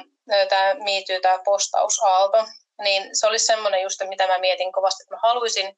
tämä 0.49 0.74
miityy, 0.74 1.20
tämä 1.20 1.39
postausaalto, 1.45 2.45
niin 2.83 3.09
se 3.12 3.27
olisi 3.27 3.47
semmoinen 3.47 3.83
just, 3.83 4.01
mitä 4.09 4.27
mä 4.27 4.39
mietin 4.39 4.72
kovasti, 4.72 5.03
että 5.03 5.14
mä 5.14 5.20
haluaisin 5.22 5.77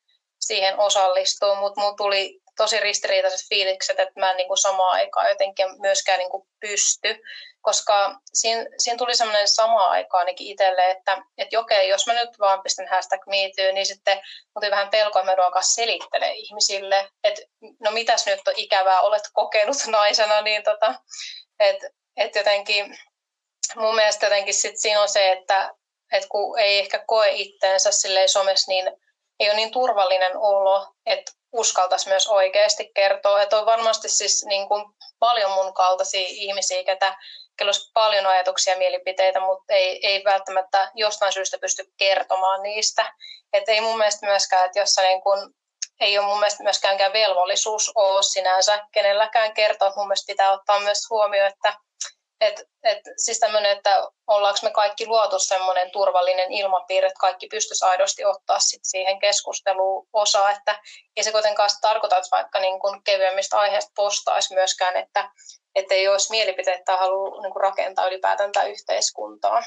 siihen 0.48 0.78
osallistua, 0.78 1.60
mutta 1.60 1.80
mulla 1.80 1.94
tuli 1.94 2.40
tosi 2.56 2.80
ristiriitaiset 2.80 3.48
fiilikset, 3.48 4.00
että 4.00 4.20
mä 4.20 4.30
en 4.30 4.36
niin 4.36 4.48
kuin 4.48 4.58
samaan 4.58 4.92
aikaan 4.92 5.28
jotenkin 5.28 5.80
myöskään 5.80 6.18
niin 6.18 6.30
kuin 6.30 6.42
pysty, 6.60 7.20
koska 7.60 8.20
siinä, 8.34 8.66
siinä 8.78 8.98
tuli 8.98 9.16
semmoinen 9.16 9.48
sama 9.48 9.86
aika 9.86 10.18
ainakin 10.18 10.46
itselle, 10.46 10.90
että, 10.90 11.22
että 11.38 11.60
okei, 11.60 11.88
jos 11.88 12.06
mä 12.06 12.14
nyt 12.14 12.38
vaan 12.38 12.62
pistän 12.62 12.88
hashtag 12.88 13.26
miityy, 13.26 13.72
niin 13.72 13.86
sitten 13.86 14.20
tuli 14.54 14.70
vähän 14.70 14.90
pelkoa, 14.90 15.24
mä 15.24 15.34
ruokaa 15.34 15.62
selittele 15.62 16.30
ihmisille, 16.30 17.08
että 17.24 17.42
no 17.80 17.90
mitäs 17.90 18.26
nyt 18.26 18.48
on 18.48 18.54
ikävää, 18.56 19.00
olet 19.00 19.22
kokenut 19.32 19.76
naisena, 19.98 20.42
niin 20.42 20.62
tota, 20.62 20.94
että 21.60 21.88
että 22.18 22.38
jotenkin 22.38 22.98
mun 23.76 23.94
mielestä 23.94 24.26
jotenkin 24.26 24.54
sit 24.54 24.76
siinä 24.76 25.02
on 25.02 25.08
se, 25.08 25.32
että, 25.32 25.74
että 26.12 26.28
kun 26.28 26.58
ei 26.58 26.78
ehkä 26.78 27.04
koe 27.06 27.28
itteensä 27.30 27.90
somessa 28.26 28.72
niin 28.72 28.92
ei 29.40 29.48
ole 29.48 29.56
niin 29.56 29.70
turvallinen 29.70 30.36
olo, 30.36 30.86
että 31.06 31.32
uskaltaisi 31.52 32.08
myös 32.08 32.26
oikeasti 32.26 32.90
kertoa. 32.94 33.42
Että 33.42 33.58
on 33.58 33.66
varmasti 33.66 34.08
siis 34.08 34.44
niin 34.44 34.68
kuin 34.68 34.84
paljon 35.18 35.50
mun 35.50 35.74
kaltaisia 35.74 36.26
ihmisiä, 36.28 36.84
ketä, 36.84 37.16
olisi 37.64 37.90
paljon 37.94 38.26
ajatuksia 38.26 38.72
ja 38.72 38.78
mielipiteitä, 38.78 39.40
mutta 39.40 39.72
ei, 39.74 40.06
ei 40.06 40.24
välttämättä 40.24 40.90
jostain 40.94 41.32
syystä 41.32 41.58
pysty 41.60 41.84
kertomaan 41.96 42.62
niistä. 42.62 43.14
Että 43.52 43.72
ei 43.72 43.80
mun 43.80 43.98
mielestä 43.98 44.26
myöskään, 44.26 44.66
että 44.66 44.78
jos 44.78 44.96
niin 44.98 45.22
kuin, 45.22 45.54
ei 46.00 46.18
ole 46.18 46.26
mun 46.26 46.38
mielestä 46.38 46.62
myöskään 46.62 47.12
velvollisuus 47.12 47.92
ole 47.94 48.22
sinänsä 48.22 48.86
kenelläkään 48.92 49.54
kertoa. 49.54 49.92
Mun 49.96 50.06
mielestä 50.06 50.32
pitää 50.32 50.52
ottaa 50.52 50.80
myös 50.80 50.98
huomioon, 51.10 51.48
että 51.48 51.74
et, 52.40 52.62
et, 52.82 52.98
siis 53.16 53.40
tämmöinen, 53.40 53.76
että 53.76 54.02
ollaanko 54.26 54.60
me 54.62 54.70
kaikki 54.70 55.06
luotu 55.06 55.38
semmoinen 55.38 55.90
turvallinen 55.90 56.52
ilmapiiri, 56.52 57.06
että 57.06 57.20
kaikki 57.20 57.46
pystyisi 57.46 57.84
aidosti 57.84 58.24
ottaa 58.24 58.60
sit 58.60 58.80
siihen 58.82 59.18
keskusteluun 59.18 60.08
osaa, 60.12 60.50
että 60.50 60.80
ei 61.16 61.24
se 61.24 61.32
kuitenkaan 61.32 61.70
tarkoita, 61.80 62.16
että 62.16 62.28
vaikka 62.30 62.60
niin 62.60 62.80
kuin 62.80 63.02
kevyemmistä 63.02 63.58
aiheista 63.58 63.92
postaisi 63.96 64.54
myöskään, 64.54 64.96
että, 64.96 65.30
että 65.74 65.94
ei 65.94 66.08
olisi 66.08 66.30
mielipiteitä 66.30 66.82
tai 66.84 66.98
halua 66.98 67.42
niin 67.42 67.56
rakentaa 67.56 68.06
ylipäätään 68.06 68.52
tätä 68.52 68.66
yhteiskuntaa. 68.66 69.62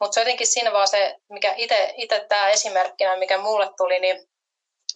Mutta 0.00 0.20
jotenkin 0.20 0.46
siinä 0.46 0.72
vaan 0.72 0.88
se, 0.88 1.16
mikä 1.30 1.54
itse 1.96 2.26
tämä 2.28 2.48
esimerkkinä, 2.48 3.16
mikä 3.16 3.38
mulle 3.38 3.70
tuli, 3.76 4.00
niin 4.00 4.28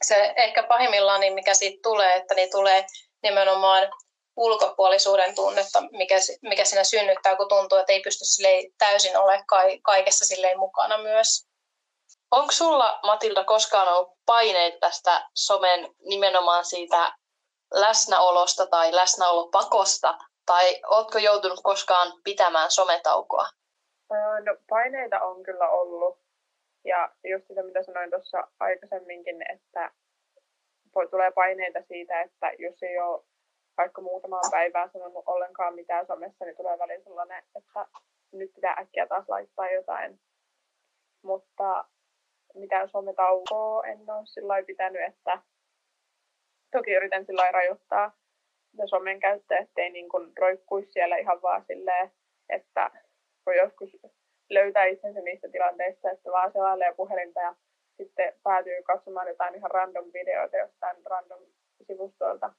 se 0.04 0.34
ehkä 0.36 0.62
pahimmillaan, 0.62 1.20
niin 1.20 1.34
mikä 1.34 1.54
siitä 1.54 1.78
tulee, 1.82 2.14
että 2.14 2.34
niin 2.34 2.50
tulee 2.50 2.86
nimenomaan 3.22 3.88
ulkopuolisuuden 4.36 5.34
tunnetta, 5.34 5.80
mikä, 5.80 6.14
mikä 6.42 6.64
siinä 6.64 6.84
synnyttää, 6.84 7.36
kun 7.36 7.48
tuntuu, 7.48 7.78
että 7.78 7.92
ei 7.92 8.00
pysty 8.00 8.24
täysin 8.78 9.18
ole 9.18 9.44
kaikessa 9.82 10.24
silleen 10.24 10.58
mukana 10.58 10.98
myös. 10.98 11.46
Onko 12.30 12.52
sulla, 12.52 13.00
Matilda, 13.02 13.44
koskaan 13.44 13.88
ollut 13.88 14.18
paineita 14.26 14.78
tästä 14.80 15.28
somen 15.34 15.94
nimenomaan 15.98 16.64
siitä 16.64 17.12
läsnäolosta 17.74 18.66
tai 18.66 18.94
läsnäolopakosta, 18.94 20.18
tai 20.46 20.80
ootko 20.86 21.18
joutunut 21.18 21.60
koskaan 21.62 22.12
pitämään 22.24 22.70
sometaukoa? 22.70 23.46
No 24.44 24.56
paineita 24.68 25.20
on 25.20 25.42
kyllä 25.42 25.68
ollut. 25.68 26.18
Ja 26.84 27.10
just 27.24 27.46
sitä, 27.48 27.62
mitä 27.62 27.82
sanoin 27.82 28.10
tuossa 28.10 28.38
aikaisemminkin, 28.60 29.42
että 29.54 29.90
tulee 31.10 31.30
paineita 31.30 31.78
siitä, 31.88 32.20
että 32.20 32.50
jos 32.58 32.82
ei 32.82 32.98
ole 32.98 33.24
vaikka 33.76 34.00
muutamaan 34.02 34.50
päivään 34.50 34.90
sanonut 34.92 35.24
ollenkaan 35.26 35.74
mitään 35.74 36.06
somessa, 36.06 36.44
niin 36.44 36.56
tulee 36.56 36.78
välillä 36.78 37.04
sellainen, 37.04 37.38
että 37.38 37.86
nyt 38.32 38.54
pitää 38.54 38.76
äkkiä 38.78 39.06
taas 39.06 39.28
laittaa 39.28 39.70
jotain. 39.70 40.20
Mutta 41.22 41.84
mitään 42.54 42.88
sometaukoa 42.88 43.84
en 43.84 44.10
ole 44.10 44.26
sillä 44.26 44.62
pitänyt, 44.66 45.02
että 45.02 45.38
toki 46.70 46.92
yritän 46.92 47.26
sillä 47.26 47.52
rajoittaa 47.52 48.12
sitä 48.70 48.86
somen 48.86 49.20
käyttöä, 49.20 49.58
ettei 49.58 49.90
niin 49.90 50.08
kuin 50.08 50.32
roikkuisi 50.38 50.92
siellä 50.92 51.16
ihan 51.16 51.42
vaan 51.42 51.64
silleen, 51.66 52.10
että 52.48 52.90
voi 53.46 53.56
joskus 53.56 53.96
löytää 54.50 54.84
itsensä 54.84 55.20
niistä 55.20 55.48
tilanteista, 55.48 56.10
että 56.10 56.30
vaan 56.30 56.52
selailee 56.52 56.94
puhelinta 56.94 57.40
ja 57.40 57.54
sitten 57.96 58.32
päätyy 58.42 58.82
katsomaan 58.82 59.28
jotain 59.28 59.54
ihan 59.54 59.70
random 59.70 60.04
videoita 60.14 60.56
jostain 60.56 60.96
random 61.06 61.42
sivustoilta 61.86 62.52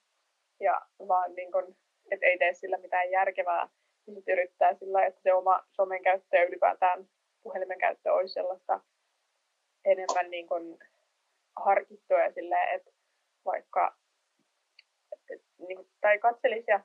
ja 0.59 0.81
vaan 1.07 1.35
niin 1.35 1.51
kun, 1.51 1.75
että 2.11 2.25
ei 2.25 2.37
tee 2.37 2.53
sillä 2.53 2.77
mitään 2.77 3.11
järkevää, 3.11 3.69
niin 4.05 4.15
sitten 4.15 4.33
yrittää 4.33 4.73
sillä, 4.73 5.05
että 5.05 5.21
se 5.23 5.33
oma 5.33 5.63
somen 5.71 6.03
käyttö 6.03 6.37
ja 6.37 6.43
ylipäätään 6.43 7.09
puhelimen 7.43 7.79
käyttö 7.79 8.13
olisi 8.13 8.33
sellaista 8.33 8.79
enemmän 9.85 10.31
niin 10.31 10.47
kun 10.47 10.79
harkittua 11.55 12.19
ja 12.19 12.31
silleen, 12.31 12.75
että 12.75 12.91
vaikka 13.45 13.95
et, 15.29 15.41
niin 15.57 15.77
kun, 15.77 15.87
tai 16.01 16.19
katselisi 16.19 16.71
ja 16.71 16.79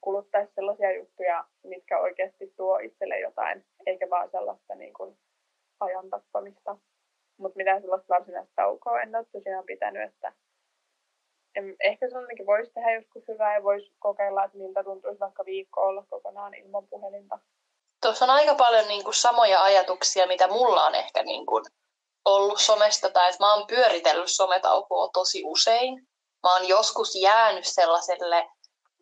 kuluttaisi 0.00 0.52
sellaisia 0.54 0.96
juttuja, 0.96 1.44
mitkä 1.64 1.98
oikeasti 1.98 2.52
tuo 2.56 2.78
itselle 2.78 3.20
jotain, 3.20 3.64
eikä 3.86 4.10
vaan 4.10 4.30
sellaista 4.30 4.74
niin 4.74 4.94
kuin 4.94 5.18
ajan 5.80 6.10
tappamista. 6.10 6.76
Mutta 7.36 7.56
mitään 7.56 7.80
sellaista 7.80 8.14
varsinaista 8.14 8.52
taukoa 8.56 9.00
en 9.00 9.16
ole 9.16 9.26
tosiaan 9.32 9.64
pitänyt, 9.64 10.02
että 10.02 10.32
ehkä 11.84 12.08
sellainenkin 12.08 12.46
voisi 12.46 12.72
tehdä 12.72 12.94
joskus 12.94 13.28
hyvää 13.28 13.54
ja 13.54 13.62
voisi 13.62 13.92
kokeilla, 13.98 14.44
että 14.44 14.58
miltä 14.58 14.84
tuntuisi 14.84 15.20
vaikka 15.20 15.44
viikko 15.44 15.80
olla 15.80 16.04
kokonaan 16.10 16.54
ilman 16.54 16.88
puhelinta. 16.88 17.38
Tuossa 18.02 18.24
on 18.24 18.30
aika 18.30 18.54
paljon 18.54 18.88
niin 18.88 19.04
kuin, 19.04 19.14
samoja 19.14 19.62
ajatuksia, 19.62 20.26
mitä 20.26 20.48
mulla 20.48 20.86
on 20.86 20.94
ehkä 20.94 21.22
niin 21.22 21.46
kuin, 21.46 21.64
ollut 22.24 22.60
somesta, 22.60 23.10
tai 23.10 23.30
että 23.30 23.44
mä 23.44 23.54
oon 23.54 23.66
pyöritellyt 23.66 24.30
sometaukoa 24.30 25.08
tosi 25.12 25.42
usein. 25.44 25.94
Mä 26.42 26.52
oon 26.52 26.68
joskus 26.68 27.14
jäänyt 27.14 27.66
sellaiselle, 27.66 28.48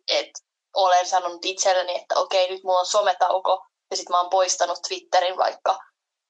että 0.09 0.41
olen 0.75 1.07
sanonut 1.07 1.45
itselleni, 1.45 1.97
että 1.97 2.15
okei, 2.17 2.51
nyt 2.51 2.65
mulla 2.65 2.79
on 2.79 2.87
sometauko, 2.87 3.65
ja 3.91 3.97
sitten 3.97 4.15
mä 4.15 4.21
oon 4.21 4.31
poistanut 4.31 4.79
Twitterin 4.89 5.37
vaikka. 5.37 5.79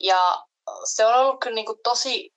Ja 0.01 0.43
se 0.85 1.07
on 1.07 1.15
ollut 1.15 1.41
kyllä 1.41 1.55
niin 1.55 1.67
kuin 1.67 1.79
tosi 1.83 2.31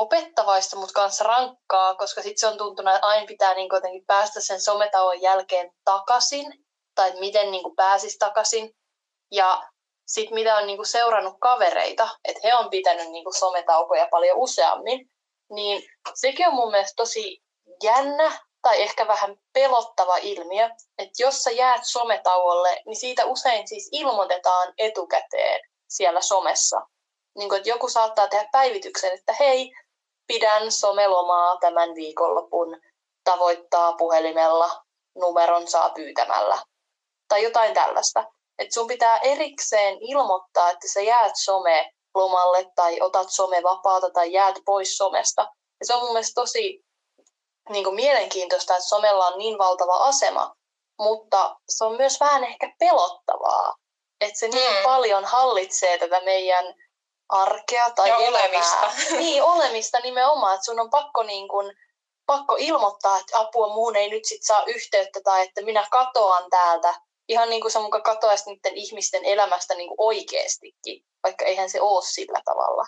opettavaista, 0.00 0.76
mutta 0.76 0.92
kanssa 0.92 1.24
rankkaa, 1.24 1.94
koska 1.94 2.22
sitten 2.22 2.38
se 2.38 2.46
on 2.46 2.58
tuntunut, 2.58 2.94
että 2.94 3.06
aina 3.06 3.26
pitää 3.26 3.54
niin 3.54 3.68
jotenkin 3.72 4.06
päästä 4.06 4.40
sen 4.40 4.60
sometauon 4.60 5.22
jälkeen 5.22 5.70
takaisin, 5.84 6.64
tai 6.94 7.08
että 7.08 7.20
miten 7.20 7.50
niin 7.50 7.76
pääsisi 7.76 8.18
takaisin. 8.18 8.70
Ja 9.32 9.62
sitten 10.06 10.34
mitä 10.34 10.56
on 10.56 10.66
niin 10.66 10.86
seurannut 10.86 11.36
kavereita, 11.40 12.08
että 12.24 12.40
he 12.44 12.54
on 12.54 12.70
pitänyt 12.70 13.10
niin 13.10 13.34
sometaukoja 13.38 14.08
paljon 14.10 14.38
useammin, 14.38 15.10
niin 15.50 15.82
sekin 16.14 16.48
on 16.48 16.54
mun 16.54 16.70
mielestä 16.70 16.96
tosi 16.96 17.42
jännä 17.82 18.46
tai 18.62 18.82
ehkä 18.82 19.08
vähän 19.08 19.36
pelottava 19.52 20.16
ilmiö, 20.16 20.70
että 20.98 21.22
jos 21.22 21.42
sä 21.42 21.50
jäät 21.50 21.84
sometauolle, 21.84 22.82
niin 22.86 22.96
siitä 22.96 23.24
usein 23.24 23.68
siis 23.68 23.88
ilmoitetaan 23.92 24.74
etukäteen 24.78 25.60
siellä 25.88 26.20
somessa. 26.20 26.80
Niin 27.38 27.48
kuin, 27.48 27.56
että 27.56 27.68
joku 27.68 27.88
saattaa 27.88 28.28
tehdä 28.28 28.48
päivityksen, 28.52 29.12
että 29.12 29.32
hei, 29.32 29.72
pidän 30.26 30.72
somelomaa 30.72 31.56
tämän 31.56 31.94
viikonlopun, 31.94 32.80
tavoittaa 33.24 33.92
puhelimella, 33.92 34.70
numeron 35.14 35.68
saa 35.68 35.90
pyytämällä. 35.90 36.58
Tai 37.28 37.42
jotain 37.42 37.74
tällaista. 37.74 38.24
Että 38.58 38.74
sun 38.74 38.86
pitää 38.86 39.18
erikseen 39.18 39.98
ilmoittaa, 40.00 40.70
että 40.70 40.88
sä 40.88 41.00
jäät 41.00 41.32
some 41.44 41.90
lomalle 42.14 42.72
tai 42.74 43.00
otat 43.00 43.26
some 43.30 43.62
vapaata 43.62 44.10
tai 44.10 44.32
jäät 44.32 44.54
pois 44.64 44.96
somesta. 44.96 45.42
Ja 45.80 45.86
se 45.86 45.94
on 45.94 46.00
mun 46.00 46.12
mielestä 46.12 46.40
tosi 46.40 46.84
niin 47.68 47.84
kuin 47.84 47.96
mielenkiintoista, 47.96 48.76
että 48.76 48.88
somella 48.88 49.26
on 49.26 49.38
niin 49.38 49.58
valtava 49.58 49.94
asema, 49.94 50.54
mutta 50.98 51.56
se 51.68 51.84
on 51.84 51.96
myös 51.96 52.20
vähän 52.20 52.44
ehkä 52.44 52.74
pelottavaa, 52.78 53.74
että 54.20 54.38
se 54.38 54.48
niin 54.48 54.76
mm. 54.76 54.82
paljon 54.82 55.24
hallitsee 55.24 55.98
tätä 55.98 56.20
meidän 56.24 56.74
arkea 57.28 57.90
tai 57.90 58.08
ja 58.08 58.16
elämää. 58.16 58.40
olemista. 58.40 58.92
Niin, 59.18 59.42
olemista 59.42 59.98
nimenomaan, 60.00 60.54
että 60.54 60.64
sun 60.64 60.80
on 60.80 60.90
pakko, 60.90 61.22
niin 61.22 61.48
kuin, 61.48 61.72
pakko 62.26 62.56
ilmoittaa, 62.58 63.18
että 63.18 63.38
apua 63.38 63.74
muun 63.74 63.96
ei 63.96 64.10
nyt 64.10 64.24
sit 64.24 64.42
saa 64.42 64.64
yhteyttä 64.66 65.20
tai 65.24 65.42
että 65.42 65.62
minä 65.62 65.86
katoan 65.90 66.50
täältä. 66.50 66.94
Ihan 67.28 67.50
niin 67.50 67.60
kuin 67.60 67.72
sä 67.72 67.80
muka 67.80 68.00
katoaisit 68.00 68.46
niiden 68.46 68.74
ihmisten 68.74 69.24
elämästä 69.24 69.74
niin 69.74 69.88
kuin 69.88 70.06
oikeastikin, 70.06 71.04
vaikka 71.22 71.44
eihän 71.44 71.70
se 71.70 71.80
ole 71.80 72.02
sillä 72.04 72.40
tavalla. 72.44 72.84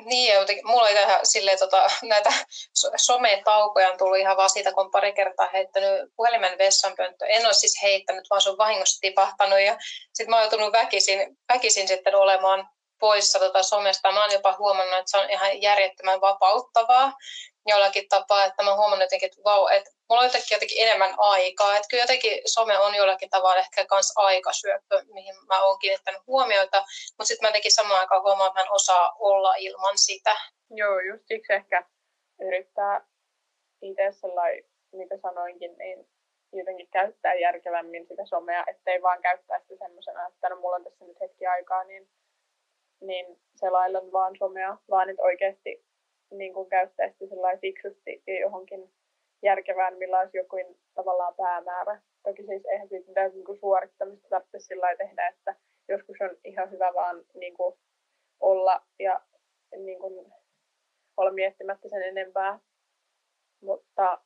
Niin, 0.00 0.32
ja 0.32 0.40
jotenkin, 0.40 0.66
mulla 0.66 0.82
oli 0.82 0.94
tähän 0.94 1.26
silleen, 1.26 1.58
tota, 1.58 1.90
näitä 2.02 2.30
sometaukoja 2.96 3.90
on 3.90 3.98
tullut 3.98 4.18
ihan 4.18 4.36
vaan 4.36 4.50
siitä, 4.50 4.72
kun 4.72 4.84
on 4.84 4.90
pari 4.90 5.12
kertaa 5.12 5.50
heittänyt 5.52 6.10
puhelimen 6.16 6.58
vessanpönttö. 6.58 7.26
En 7.26 7.46
ole 7.46 7.54
siis 7.54 7.82
heittänyt, 7.82 8.24
vaan 8.30 8.40
se 8.40 8.50
on 8.50 8.58
vahingossa 8.58 9.00
tipahtanut. 9.00 9.60
Ja 9.60 9.76
sitten 10.14 10.30
mä 10.30 10.36
oon 10.36 10.42
joutunut 10.42 10.72
väkisin, 10.72 11.38
väkisin 11.52 11.88
sitten 11.88 12.14
olemaan 12.14 12.68
poissa 12.98 13.38
tota 13.38 13.62
somesta. 13.62 14.12
Mä 14.12 14.20
oon 14.20 14.32
jopa 14.32 14.56
huomannut, 14.58 14.98
että 14.98 15.10
se 15.10 15.18
on 15.18 15.30
ihan 15.30 15.62
järjettömän 15.62 16.20
vapauttavaa 16.20 17.12
jollakin 17.66 18.08
tapaa, 18.08 18.44
että 18.44 18.62
mä 18.62 18.76
huomannut 18.76 19.06
jotenkin, 19.06 19.26
että 19.26 19.44
vau, 19.44 19.66
että 19.66 19.90
mulla 20.08 20.20
on 20.20 20.26
jotenkin, 20.26 20.54
jotenkin 20.54 20.82
enemmän 20.82 21.14
aikaa. 21.18 21.76
Että 21.76 21.88
kyllä 21.90 22.02
jotenkin 22.02 22.40
some 22.46 22.78
on 22.78 22.94
jollakin 22.94 23.30
tavalla 23.30 23.56
ehkä 23.56 23.86
myös 23.90 24.12
aikasyöppö, 24.16 25.02
mihin 25.12 25.34
mä 25.48 25.64
oon 25.64 25.78
kiinnittänyt 25.78 26.26
huomiota, 26.26 26.80
mutta 27.10 27.24
sitten 27.24 27.46
mä 27.46 27.48
jotenkin 27.48 27.74
samaan 27.74 28.00
aikaan 28.00 28.22
huomaan, 28.22 28.48
että 28.48 28.60
mä 28.60 28.64
en 28.64 28.72
osaa 28.72 29.12
olla 29.18 29.54
ilman 29.54 29.98
sitä. 29.98 30.36
Joo, 30.70 31.00
just 31.00 31.24
siksi 31.26 31.52
ehkä 31.52 31.84
yrittää 32.40 33.06
itse 33.82 34.12
sellainen, 34.12 34.64
mitä 34.92 35.14
sanoinkin, 35.22 35.78
niin 35.78 36.08
jotenkin 36.52 36.88
käyttää 36.90 37.34
järkevämmin 37.34 38.06
sitä 38.06 38.26
somea, 38.26 38.64
ettei 38.66 39.02
vaan 39.02 39.22
käyttää 39.22 39.60
sitä 39.60 39.74
semmoisena, 39.78 40.26
että 40.26 40.48
no 40.48 40.56
mulla 40.56 40.76
on 40.76 40.84
tässä 40.84 41.04
nyt 41.04 41.20
hetki 41.20 41.46
aikaa, 41.46 41.84
niin, 41.84 42.08
niin 43.00 43.26
selailen 43.56 44.12
vaan 44.12 44.36
somea, 44.38 44.76
vaan 44.90 45.10
että 45.10 45.22
oikeasti 45.22 45.84
niin 46.30 46.54
kuin 46.54 46.68
käyttää 46.68 47.08
sitä 47.08 47.34
fiksusti 47.60 48.22
johonkin 48.40 48.90
järkevään, 49.42 49.98
millä 49.98 50.20
olisi 50.20 50.36
joku 50.38 50.56
tavallaan 50.94 51.34
päämäärä. 51.34 52.00
Toki 52.22 52.42
siis 52.46 52.66
eihän 52.66 52.88
siitä 52.88 53.08
mitään 53.08 53.30
niin 53.30 53.44
kuin 53.44 53.58
suorittamista 53.58 54.28
tarvitse 54.28 54.58
sillä 54.58 54.96
tehdä, 54.96 55.28
että 55.28 55.56
joskus 55.88 56.16
on 56.20 56.30
ihan 56.44 56.70
hyvä 56.70 56.94
vaan 56.94 57.24
niin 57.34 57.54
kuin 57.54 57.74
olla 58.40 58.82
ja 58.98 59.20
niin 59.76 59.98
kuin, 59.98 60.32
olla 61.16 61.32
miettimättä 61.32 61.88
sen 61.88 62.02
enempää. 62.02 62.58
Mutta 63.62 64.18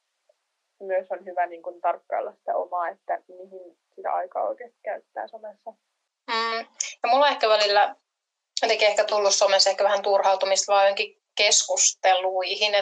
myös 0.80 1.10
on 1.10 1.24
hyvä 1.24 1.46
niin 1.46 1.62
kuin, 1.62 1.80
tarkkailla 1.80 2.32
sitä 2.32 2.56
omaa, 2.56 2.88
että 2.88 3.22
mihin 3.28 3.78
sitä 3.94 4.12
aikaa 4.12 4.48
oikeasti 4.48 4.78
käyttää 4.82 5.28
somessa. 5.28 5.70
Mm. 6.30 6.66
Ja 7.02 7.08
mulla 7.10 7.28
ehkä 7.28 7.48
välillä 7.48 7.96
jotenkin 8.62 8.88
ehkä 8.88 9.04
tullut 9.04 9.34
somessa 9.34 9.70
ehkä 9.70 9.84
vähän 9.84 10.02
turhautumista 10.02 10.72
vaan 10.72 10.86
jonkin 10.86 11.22
keskusteluihin. 11.38 12.72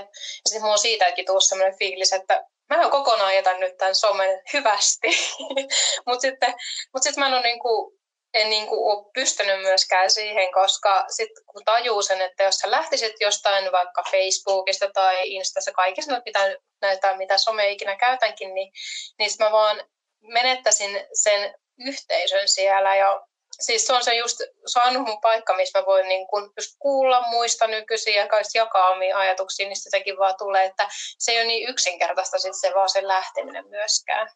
Sitten 0.47 0.63
mulla 0.63 0.73
on 0.73 0.79
siitäkin 0.79 1.27
tullut 1.27 1.45
sellainen 1.45 1.79
fiilis, 1.79 2.13
että 2.13 2.45
mä 2.69 2.91
kokonaan 2.91 3.35
jätän 3.35 3.61
nyt 3.61 3.77
tämän 3.77 3.95
somen 3.95 4.43
hyvästi. 4.53 5.09
Mutta 6.07 6.21
sitten 6.21 6.55
mut 6.93 7.03
sit 7.03 7.17
mä 7.17 7.27
en 7.27 7.35
ole 7.35 7.43
niinku, 7.43 7.99
en 8.35 8.51
niinku 8.51 8.91
ole 8.91 9.11
pystynyt 9.15 9.61
myöskään 9.61 10.11
siihen, 10.11 10.53
koska 10.53 11.05
sitten 11.09 11.45
kun 11.47 11.65
tajuu 11.65 12.03
sen, 12.03 12.21
että 12.21 12.43
jos 12.43 12.55
sä 12.59 12.71
lähtisit 12.71 13.13
jostain 13.21 13.73
vaikka 13.73 14.03
Facebookista 14.11 14.91
tai 14.95 15.29
Instassa, 15.29 15.73
kaikista 15.73 16.23
mitä, 16.25 16.57
näitä, 16.81 17.17
mitä 17.17 17.39
some 17.39 17.71
ikinä 17.71 17.97
käytänkin, 17.97 18.55
niin, 18.55 18.73
niin 19.19 19.31
mä 19.39 19.53
vaan 19.53 19.83
menettäisin 20.21 21.07
sen 21.13 21.55
yhteisön 21.79 22.49
siellä 22.49 22.97
ja 22.97 23.27
siis 23.61 23.87
se 23.87 23.93
on 23.93 24.05
se 24.05 24.15
just, 24.15 24.37
se 24.67 24.81
on 24.87 25.01
mun 25.01 25.21
paikka, 25.21 25.57
missä 25.57 25.79
mä 25.79 25.87
voin 25.87 26.09
niin 26.09 26.27
kun 26.27 26.53
just 26.57 26.77
kuulla 26.79 27.21
muista 27.31 27.67
nykyisin 27.67 28.15
ja 28.15 28.29
jakaa 28.55 28.89
omia 28.89 29.19
ajatuksia, 29.19 29.69
niin 29.69 29.77
sitäkin 29.77 30.19
vaan 30.19 30.35
tulee, 30.39 30.65
että 30.65 30.89
se 31.19 31.33
ei 31.33 31.39
ole 31.39 31.47
niin 31.47 31.69
yksinkertaista 31.69 32.39
sit 32.39 32.61
se 32.61 32.73
vaan 32.75 32.89
sen 32.89 33.09
lähteminen 33.09 33.69
myöskään. 33.69 34.31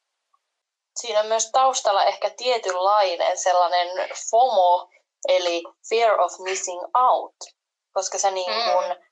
Siinä 0.96 1.20
on 1.20 1.26
myös 1.26 1.50
taustalla 1.50 2.04
ehkä 2.04 2.30
tietynlainen 2.36 3.38
sellainen 3.38 3.88
FOMO, 4.30 4.90
eli 5.28 5.62
fear 5.88 6.20
of 6.20 6.32
missing 6.38 6.82
out, 6.94 7.36
koska 7.92 8.18
sä 8.18 8.30
niin 8.30 8.52
kun 8.52 8.84
mm. 8.84 9.02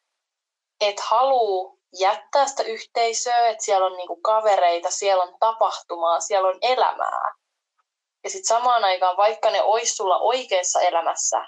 et 0.80 1.00
halua 1.00 1.78
jättää 1.98 2.46
sitä 2.46 2.62
yhteisöä, 2.62 3.48
että 3.48 3.64
siellä 3.64 3.86
on 3.86 3.96
niin 3.96 4.06
kuin 4.06 4.22
kavereita, 4.22 4.90
siellä 4.90 5.22
on 5.22 5.36
tapahtumaa, 5.40 6.20
siellä 6.20 6.48
on 6.48 6.58
elämää. 6.62 7.34
Ja 8.24 8.30
sitten 8.30 8.56
samaan 8.56 8.84
aikaan, 8.84 9.16
vaikka 9.16 9.50
ne 9.50 9.62
olisi 9.62 9.94
sulla 9.96 10.18
oikeassa 10.18 10.80
elämässä, 10.80 11.46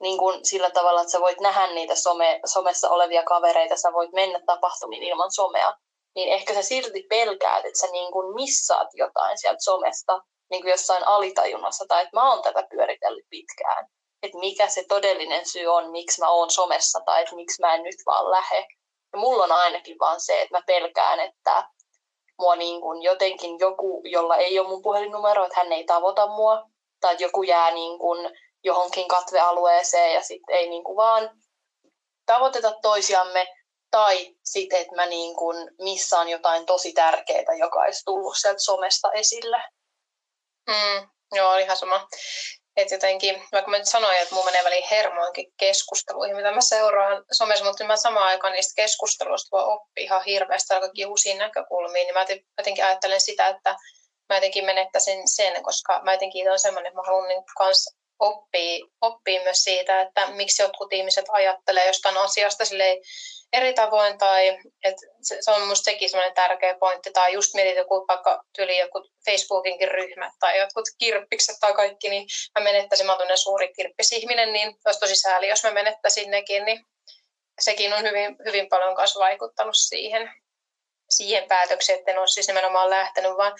niin 0.00 0.18
kun 0.18 0.40
sillä 0.42 0.70
tavalla, 0.70 1.00
että 1.00 1.12
sä 1.12 1.20
voit 1.20 1.40
nähdä 1.40 1.66
niitä 1.66 1.94
some, 1.94 2.40
somessa 2.44 2.90
olevia 2.90 3.22
kavereita, 3.22 3.76
sä 3.76 3.92
voit 3.92 4.12
mennä 4.12 4.40
tapahtumiin 4.46 5.02
ilman 5.02 5.32
somea, 5.32 5.74
niin 6.14 6.28
ehkä 6.28 6.54
sä 6.54 6.62
silti 6.62 7.02
pelkäät, 7.08 7.64
että 7.64 7.80
sä 7.80 7.86
niin 7.86 8.12
kun 8.12 8.34
missaat 8.34 8.88
jotain 8.94 9.38
sieltä 9.38 9.60
somesta 9.60 10.20
niin 10.50 10.62
kuin 10.62 10.70
jossain 10.70 11.08
alitajunnassa, 11.08 11.84
tai 11.88 12.02
että 12.02 12.16
mä 12.16 12.30
oon 12.30 12.42
tätä 12.42 12.62
pyöritellyt 12.70 13.26
pitkään. 13.30 13.86
Että 14.22 14.38
mikä 14.38 14.68
se 14.68 14.84
todellinen 14.88 15.46
syy 15.48 15.66
on, 15.66 15.90
miksi 15.90 16.20
mä 16.20 16.30
oon 16.30 16.50
somessa, 16.50 17.00
tai 17.06 17.22
että 17.22 17.34
miksi 17.34 17.60
mä 17.62 17.74
en 17.74 17.82
nyt 17.82 17.96
vaan 18.06 18.30
lähe. 18.30 18.66
Ja 19.12 19.18
mulla 19.18 19.44
on 19.44 19.52
ainakin 19.52 19.96
vaan 19.98 20.20
se, 20.20 20.42
että 20.42 20.58
mä 20.58 20.62
pelkään, 20.66 21.20
että 21.20 21.68
mua 22.38 22.56
niin 22.56 22.80
kuin 22.80 23.02
jotenkin 23.02 23.58
joku, 23.58 24.02
jolla 24.04 24.36
ei 24.36 24.58
ole 24.58 24.68
mun 24.68 24.82
puhelinnumero, 24.82 25.44
että 25.44 25.60
hän 25.60 25.72
ei 25.72 25.84
tavoita 25.84 26.26
mua, 26.26 26.70
tai 27.00 27.12
että 27.12 27.24
joku 27.24 27.42
jää 27.42 27.70
niin 27.70 27.98
kuin 27.98 28.30
johonkin 28.64 29.08
katvealueeseen 29.08 30.14
ja 30.14 30.22
sitten 30.22 30.56
ei 30.56 30.68
niin 30.68 30.84
kuin 30.84 30.96
vaan 30.96 31.30
tavoiteta 32.26 32.72
toisiamme, 32.82 33.46
tai 33.90 34.34
sitten, 34.44 34.80
että 34.80 34.96
mä 34.96 35.06
niin 35.06 35.36
kuin 35.36 35.70
missaan 35.78 36.28
jotain 36.28 36.66
tosi 36.66 36.92
tärkeää, 36.92 37.54
joka 37.58 37.80
olisi 37.80 38.04
tullut 38.04 38.36
sieltä 38.36 38.58
somesta 38.60 39.12
esille. 39.12 39.62
Mm, 40.68 41.08
joo, 41.34 41.56
ihan 41.56 41.76
sama. 41.76 42.08
Että 42.76 42.94
jotenkin, 42.94 43.42
vaikka 43.52 43.70
mä 43.70 43.78
nyt 43.78 43.88
sanoin, 43.88 44.18
että 44.18 44.34
mun 44.34 44.44
menee 44.44 44.64
väliin 44.64 44.86
hermoinkin 44.90 45.52
keskusteluihin, 45.56 46.36
mitä 46.36 46.50
mä 46.50 46.60
seuraan 46.60 47.24
somessa, 47.32 47.64
mutta 47.64 47.84
mä 47.84 47.96
samaan 47.96 48.26
aikaan 48.26 48.52
niistä 48.52 48.82
keskusteluista 48.82 49.56
voi 49.56 49.64
oppia 49.64 50.04
ihan 50.04 50.22
hirveästi 50.26 50.74
aika 50.74 50.90
uusia 51.06 51.36
näkökulmia, 51.36 52.04
niin 52.04 52.14
mä 52.14 52.26
jotenkin 52.58 52.84
ajattelen 52.84 53.20
sitä, 53.20 53.46
että 53.46 53.76
mä 54.28 54.36
jotenkin 54.36 54.64
menettäisin 54.64 55.28
sen, 55.28 55.62
koska 55.62 56.00
mä 56.04 56.12
jotenkin 56.12 56.50
on 56.50 56.58
semmoinen, 56.58 56.90
että 56.90 57.00
mä 57.00 57.06
haluan 57.06 57.28
niin 57.28 57.42
kans 57.58 57.96
oppia, 58.18 58.86
oppia 59.00 59.42
myös 59.42 59.64
siitä, 59.64 60.00
että 60.00 60.26
miksi 60.26 60.62
jotkut 60.62 60.92
ihmiset 60.92 61.24
ajattelee 61.28 61.86
jostain 61.86 62.16
asiasta 62.16 62.64
eri 63.52 63.74
tavoin, 63.74 64.18
tai 64.18 64.48
että 64.84 65.06
se, 65.22 65.36
se 65.40 65.50
on 65.50 65.60
minusta 65.60 65.84
sekin 65.84 66.10
semmoinen 66.10 66.34
tärkeä 66.34 66.76
pointti, 66.80 67.10
tai 67.12 67.32
just 67.32 67.54
mietit 67.54 67.76
joku 67.76 68.04
vaikka 68.08 68.44
tyyli 68.56 68.78
joku 68.78 69.08
Facebookinkin 69.24 69.90
ryhmät, 69.90 70.32
tai 70.40 70.58
jotkut 70.58 70.84
kirppikset 70.98 71.56
tai 71.60 71.74
kaikki, 71.74 72.08
niin 72.08 72.26
mä 72.58 72.64
menettäisin, 72.64 73.06
mä 73.06 73.16
olen 73.16 73.38
suuri 73.38 73.72
kirppisihminen, 73.72 74.52
niin 74.52 74.76
olisi 74.86 75.00
tosi 75.00 75.16
sääli, 75.16 75.48
jos 75.48 75.64
mä 75.64 75.70
menettäisin 75.70 76.30
nekin, 76.30 76.64
niin 76.64 76.86
sekin 77.60 77.92
on 77.92 78.02
hyvin, 78.02 78.36
hyvin 78.44 78.68
paljon 78.68 78.94
myös 78.96 79.16
vaikuttanut 79.16 79.76
siihen, 79.76 80.30
siihen 81.10 81.48
päätökseen, 81.48 81.98
että 81.98 82.10
en 82.10 82.18
ole 82.18 82.28
siis 82.28 82.48
nimenomaan 82.48 82.90
lähtenyt, 82.90 83.36
vaan 83.36 83.52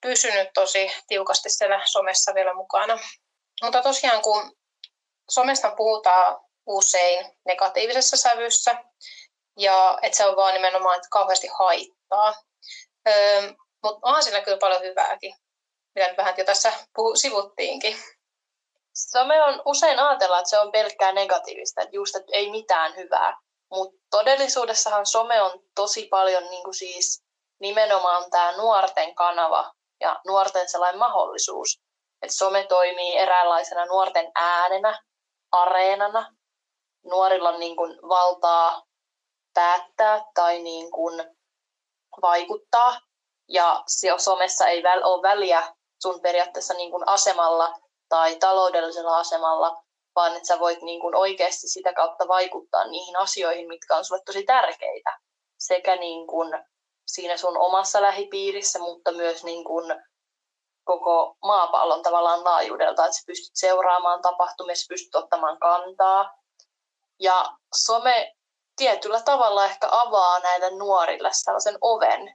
pysynyt 0.00 0.48
tosi 0.54 0.92
tiukasti 1.06 1.50
siellä 1.50 1.80
somessa 1.84 2.34
vielä 2.34 2.54
mukana. 2.54 2.98
Mutta 3.62 3.82
tosiaan 3.82 4.22
kun 4.22 4.56
somesta 5.30 5.70
puhutaan 5.76 6.40
usein 6.66 7.26
negatiivisessa 7.46 8.16
sävyssä, 8.16 8.84
ja 9.58 9.98
että 10.02 10.16
se 10.16 10.26
on 10.26 10.36
vaan 10.36 10.54
nimenomaan 10.54 10.96
että 10.96 11.08
kauheasti 11.10 11.48
haittaa. 11.58 12.34
Öö, 13.08 13.52
mutta 13.82 14.00
on 14.02 14.22
siinä 14.22 14.40
kyllä 14.40 14.58
paljon 14.58 14.82
hyvääkin, 14.82 15.34
mitä 15.94 16.08
nyt 16.08 16.16
vähän 16.16 16.34
jo 16.38 16.44
tässä 16.44 16.72
puhu, 16.94 17.16
sivuttiinkin. 17.16 17.96
Some 18.94 19.42
on 19.42 19.62
usein 19.64 19.98
ajatella, 19.98 20.38
että 20.38 20.50
se 20.50 20.58
on 20.58 20.72
pelkkää 20.72 21.12
negatiivista, 21.12 21.82
että 21.82 21.96
just, 21.96 22.16
että 22.16 22.32
ei 22.32 22.50
mitään 22.50 22.96
hyvää. 22.96 23.38
Mutta 23.70 23.96
todellisuudessahan 24.10 25.06
some 25.06 25.42
on 25.42 25.60
tosi 25.74 26.08
paljon 26.10 26.44
niin 26.50 26.64
kuin 26.64 26.74
siis 26.74 27.22
nimenomaan 27.60 28.30
tämä 28.30 28.52
nuorten 28.56 29.14
kanava 29.14 29.72
ja 30.00 30.20
nuorten 30.26 30.68
sellainen 30.68 30.98
mahdollisuus. 30.98 31.80
Että 32.22 32.36
some 32.36 32.66
toimii 32.66 33.16
eräänlaisena 33.16 33.86
nuorten 33.86 34.30
äänenä, 34.34 35.00
areenana. 35.52 36.34
Nuorilla 37.04 37.48
on 37.48 37.60
niin 37.60 37.76
kuin 37.76 37.98
valtaa 38.08 38.82
päättää 39.54 40.24
tai 40.34 40.62
niin 40.62 40.90
kuin 40.90 41.24
vaikuttaa. 42.22 43.00
Ja 43.48 43.82
somessa 44.18 44.66
ei 44.66 44.82
ole 45.04 45.22
väliä 45.22 45.74
sun 46.02 46.20
periaatteessa 46.20 46.74
niin 46.74 46.90
kuin 46.90 47.08
asemalla 47.08 47.74
tai 48.08 48.36
taloudellisella 48.36 49.18
asemalla, 49.18 49.82
vaan 50.16 50.36
että 50.36 50.46
sä 50.46 50.58
voit 50.58 50.82
niin 50.82 51.00
kuin 51.00 51.14
oikeasti 51.14 51.68
sitä 51.68 51.92
kautta 51.92 52.28
vaikuttaa 52.28 52.84
niihin 52.84 53.16
asioihin, 53.16 53.68
mitkä 53.68 53.96
on 53.96 54.04
sulle 54.04 54.22
tosi 54.26 54.42
tärkeitä. 54.42 55.18
Sekä 55.58 55.96
niin 55.96 56.26
kuin 56.26 56.64
siinä 57.06 57.36
sun 57.36 57.58
omassa 57.58 58.02
lähipiirissä, 58.02 58.78
mutta 58.78 59.12
myös 59.12 59.44
niin 59.44 59.64
kuin 59.64 60.02
koko 60.84 61.36
maapallon 61.42 62.02
tavallaan 62.02 62.44
laajuudelta, 62.44 63.04
että 63.04 63.16
sä 63.16 63.22
pystyt 63.26 63.52
seuraamaan 63.54 64.22
tapahtumia, 64.22 64.76
sä 64.76 64.84
pystyt 64.88 65.14
ottamaan 65.14 65.58
kantaa. 65.58 66.34
Ja 67.20 67.44
some 67.76 68.34
tietyllä 68.76 69.20
tavalla 69.20 69.64
ehkä 69.64 69.88
avaa 69.90 70.38
näille 70.38 70.70
nuorille 70.70 71.30
sellaisen 71.32 71.78
oven 71.80 72.34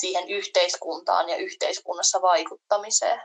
siihen 0.00 0.28
yhteiskuntaan 0.28 1.28
ja 1.28 1.36
yhteiskunnassa 1.36 2.22
vaikuttamiseen. 2.22 3.22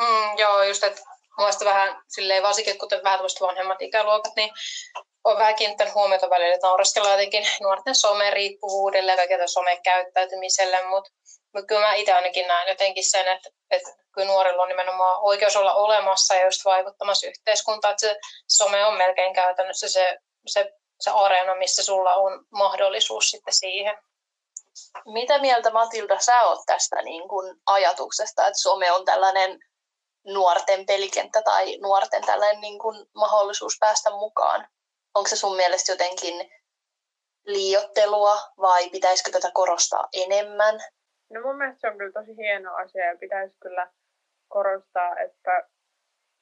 Mm, 0.00 0.38
joo, 0.38 0.62
just 0.62 0.84
että 0.84 1.02
Mielestäni 1.36 1.70
vähän 1.70 2.02
silleen, 2.08 2.42
varsinkin 2.42 2.78
kuten 2.78 3.04
vähän 3.04 3.20
vanhemmat 3.40 3.82
ikäluokat, 3.82 4.36
niin 4.36 4.50
on 5.24 5.38
vähän 5.38 5.54
kiinnittänyt 5.54 5.94
huomiota 5.94 6.30
välillä, 6.30 6.54
että 6.54 6.66
naureskellaan 6.66 7.12
jotenkin 7.12 7.46
nuorten 7.60 7.94
someriippuvuudelle 7.94 9.12
ja 9.12 9.16
kaikille 9.16 9.46
somekäyttäytymiselle, 9.46 10.82
mutta 10.82 11.10
mut 11.54 11.64
kyllä 11.66 11.80
mä 11.80 11.94
itse 11.94 12.12
ainakin 12.12 12.48
näen 12.48 12.68
jotenkin 12.68 13.10
sen, 13.10 13.28
että, 13.28 13.48
että 13.70 13.90
kyllä 14.14 14.28
nuorilla 14.28 14.62
on 14.62 14.68
nimenomaan 14.68 15.22
oikeus 15.22 15.56
olla 15.56 15.74
olemassa 15.74 16.34
ja 16.34 16.44
just 16.44 16.64
vaikuttamassa 16.64 17.26
yhteiskuntaan, 17.26 17.92
että 17.92 18.06
se 18.06 18.16
some 18.48 18.86
on 18.86 18.94
melkein 18.94 19.34
käytännössä 19.34 19.88
se, 19.88 20.16
se, 20.46 20.72
se 21.02 21.10
areena, 21.10 21.54
missä 21.54 21.84
sulla 21.84 22.14
on 22.14 22.44
mahdollisuus 22.50 23.30
sitten 23.30 23.54
siihen. 23.54 23.98
Mitä 25.06 25.38
mieltä 25.38 25.70
Matilda 25.70 26.18
sä 26.18 26.42
oot 26.42 26.58
tästä 26.66 27.02
niin 27.02 27.28
kun 27.28 27.60
ajatuksesta, 27.66 28.46
että 28.46 28.58
some 28.58 28.92
on 28.92 29.04
tällainen 29.04 29.58
nuorten 30.26 30.86
pelikenttä 30.86 31.42
tai 31.42 31.78
nuorten 31.78 32.22
tällainen 32.26 32.60
niin 32.60 32.78
kuin 32.78 33.06
mahdollisuus 33.14 33.76
päästä 33.80 34.10
mukaan? 34.10 34.68
Onko 35.14 35.28
se 35.28 35.36
sun 35.36 35.56
mielestä 35.56 35.92
jotenkin 35.92 36.52
liiottelua 37.46 38.36
vai 38.60 38.90
pitäisikö 38.90 39.30
tätä 39.30 39.50
korostaa 39.54 40.08
enemmän? 40.12 40.80
No 41.30 41.40
mun 41.42 41.56
mielestä 41.56 41.80
se 41.80 41.88
on 41.88 41.98
kyllä 41.98 42.12
tosi 42.12 42.36
hieno 42.36 42.74
asia 42.74 43.06
ja 43.06 43.18
pitäisi 43.20 43.56
kyllä 43.62 43.92
korostaa, 44.48 45.18
että 45.18 45.68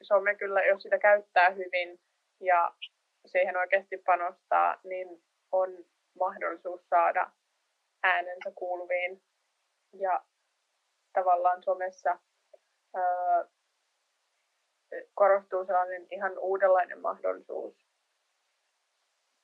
some 0.02 0.34
kyllä, 0.34 0.62
jos 0.62 0.82
sitä 0.82 0.98
käyttää 0.98 1.50
hyvin 1.50 2.00
ja 2.40 2.72
siihen 3.26 3.56
oikeasti 3.56 3.98
panostaa, 3.98 4.80
niin 4.84 5.22
on 5.52 5.84
mahdollisuus 6.18 6.80
saada 6.88 7.30
äänensä 8.02 8.52
kuuluviin. 8.54 9.22
Ja 9.92 10.24
tavallaan 11.12 11.62
somessa 11.62 12.18
öö, 12.96 13.44
korostuu 15.14 15.64
sellainen 15.64 16.06
ihan 16.10 16.38
uudenlainen 16.38 17.00
mahdollisuus 17.00 17.74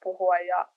puhua 0.02 0.38
ja 0.38 0.68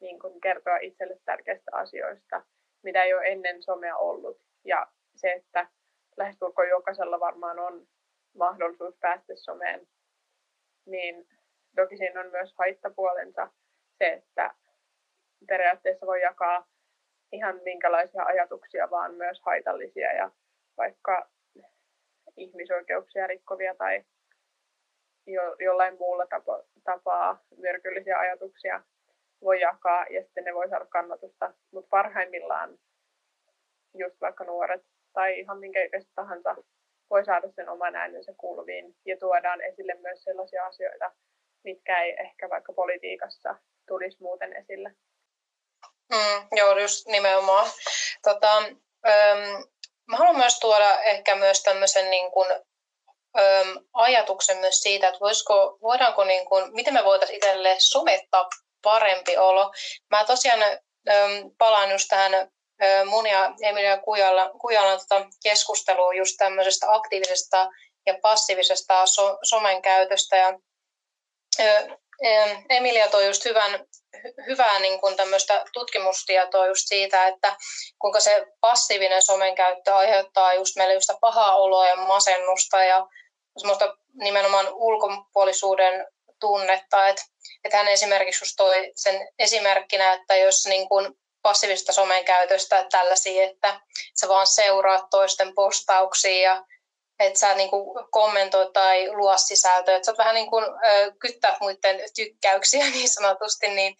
niin 0.00 0.18
kuin 0.18 0.40
kertoa 0.40 0.76
itselle 0.76 1.20
tärkeistä 1.24 1.70
asioista, 1.72 2.42
mitä 2.82 3.02
ei 3.02 3.14
ole 3.14 3.26
ennen 3.26 3.62
somea 3.62 3.96
ollut. 3.96 4.40
Ja 4.64 4.86
se, 5.16 5.32
että 5.32 5.68
lähestulkoon 6.16 6.68
jokaisella 6.68 7.20
varmaan 7.20 7.58
on 7.58 7.86
mahdollisuus 8.38 8.94
päästä 9.00 9.32
someen, 9.36 9.86
niin 10.86 11.28
toki 11.76 11.96
siinä 11.96 12.20
on 12.20 12.30
myös 12.30 12.54
haittapuolensa 12.58 13.48
se, 13.98 14.12
että 14.12 14.54
periaatteessa 15.48 16.06
voi 16.06 16.22
jakaa 16.22 16.66
ihan 17.32 17.60
minkälaisia 17.64 18.24
ajatuksia, 18.24 18.90
vaan 18.90 19.14
myös 19.14 19.40
haitallisia 19.40 20.12
ja 20.12 20.30
vaikka 20.76 21.28
ihmisoikeuksia 22.36 23.26
rikkovia 23.26 23.74
tai 23.74 24.04
jo, 25.26 25.56
jollain 25.58 25.96
muulla 25.98 26.26
tapa, 26.26 26.62
tapaa 26.84 27.44
myrkyllisiä 27.56 28.18
ajatuksia 28.18 28.82
voi 29.42 29.60
jakaa 29.60 30.06
ja 30.10 30.22
sitten 30.22 30.44
ne 30.44 30.54
voi 30.54 30.68
saada 30.68 30.86
kannatusta. 30.86 31.54
Mutta 31.70 31.88
parhaimmillaan 31.90 32.78
just 33.94 34.20
vaikka 34.20 34.44
nuoret 34.44 34.82
tai 35.12 35.40
ihan 35.40 35.58
minkä 35.58 35.84
ikäiset 35.84 36.10
tahansa 36.14 36.56
voi 37.10 37.24
saada 37.24 37.48
sen 37.50 37.68
oman 37.68 37.96
äänensä 37.96 38.34
kuuluviin 38.36 38.96
ja 39.04 39.16
tuodaan 39.16 39.60
esille 39.60 39.94
myös 39.94 40.24
sellaisia 40.24 40.66
asioita, 40.66 41.12
mitkä 41.66 42.02
ei 42.02 42.16
ehkä 42.24 42.50
vaikka 42.50 42.72
politiikassa 42.72 43.54
tulisi 43.88 44.16
muuten 44.20 44.56
esille. 44.56 44.88
Mm, 46.12 46.48
joo, 46.56 46.78
just 46.78 47.06
nimenomaan. 47.06 47.70
Tota, 48.22 48.56
ähm, 49.08 49.62
Mä 50.08 50.16
haluan 50.16 50.36
myös 50.36 50.58
tuoda 50.58 51.00
ehkä 51.00 51.34
myös 51.34 51.62
tämmöisen 51.62 52.10
niin 52.10 52.30
kuin, 52.30 52.50
äm, 53.38 53.84
ajatuksen 53.92 54.58
myös 54.58 54.80
siitä, 54.80 55.08
että 55.08 55.20
voisiko, 55.20 55.78
voidaanko, 55.82 56.24
niin 56.24 56.48
kuin, 56.48 56.74
miten 56.74 56.94
me 56.94 57.04
voitaisiin 57.04 57.36
itselle 57.36 57.76
somettaa 57.78 58.48
parempi 58.82 59.36
olo. 59.36 59.72
Mä 60.10 60.24
tosiaan 60.24 60.62
äm, 60.62 61.50
palaan 61.58 61.90
just 61.90 62.08
tähän 62.08 62.34
ä, 62.34 62.48
mun 63.04 63.26
ja 63.26 63.54
Emilia 63.62 63.98
Kujala, 63.98 64.50
Kujalan 64.50 64.98
tota 64.98 65.26
keskusteluun 65.42 66.16
just 66.16 66.34
tämmöisestä 66.38 66.92
aktiivisesta 66.92 67.68
ja 68.06 68.18
passiivisesta 68.22 69.06
so, 69.06 69.38
somen 69.42 69.82
käytöstä. 69.82 70.36
Ja, 70.36 70.58
Emilia 72.68 73.08
toi 73.08 73.26
just 73.26 73.44
hyvän, 73.44 73.86
hyvää 74.46 74.78
niin 74.78 75.00
kuin 75.00 75.16
tutkimustietoa 75.72 76.66
just 76.66 76.88
siitä, 76.88 77.26
että 77.26 77.56
kuinka 77.98 78.20
se 78.20 78.46
passiivinen 78.60 79.22
somen 79.22 79.54
käyttö 79.54 79.94
aiheuttaa 79.94 80.54
just 80.54 80.76
meille 80.76 80.94
just 80.94 81.08
pahaa 81.20 81.56
oloa 81.56 81.88
ja 81.88 81.96
masennusta 81.96 82.84
ja 82.84 83.06
semmoista 83.58 83.96
nimenomaan 84.14 84.66
ulkopuolisuuden 84.72 86.06
tunnetta. 86.40 87.08
Että, 87.08 87.22
että 87.64 87.76
hän 87.76 87.88
esimerkiksi 87.88 88.44
just 88.44 88.54
toi 88.56 88.92
sen 88.96 89.28
esimerkkinä, 89.38 90.12
että 90.12 90.36
jos 90.36 90.66
niin 90.66 90.88
kuin 90.88 91.14
passiivista 91.42 91.92
somen 91.92 92.24
käytöstä 92.24 92.86
tällaisia, 92.90 93.44
että 93.44 93.80
sä 94.20 94.28
vaan 94.28 94.46
seuraat 94.46 95.04
toisten 95.10 95.54
postauksia 95.54 96.40
ja 96.40 96.64
että 97.18 97.38
sä 97.38 97.54
niin 97.54 97.70
kuin 97.70 98.06
kommentoit 98.10 98.72
tai 98.72 99.12
luo 99.12 99.38
sisältöä, 99.38 99.96
että 99.96 100.06
sä 100.06 100.14
vähän 100.18 100.34
niin 100.34 100.50
kuin 100.50 100.64
kyttää 101.18 101.56
muiden 101.60 102.00
tykkäyksiä 102.16 102.90
niin 102.90 103.08
sanotusti, 103.08 103.68
niin, 103.68 103.96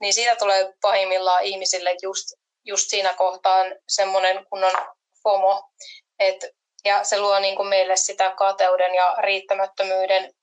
niin 0.00 0.14
siitä 0.14 0.36
tulee 0.36 0.72
pahimmillaan 0.80 1.44
ihmisille 1.44 1.94
just, 2.02 2.24
just 2.64 2.84
siinä 2.88 3.14
kohtaan 3.14 3.66
semmoinen 3.88 4.46
kunnon 4.50 4.72
FOMO, 5.22 5.70
et, 6.18 6.44
ja 6.84 7.04
se 7.04 7.20
luo 7.20 7.38
niin 7.38 7.56
kuin 7.56 7.68
meille 7.68 7.96
sitä 7.96 8.30
kateuden 8.30 8.94
ja 8.94 9.16
riittämättömyyden 9.18 10.34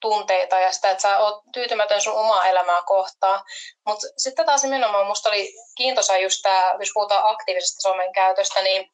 tunteita 0.00 0.60
ja 0.60 0.72
sitä, 0.72 0.90
että 0.90 1.02
sä 1.02 1.18
oot 1.18 1.42
tyytymätön 1.52 2.00
sun 2.00 2.12
omaa 2.12 2.48
elämää 2.48 2.82
kohtaan. 2.86 3.44
Mutta 3.86 4.06
sitten 4.16 4.46
taas 4.46 4.62
nimenomaan 4.62 5.06
musta 5.06 5.28
oli 5.28 5.54
kiintoisa 5.76 6.18
just 6.18 6.42
tämä, 6.42 6.74
jos 6.78 6.90
puhutaan 6.94 7.34
aktiivisesta 7.34 7.80
somen 7.80 8.12
käytöstä, 8.12 8.62
niin 8.62 8.92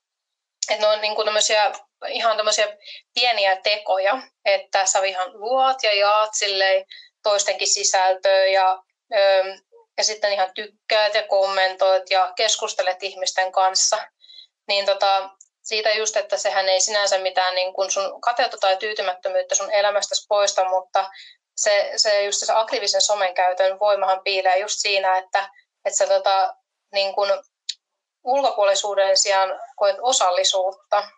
että 0.70 0.86
ne 0.86 0.92
on 0.92 1.00
niin 1.00 1.14
kuin 1.14 1.24
tämmöisiä, 1.24 1.72
ihan 2.08 2.36
tämmöisiä 2.36 2.76
pieniä 3.14 3.56
tekoja, 3.56 4.22
että 4.44 4.86
sä 4.86 5.04
ihan 5.04 5.40
luot 5.40 5.82
ja 5.82 5.94
jaat 5.94 6.30
silleen 6.34 6.84
toistenkin 7.22 7.68
sisältöä 7.68 8.46
ja, 8.46 8.82
ja 9.98 10.04
sitten 10.04 10.32
ihan 10.32 10.54
tykkäät 10.54 11.14
ja 11.14 11.22
kommentoit 11.28 12.10
ja 12.10 12.32
keskustelet 12.36 13.02
ihmisten 13.02 13.52
kanssa. 13.52 13.98
Niin 14.68 14.86
tota, 14.86 15.30
siitä 15.62 15.92
just, 15.92 16.16
että 16.16 16.36
sehän 16.36 16.68
ei 16.68 16.80
sinänsä 16.80 17.18
mitään 17.18 17.54
niin 17.54 17.74
kuin 17.74 17.90
sun 17.90 18.20
kateutta 18.20 18.56
tai 18.56 18.76
tyytymättömyyttä 18.76 19.54
sun 19.54 19.70
elämästäsi 19.70 20.26
poista, 20.28 20.68
mutta 20.68 21.10
se, 21.56 21.92
se 21.96 22.24
just 22.24 22.46
se 22.46 22.52
aktiivisen 22.52 23.02
somen 23.02 23.34
käytön 23.34 23.78
voimahan 23.78 24.20
piilee 24.24 24.58
just 24.58 24.74
siinä, 24.78 25.18
että, 25.18 25.50
että 25.84 25.96
sä 25.96 26.06
tota, 26.06 26.54
niin 26.92 27.14
kuin 27.14 27.30
ulkopuolisuuden 28.24 29.18
sijaan 29.18 29.60
koet 29.76 29.96
osallisuutta. 30.00 31.08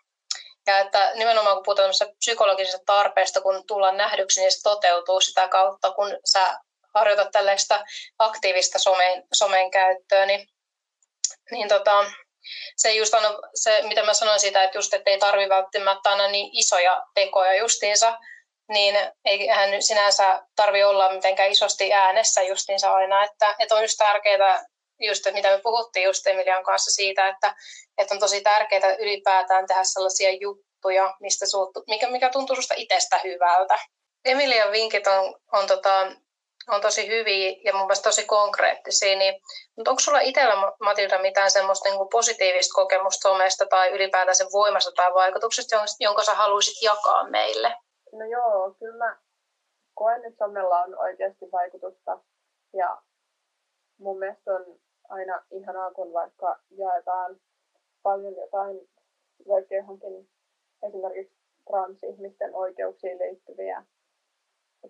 Ja 0.67 0.79
että 0.79 1.11
nimenomaan 1.15 1.55
kun 1.55 1.63
puhutaan 1.63 1.91
psykologisesta 2.19 2.85
tarpeesta, 2.85 3.41
kun 3.41 3.67
tullaan 3.67 3.97
nähdyksi, 3.97 4.41
niin 4.41 4.51
se 4.51 4.61
toteutuu 4.63 5.21
sitä 5.21 5.47
kautta, 5.47 5.91
kun 5.91 6.17
sä 6.25 6.59
harjoitat 6.95 7.31
tällaista 7.31 7.83
aktiivista 8.19 8.79
somen, 8.79 9.23
somen 9.33 9.71
käyttöä, 9.71 10.25
niin, 10.25 10.47
niin 11.51 11.67
tota, 11.67 12.05
se 12.77 12.93
just 12.93 13.13
on 13.13 13.39
se, 13.55 13.81
mitä 13.87 14.03
mä 14.03 14.13
sanoin 14.13 14.39
siitä, 14.39 14.63
että 14.63 14.77
just, 14.77 14.93
että 14.93 15.09
ei 15.09 15.19
tarvi 15.19 15.49
välttämättä 15.49 16.09
aina 16.09 16.27
niin 16.27 16.49
isoja 16.53 17.03
tekoja 17.13 17.55
justiinsa, 17.55 18.17
niin 18.69 18.95
eihän 19.25 19.81
sinänsä 19.83 20.43
tarvi 20.55 20.83
olla 20.83 21.11
mitenkään 21.11 21.51
isosti 21.51 21.93
äänessä 21.93 22.41
justiinsa 22.41 22.93
aina, 22.93 23.23
että, 23.23 23.55
että 23.59 23.75
on 23.75 23.81
just 23.81 23.97
tärkeää 23.97 24.65
just, 24.99 25.23
mitä 25.33 25.51
me 25.51 25.61
puhuttiin 25.63 26.03
just 26.03 26.27
Emilian 26.27 26.63
kanssa 26.63 26.91
siitä, 26.91 27.27
että, 27.27 27.55
että 27.97 28.13
on 28.13 28.19
tosi 28.19 28.41
tärkeää 28.41 28.95
ylipäätään 28.95 29.67
tehdä 29.67 29.83
sellaisia 29.83 30.31
juttuja, 30.31 31.13
mistä 31.19 31.45
suuttu, 31.45 31.83
mikä, 31.87 32.09
mikä 32.09 32.29
tuntuu 32.29 32.55
susta 32.55 32.73
itsestä 32.77 33.19
hyvältä. 33.23 33.75
Emilian 34.25 34.71
vinkit 34.71 35.07
on, 35.07 35.35
on, 35.51 35.67
tota, 35.67 36.11
on 36.67 36.81
tosi 36.81 37.07
hyviä 37.07 37.55
ja 37.63 37.73
mun 37.73 37.81
mielestä 37.81 38.09
tosi 38.09 38.25
konkreettisia, 38.25 39.17
niin, 39.17 39.41
mutta 39.77 39.91
onko 39.91 39.99
sulla 39.99 40.19
itsellä 40.19 40.73
Matilda 40.79 41.21
mitään 41.21 41.51
semmoista 41.51 41.89
niin 41.89 42.09
positiivista 42.11 42.73
kokemusta 42.75 43.29
somesta 43.29 43.65
tai 43.65 43.91
ylipäätään 43.91 44.35
sen 44.35 44.47
voimasta 44.53 44.91
tai 44.91 45.13
vaikutuksesta, 45.13 45.75
jonka 45.99 46.23
sä 46.23 46.33
haluaisit 46.33 46.81
jakaa 46.81 47.29
meille? 47.29 47.75
No 48.11 48.25
joo, 48.25 48.75
kyllä 48.79 49.17
koen, 49.93 50.25
että 50.25 50.45
somella 50.45 50.79
on 50.79 50.99
oikeasti 50.99 51.45
vaikutusta 51.51 52.19
ja 52.73 52.97
mun 53.99 54.19
mielestä 54.19 54.51
on 54.51 54.79
aina 55.09 55.45
ihanaa, 55.51 55.91
kun 55.91 56.13
vaikka 56.13 56.59
jaetaan 56.69 57.39
paljon 58.03 58.35
jotain, 58.35 58.89
vaikka 59.47 59.75
johonkin 59.75 60.29
esimerkiksi 60.83 61.35
transihmisten 61.69 62.55
oikeuksiin 62.55 63.19
liittyviä 63.19 63.85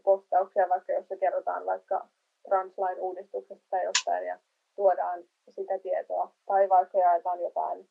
postauksia, 0.04 0.70
vaikka 0.70 0.94
jossa 0.94 1.18
kerrotaan 1.18 1.66
vaikka 1.66 2.08
translain 2.48 3.00
uudistuksesta 3.00 3.66
tai 3.70 3.84
jostain 3.84 4.28
ja 4.28 4.40
tuodaan 4.76 5.24
sitä 5.56 5.80
tietoa. 5.80 6.32
Tai 6.46 6.70
vaikka 6.70 6.98
jaetaan 6.98 7.42
jotain 7.42 7.90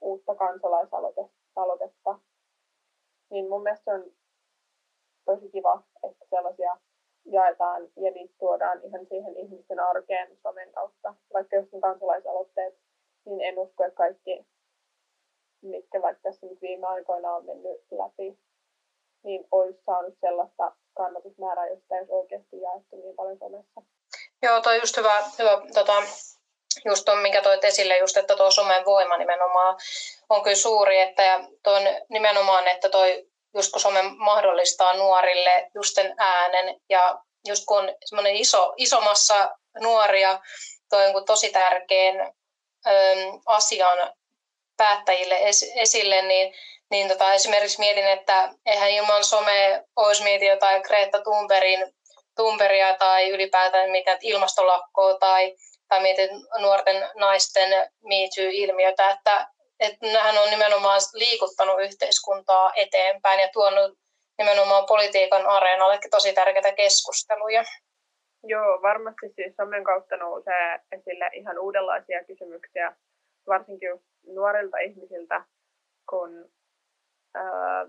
uutta 0.00 0.34
kansalaisaloitetta. 0.34 2.18
Niin 3.30 3.48
mun 3.48 3.62
mielestä 3.62 3.94
on 3.94 4.04
tosi 5.24 5.48
kiva, 5.48 5.82
että 6.02 6.24
sellaisia 6.30 6.76
jaetaan 7.26 7.82
ja 7.96 8.10
niitä 8.10 8.34
tuodaan 8.38 8.80
ihan 8.84 9.06
siihen 9.06 9.36
ihmisten 9.36 9.80
arkeen 9.80 10.36
somen 10.42 10.72
kautta. 10.72 11.14
Vaikka 11.34 11.56
jos 11.56 11.66
on 11.72 11.80
kansalaisaloitteet, 11.80 12.74
niin 13.24 13.40
en 13.40 13.58
usko, 13.58 13.84
että 13.84 13.96
kaikki, 13.96 14.46
mitkä 15.62 16.02
vaikka 16.02 16.22
tässä 16.22 16.46
nyt 16.46 16.62
viime 16.62 16.86
aikoina 16.86 17.34
on 17.34 17.46
mennyt 17.46 17.80
läpi, 17.90 18.38
niin 19.24 19.48
olisi 19.50 19.82
saanut 19.86 20.14
sellaista 20.20 20.72
kannatusmäärää, 20.94 21.68
jos 21.68 21.78
sitä 21.80 21.94
olisi 21.94 22.12
oikeasti 22.12 22.60
jaettu 22.60 22.96
niin 22.96 23.16
paljon 23.16 23.38
somessa. 23.38 23.82
Joo, 24.42 24.60
toi 24.60 24.80
just 24.80 24.96
hyvä, 24.96 25.14
hyvä 25.38 25.62
tota, 25.74 26.02
just 26.84 27.04
tuon, 27.04 27.18
minkä 27.18 27.42
toit 27.42 27.64
esille, 27.64 27.98
just, 27.98 28.16
että 28.16 28.36
tuo 28.36 28.50
somen 28.50 28.84
voima 28.84 29.16
nimenomaan 29.16 29.76
on 30.30 30.42
kyllä 30.42 30.56
suuri, 30.56 31.00
että 31.00 31.22
ja 31.22 31.44
tuon 31.62 31.82
nimenomaan, 32.08 32.68
että 32.68 32.88
toi 32.88 33.28
just 33.56 33.72
kun 33.72 33.80
some 33.80 34.02
mahdollistaa 34.02 34.94
nuorille 34.94 35.70
just 35.74 35.94
sen 35.94 36.14
äänen. 36.18 36.80
Ja 36.90 37.18
just 37.48 37.64
kun 37.66 37.78
on 37.78 37.94
semmoinen 38.04 38.36
iso, 38.36 38.74
iso 38.76 39.00
massa 39.00 39.50
nuoria 39.80 40.40
toi 40.90 41.06
on 41.06 41.24
tosi 41.24 41.50
tärkeän 41.50 42.20
äm, 42.20 43.40
asian 43.46 44.12
päättäjille 44.76 45.38
es, 45.40 45.72
esille, 45.76 46.22
niin, 46.22 46.54
niin 46.90 47.08
tota, 47.08 47.34
esimerkiksi 47.34 47.78
mietin, 47.78 48.06
että 48.06 48.48
eihän 48.66 48.90
ilman 48.90 49.24
somea 49.24 49.82
olisi 49.96 50.22
mietin 50.22 50.48
jotain 50.48 50.82
Greta 50.82 51.22
Thunbergin 51.22 51.92
Thunbergia 52.34 52.94
tai 52.94 53.30
ylipäätään 53.30 53.90
mitään 53.90 54.18
ilmastolakkoa 54.20 55.18
tai, 55.18 55.56
tai 55.88 56.00
mietin 56.00 56.30
nuorten 56.58 57.08
naisten 57.14 57.70
Me 58.02 58.28
Too-ilmiötä, 58.34 59.10
että 59.10 59.48
että 59.80 60.22
hän 60.22 60.38
on 60.38 60.50
nimenomaan 60.50 61.00
liikuttanut 61.14 61.80
yhteiskuntaa 61.80 62.72
eteenpäin 62.76 63.40
ja 63.40 63.48
tuonut 63.52 63.98
nimenomaan 64.38 64.86
politiikan 64.86 65.46
areenallekin 65.46 66.10
tosi 66.10 66.32
tärkeitä 66.32 66.72
keskusteluja. 66.72 67.64
Joo, 68.42 68.82
varmasti 68.82 69.32
siis 69.34 69.56
somen 69.56 69.84
kautta 69.84 70.16
nousee 70.16 70.80
esille 70.92 71.30
ihan 71.32 71.58
uudenlaisia 71.58 72.24
kysymyksiä, 72.24 72.96
varsinkin 73.46 74.00
nuorilta 74.26 74.78
ihmisiltä, 74.78 75.44
kun 76.10 76.50
ää, 77.34 77.86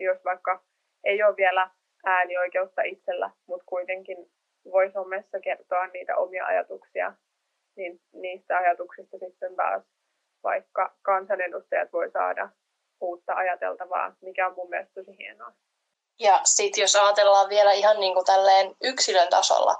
jos 0.00 0.18
vaikka 0.24 0.62
ei 1.04 1.22
ole 1.22 1.36
vielä 1.36 1.70
äänioikeutta 2.04 2.82
itsellä, 2.82 3.30
mutta 3.46 3.64
kuitenkin 3.66 4.16
voi 4.64 4.90
somessa 4.92 5.40
kertoa 5.40 5.86
niitä 5.86 6.16
omia 6.16 6.46
ajatuksia, 6.46 7.12
niin 7.76 8.00
niistä 8.12 8.56
ajatuksista 8.58 9.18
sitten 9.18 9.56
taas 9.56 9.82
vaikka 10.44 10.94
kansanedustajat 11.02 11.92
voi 11.92 12.10
saada 12.10 12.48
uutta 13.00 13.34
ajateltavaa, 13.34 14.12
mikä 14.20 14.46
on 14.46 14.54
mun 14.56 14.70
mielestä 14.70 14.94
tosi 14.94 15.18
hienoa. 15.18 15.52
Ja 16.20 16.40
sitten 16.44 16.82
jos 16.82 16.96
ajatellaan 16.96 17.48
vielä 17.48 17.72
ihan 17.72 18.00
niin 18.00 18.14
kuin 18.14 18.26
tälleen 18.26 18.76
yksilön 18.80 19.28
tasolla, 19.28 19.76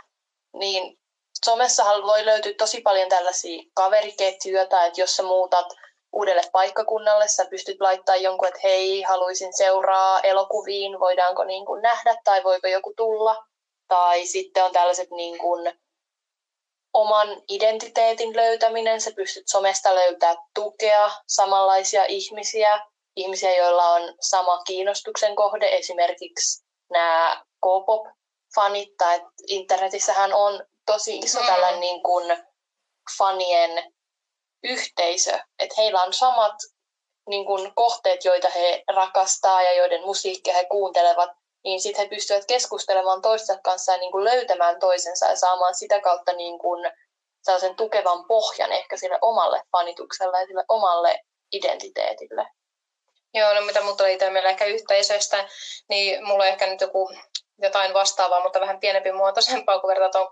niin 0.52 0.98
somessahan 1.44 2.02
voi 2.02 2.26
löytyä 2.26 2.52
tosi 2.58 2.80
paljon 2.80 3.08
tällaisia 3.08 3.62
kaveriketjuja, 3.74 4.62
että 4.62 4.90
jos 4.96 5.16
sä 5.16 5.22
muutat 5.22 5.66
uudelle 6.12 6.42
paikkakunnalle, 6.52 7.28
sä 7.28 7.46
pystyt 7.50 7.80
laittamaan 7.80 8.22
jonkun, 8.22 8.48
että 8.48 8.60
hei, 8.62 9.02
haluaisin 9.02 9.56
seuraa 9.56 10.20
elokuviin, 10.20 11.00
voidaanko 11.00 11.44
niin 11.44 11.66
kuin 11.66 11.82
nähdä 11.82 12.16
tai 12.24 12.44
voiko 12.44 12.66
joku 12.66 12.94
tulla. 12.96 13.46
Tai 13.88 14.26
sitten 14.26 14.64
on 14.64 14.72
tällaiset 14.72 15.10
niin 15.10 15.38
kuin 15.38 15.80
oman 16.94 17.42
identiteetin 17.48 18.36
löytäminen, 18.36 19.00
sä 19.00 19.10
pystyt 19.16 19.48
somesta 19.48 19.94
löytää 19.94 20.34
tukea, 20.54 21.10
samanlaisia 21.26 22.04
ihmisiä, 22.04 22.80
ihmisiä, 23.16 23.56
joilla 23.56 23.88
on 23.88 24.14
sama 24.20 24.62
kiinnostuksen 24.62 25.36
kohde, 25.36 25.76
esimerkiksi 25.76 26.64
nämä 26.90 27.44
K-pop-fanit, 27.60 28.96
tai 28.98 29.20
internetissähän 29.46 30.32
on 30.32 30.66
tosi 30.86 31.18
iso 31.18 31.40
mm. 31.40 31.46
tällainen 31.46 31.80
niin 31.80 32.02
kuin 32.02 32.36
fanien 33.18 33.94
yhteisö, 34.64 35.38
että 35.58 35.74
heillä 35.78 36.02
on 36.02 36.12
samat 36.12 36.54
niin 37.28 37.46
kuin, 37.46 37.72
kohteet, 37.74 38.24
joita 38.24 38.48
he 38.48 38.84
rakastaa 38.94 39.62
ja 39.62 39.72
joiden 39.72 40.02
musiikkia 40.02 40.54
he 40.54 40.64
kuuntelevat, 40.64 41.30
niin 41.64 41.80
sitten 41.80 42.02
he 42.02 42.08
pystyvät 42.08 42.44
keskustelemaan 42.48 43.22
toistensa 43.22 43.60
kanssa 43.64 43.92
ja 43.92 43.98
niin 43.98 44.12
kuin 44.12 44.24
löytämään 44.24 44.80
toisensa 44.80 45.26
ja 45.26 45.36
saamaan 45.36 45.74
sitä 45.74 46.00
kautta 46.00 46.32
niin 46.32 46.58
kuin 46.58 46.90
sellaisen 47.42 47.76
tukevan 47.76 48.24
pohjan 48.24 48.72
ehkä 48.72 48.96
sille 48.96 49.18
omalle 49.22 49.62
fanitukselle 49.72 50.40
ja 50.40 50.46
sille 50.46 50.64
omalle 50.68 51.20
identiteetille. 51.52 52.46
Joo, 53.34 53.54
no 53.54 53.60
mitä 53.60 53.80
oli 53.80 54.12
itse 54.12 54.30
meillä 54.30 54.50
ehkä 54.50 54.64
yhteisöistä, 54.64 55.48
niin 55.88 56.24
mulla 56.24 56.44
on 56.44 56.48
ehkä 56.48 56.66
nyt 56.66 56.80
joku 56.80 57.10
jotain 57.58 57.94
vastaavaa, 57.94 58.42
mutta 58.42 58.60
vähän 58.60 58.80
pienempi 58.80 59.12
muotoisempaa, 59.12 59.80
kun 59.80 59.88
verrataan 59.88 60.26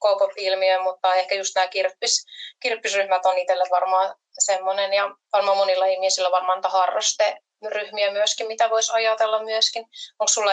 K-pop-ilmiöön, 0.00 0.82
mutta 0.82 1.14
ehkä 1.14 1.34
just 1.34 1.54
nämä 1.54 1.68
kirppis, 1.68 2.24
kirppisryhmät 2.60 3.26
on 3.26 3.38
itselle 3.38 3.64
varmaan 3.70 4.14
semmoinen, 4.38 4.92
ja 4.92 5.10
varmaan 5.32 5.56
monilla 5.56 5.86
ihmisillä 5.86 6.30
varmaan 6.30 6.60
harraste 6.64 7.36
ryhmiä 7.68 8.12
myöskin, 8.12 8.46
mitä 8.46 8.70
voisi 8.70 8.92
ajatella 8.94 9.42
myöskin. 9.44 9.82
Onko 10.18 10.28
sulla 10.28 10.52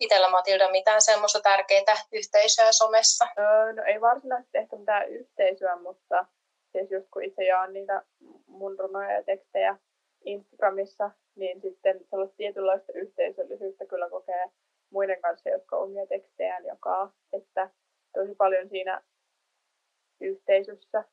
itsellä 0.00 0.30
Matilda 0.30 0.70
mitään 0.70 1.02
semmoista 1.02 1.40
tärkeää 1.40 1.96
yhteisöä 2.12 2.72
somessa? 2.72 3.26
Öö, 3.38 3.72
no 3.72 3.82
ei 3.82 4.00
varsinaisesti 4.00 4.58
ehkä 4.58 4.76
mitään 4.76 5.08
yhteisöä, 5.08 5.76
mutta 5.76 6.26
siis 6.72 6.90
just 6.90 7.06
kun 7.12 7.24
itse 7.24 7.44
jaan 7.44 7.72
niitä 7.72 8.02
mun 8.46 8.78
runoja 8.78 9.12
ja 9.12 9.22
tekstejä 9.22 9.76
Instagramissa, 10.24 11.10
niin 11.36 11.60
sitten 11.60 12.00
sellaista 12.10 12.36
tietynlaista 12.36 12.92
yhteisöllisyyttä 12.92 13.86
kyllä 13.86 14.10
kokee 14.10 14.46
muiden 14.90 15.20
kanssa, 15.20 15.50
jotka 15.50 15.76
omia 15.76 16.06
tekstejään 16.06 16.64
jakaa. 16.64 17.12
Että 17.32 17.70
tosi 18.14 18.34
paljon 18.34 18.68
siinä 18.68 19.02
yhteisössä 20.20 21.04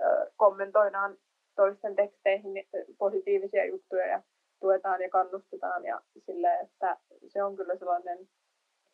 öö, 0.00 0.26
kommentoidaan 0.36 1.18
toisten 1.56 1.96
teksteihin 1.96 2.68
positiivisia 2.98 3.64
juttuja 3.64 4.06
ja 4.06 4.22
tuetaan 4.60 5.02
ja 5.02 5.10
kannustetaan 5.10 5.84
ja 5.84 6.00
silleen, 6.26 6.64
että 6.64 6.96
se 7.28 7.42
on 7.42 7.56
kyllä 7.56 7.76
sellainen, 7.76 8.28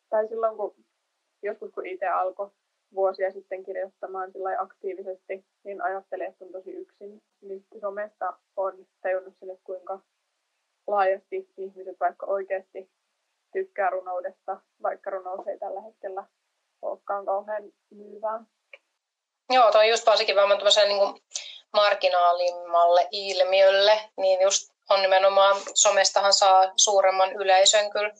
tai 0.08 0.28
silloin 0.28 0.56
kun 0.56 0.74
joskus 1.42 1.70
kun 1.70 1.86
itse 1.86 2.06
alkoi 2.06 2.50
vuosia 2.94 3.30
sitten 3.32 3.64
kirjoittamaan 3.64 4.32
aktiivisesti, 4.58 5.44
niin 5.64 5.82
ajattelin, 5.82 6.26
että 6.26 6.44
on 6.44 6.52
tosi 6.52 6.70
yksin. 6.70 7.22
Nyt 7.40 7.64
somesta 7.80 8.32
on 8.56 8.86
tajunnut 9.02 9.34
sille, 9.40 9.58
kuinka 9.64 10.00
laajasti 10.86 11.50
ihmiset 11.56 12.00
vaikka 12.00 12.26
oikeasti 12.26 12.90
tykkää 13.52 13.90
runoudesta, 13.90 14.60
vaikka 14.82 15.10
runous 15.10 15.46
ei 15.46 15.58
tällä 15.58 15.80
hetkellä 15.80 16.24
olekaan 16.82 17.26
kauhean 17.26 17.62
myyvää. 17.90 18.44
Joo, 19.50 19.72
toi 19.72 19.88
just 19.88 20.06
varsinkin 20.06 20.36
vähän 20.36 20.58
niin 20.88 21.22
marginaalimmalle 21.72 23.08
ilmiölle, 23.10 24.00
niin 24.16 24.40
just 24.40 24.72
on 24.90 25.02
nimenomaan, 25.02 25.56
somestahan 25.74 26.32
saa 26.32 26.72
suuremman 26.76 27.32
yleisön 27.32 27.90
kyllä. 27.90 28.10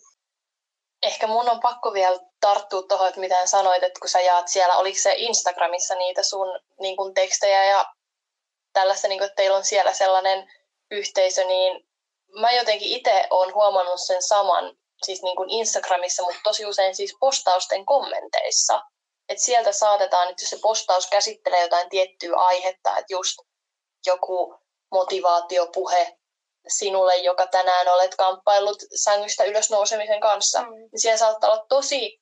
Ehkä 1.03 1.27
mun 1.27 1.49
on 1.49 1.61
pakko 1.61 1.93
vielä 1.93 2.19
tarttua 2.41 2.83
tuohon, 2.83 3.09
että 3.09 3.21
mitä 3.21 3.47
sanoit, 3.47 3.83
että 3.83 4.01
kun 4.01 4.09
sä 4.09 4.21
jaat 4.21 4.49
siellä, 4.49 4.77
oliko 4.77 4.99
se 5.03 5.15
Instagramissa 5.17 5.95
niitä 5.95 6.23
sun 6.23 6.61
niin 6.81 6.97
kun 6.97 7.15
tekstejä 7.15 7.65
ja 7.65 7.85
tällaista, 8.73 9.09
niin 9.09 9.19
kun, 9.19 9.27
että 9.27 9.37
teillä 9.37 9.57
on 9.57 9.65
siellä 9.65 9.93
sellainen 9.93 10.53
yhteisö, 10.91 11.45
niin 11.45 11.87
mä 12.41 12.51
jotenkin 12.51 12.89
itse 12.89 13.27
olen 13.31 13.55
huomannut 13.55 14.01
sen 14.01 14.23
saman, 14.23 14.77
siis 15.03 15.23
niin 15.23 15.37
kuin 15.37 15.51
Instagramissa, 15.51 16.23
mutta 16.23 16.41
tosi 16.45 16.67
usein 16.67 16.97
siis 16.97 17.17
postausten 17.21 17.87
kommenteissa. 17.87 18.83
Että 19.29 19.45
sieltä 19.45 19.73
saatetaan, 19.73 20.31
että 20.31 20.43
jos 20.43 20.51
se 20.51 20.59
postaus 20.63 21.07
käsittelee 21.07 21.63
jotain 21.63 21.89
tiettyä 21.89 22.37
aihetta, 22.37 22.91
että 22.91 23.13
just 23.13 23.39
joku 24.07 24.61
motivaatiopuhe 24.91 26.20
sinulle, 26.79 27.17
joka 27.17 27.47
tänään 27.47 27.89
olet 27.89 28.15
kamppaillut 28.15 28.79
sängystä 28.95 29.45
ylös 29.45 29.71
nousemisen 29.71 30.21
kanssa, 30.21 30.63
mm. 30.63 30.71
niin 30.71 31.01
siellä 31.01 31.19
saattaa 31.19 31.51
olla 31.51 31.67
tosi 31.69 32.21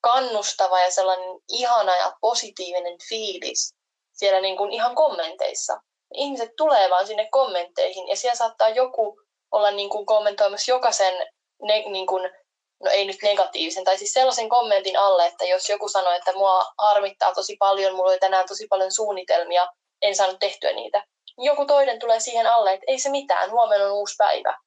kannustava 0.00 0.80
ja 0.80 0.90
sellainen 0.90 1.40
ihana 1.48 1.96
ja 1.96 2.12
positiivinen 2.20 2.98
fiilis 3.08 3.74
siellä 4.18 4.40
niin 4.40 4.56
kuin 4.56 4.72
ihan 4.72 4.94
kommenteissa. 4.94 5.80
Ihmiset 6.14 6.50
tulee 6.56 6.90
vaan 6.90 7.06
sinne 7.06 7.28
kommentteihin 7.30 8.08
ja 8.08 8.16
siellä 8.16 8.36
saattaa 8.36 8.68
joku 8.68 9.20
olla 9.52 9.70
niin 9.70 9.90
kuin 9.90 10.06
kommentoimassa 10.06 10.70
jokaisen, 10.70 11.14
ne, 11.62 11.84
niin 11.90 12.06
kuin, 12.06 12.30
no 12.84 12.90
ei 12.90 13.04
nyt 13.04 13.22
negatiivisen, 13.22 13.84
tai 13.84 13.98
siis 13.98 14.12
sellaisen 14.12 14.48
kommentin 14.48 14.98
alle, 14.98 15.26
että 15.26 15.44
jos 15.44 15.68
joku 15.68 15.88
sanoo, 15.88 16.12
että 16.12 16.32
mua 16.32 16.64
harmittaa 16.78 17.34
tosi 17.34 17.56
paljon, 17.56 17.94
mulla 17.94 18.10
oli 18.10 18.18
tänään 18.18 18.48
tosi 18.48 18.66
paljon 18.66 18.92
suunnitelmia, 18.92 19.68
en 20.02 20.16
saanut 20.16 20.38
tehtyä 20.40 20.72
niitä. 20.72 21.04
Joku 21.38 21.64
toinen 21.64 21.98
tulee 21.98 22.20
siihen 22.20 22.46
alle, 22.46 22.72
että 22.72 22.84
ei 22.86 22.98
se 22.98 23.10
mitään, 23.10 23.50
huomenna 23.50 23.86
on 23.86 23.92
uusi 23.92 24.14
päivä. 24.18 24.58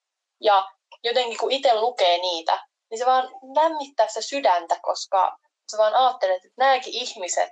Ja 0.41 0.72
jotenkin 1.03 1.38
kun 1.38 1.51
itse 1.51 1.76
lukee 1.76 2.17
niitä, 2.17 2.67
niin 2.89 2.99
se 2.99 3.05
vaan 3.05 3.30
lämmittää 3.55 4.07
sitä 4.07 4.22
sydäntä, 4.22 4.80
koska 4.82 5.38
sä 5.72 5.78
vaan 5.78 5.95
ajattelet, 5.95 6.36
että 6.36 6.55
nämäkin 6.57 6.93
ihmiset, 6.93 7.51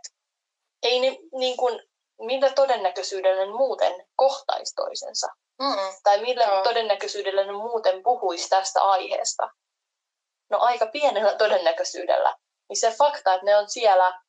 ei 0.83 0.99
ne 0.99 1.17
niin 1.33 1.57
kuin, 1.57 1.81
millä 2.19 2.49
todennäköisyydellä 2.49 3.45
ne 3.45 3.51
muuten 3.51 4.07
kohtaisi 4.15 4.75
toisensa. 4.75 5.27
Mm-mm. 5.61 5.93
Tai 6.03 6.21
millä 6.21 6.43
Joo. 6.43 6.63
todennäköisyydellä 6.63 7.45
ne 7.45 7.51
muuten 7.51 8.03
puhuisi 8.03 8.49
tästä 8.49 8.83
aiheesta. 8.83 9.49
No 10.49 10.59
aika 10.59 10.85
pienellä 10.85 11.35
todennäköisyydellä. 11.35 12.35
Niin 12.69 12.77
se 12.77 12.91
fakta, 12.91 13.33
että 13.33 13.45
ne 13.45 13.57
on 13.57 13.69
siellä 13.69 14.21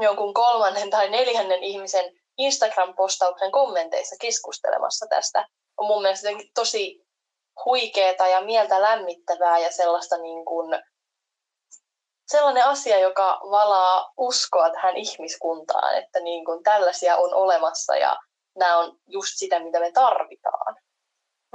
jonkun 0.00 0.34
kolmannen 0.34 0.90
tai 0.90 1.10
neljännen 1.10 1.64
ihmisen 1.64 2.21
Instagram-postauksen 2.38 3.50
kommenteissa 3.50 4.16
keskustelemassa 4.20 5.06
tästä, 5.06 5.46
on 5.76 5.86
mun 5.86 6.02
mielestä 6.02 6.28
tosi 6.54 7.06
huikeeta 7.64 8.26
ja 8.26 8.40
mieltä 8.40 8.82
lämmittävää 8.82 9.58
ja 9.58 9.72
sellaista 9.72 10.18
niin 10.18 10.44
kuin, 10.44 10.82
sellainen 12.26 12.64
asia, 12.64 12.98
joka 12.98 13.40
valaa 13.50 14.12
uskoa 14.16 14.70
tähän 14.70 14.96
ihmiskuntaan, 14.96 15.98
että 15.98 16.20
niin 16.20 16.44
kuin 16.44 16.62
tällaisia 16.62 17.16
on 17.16 17.34
olemassa 17.34 17.96
ja 17.96 18.16
nämä 18.56 18.78
on 18.78 18.98
just 19.06 19.32
sitä, 19.34 19.60
mitä 19.60 19.80
me 19.80 19.92
tarvitaan. 19.92 20.76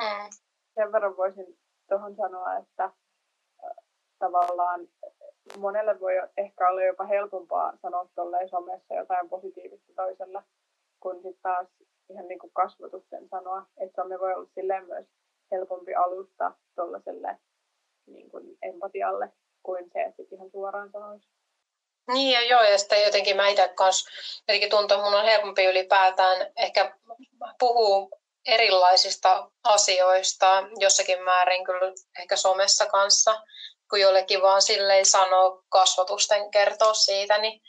Hmm. 0.01 0.29
Sen 0.75 0.91
verran 0.91 1.17
voisin 1.17 1.45
tuohon 1.89 2.15
sanoa, 2.15 2.57
että 2.57 2.91
tavallaan 4.19 4.87
monelle 5.57 5.99
voi 5.99 6.13
ehkä 6.37 6.69
olla 6.69 6.83
jopa 6.83 7.05
helpompaa 7.05 7.73
sanoa 7.81 8.09
tolleen 8.15 8.49
somessa 8.49 8.93
jotain 8.93 9.29
positiivista 9.29 9.93
toisella, 9.95 10.43
kun 10.99 11.15
sitten 11.15 11.41
taas 11.41 11.67
ihan 12.09 12.27
niin 12.27 12.39
kuin 12.39 12.53
kasvatuksen 12.53 13.29
sanoa, 13.29 13.65
että 13.77 13.95
some 13.95 14.19
voi 14.19 14.33
olla 14.33 14.49
silleen 14.55 14.85
myös 14.85 15.05
helpompi 15.51 15.95
alusta 15.95 16.51
tuollaiselle 16.75 17.37
niin 18.05 18.29
kuin 18.31 18.57
empatialle 18.61 19.33
kuin 19.63 19.89
se, 19.93 20.01
että 20.01 20.35
ihan 20.35 20.51
suoraan 20.51 20.91
sanoisi. 20.91 21.27
Niin 22.13 22.33
ja 22.33 22.45
joo, 22.45 22.63
ja 22.63 22.77
sitten 22.77 23.03
jotenkin 23.03 23.35
mä 23.35 23.47
itse 23.47 23.67
kanssa 23.75 24.09
jotenkin 24.47 24.69
tuntuu, 24.69 24.97
että 24.97 25.09
mun 25.09 25.19
on 25.19 25.25
helpompi 25.25 25.65
ylipäätään 25.65 26.51
ehkä 26.55 26.95
puhua 27.59 28.09
erilaisista 28.45 29.51
asioista 29.63 30.63
jossakin 30.79 31.23
määrin 31.23 31.65
kyllä 31.65 31.93
ehkä 32.19 32.35
somessa 32.35 32.85
kanssa, 32.85 33.41
kun 33.89 33.99
jollekin 33.99 34.41
vaan 34.41 34.61
silleen 34.61 35.05
sanoo 35.05 35.63
kasvatusten 35.69 36.51
kertoa 36.51 36.93
siitä. 36.93 37.37
Niin, 37.37 37.61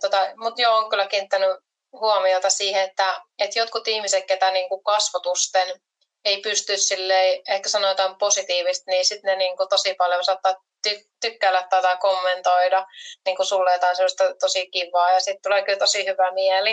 tota, 0.00 0.18
Mutta 0.36 0.62
joo, 0.62 0.76
on 0.76 0.90
kyllä 0.90 1.06
kiinnittänyt 1.06 1.58
huomiota 1.92 2.50
siihen, 2.50 2.82
että, 2.82 3.20
että 3.38 3.58
jotkut 3.58 3.88
ihmiset, 3.88 4.26
ketä 4.26 4.50
niin 4.50 4.68
kuin 4.68 4.84
kasvatusten 4.84 5.80
ei 6.24 6.40
pysty 6.40 6.76
sille 6.76 7.42
ehkä 7.48 7.68
sanoa 7.68 7.90
jotain 7.90 8.16
positiivista, 8.16 8.90
niin 8.90 9.04
sitten 9.04 9.28
ne 9.28 9.36
niin 9.36 9.56
kuin 9.56 9.68
tosi 9.68 9.94
paljon 9.94 10.24
saattaa 10.24 10.54
ty- 10.88 11.08
tykkäillä 11.20 11.66
tai 11.70 11.96
kommentoida 12.00 12.86
niin 13.26 13.36
kuin 13.36 13.46
sulle 13.46 13.72
jotain 13.72 13.96
sellaista 13.96 14.34
tosi 14.40 14.70
kivaa 14.70 15.12
ja 15.12 15.20
sitten 15.20 15.42
tulee 15.42 15.62
kyllä 15.62 15.78
tosi 15.78 16.06
hyvä 16.06 16.32
mieli. 16.32 16.72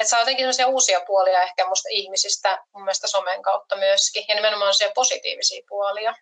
Että 0.00 0.10
saa 0.10 0.20
jotenkin 0.20 0.42
sellaisia 0.42 0.66
uusia 0.66 1.00
puolia 1.06 1.42
ehkä 1.42 1.68
musta 1.68 1.88
ihmisistä 1.92 2.64
mun 2.74 2.84
mielestä 2.84 3.08
somen 3.08 3.42
kautta 3.42 3.76
myöskin 3.76 4.24
ja 4.28 4.34
nimenomaan 4.34 4.74
sellaisia 4.74 4.94
positiivisia 4.94 5.62
puolia. 5.68 6.14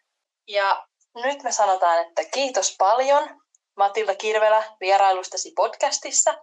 Ja 0.48 0.86
nyt 1.14 1.42
me 1.42 1.52
sanotaan, 1.52 2.06
että 2.06 2.24
kiitos 2.24 2.74
paljon 2.78 3.40
Matilda 3.76 4.14
Kirvelä 4.14 4.64
vierailustasi 4.80 5.52
podcastissa. 5.56 6.34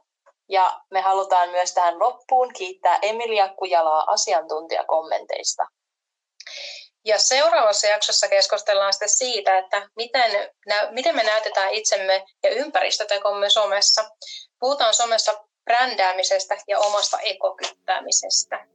Ja 0.52 0.82
me 0.92 1.02
halutaan 1.02 1.50
myös 1.50 1.74
tähän 1.74 2.00
loppuun 2.00 2.54
kiittää 2.54 3.00
Emilia 3.02 3.54
Kujalaa 3.54 4.12
asiantuntijakommenteista. 4.12 5.64
Ja 7.06 7.20
seuraavassa 7.20 7.88
jaksossa 7.88 8.28
keskustellaan 8.28 8.94
sitten 8.94 9.10
siitä, 9.10 9.58
että 9.58 9.90
miten, 9.96 10.32
miten 10.90 11.16
me 11.16 11.24
näytetään 11.24 11.74
itsemme 11.74 12.26
ja 12.44 12.50
ympäristötekomme 12.50 13.50
somessa. 13.50 14.10
Puhutaan 14.60 14.94
somessa 14.94 15.34
brändäämisestä 15.64 16.58
ja 16.68 16.80
omasta 16.80 17.20
ekokyttäämisestä. 17.20 18.66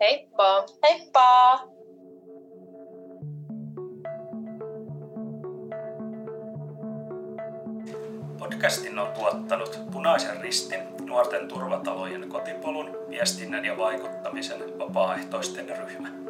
Heippa! 0.00 0.64
Heippa! 0.82 1.58
Podcastin 8.44 8.98
on 8.98 9.12
tuottanut 9.12 9.80
Punaisen 9.92 10.40
Ristin, 10.40 10.80
nuorten 11.06 11.48
turvatalojen 11.48 12.28
kotipolun, 12.28 12.96
viestinnän 13.08 13.64
ja 13.64 13.76
vaikuttamisen 13.76 14.78
vapaaehtoisten 14.78 15.68
ryhmä. 15.68 16.23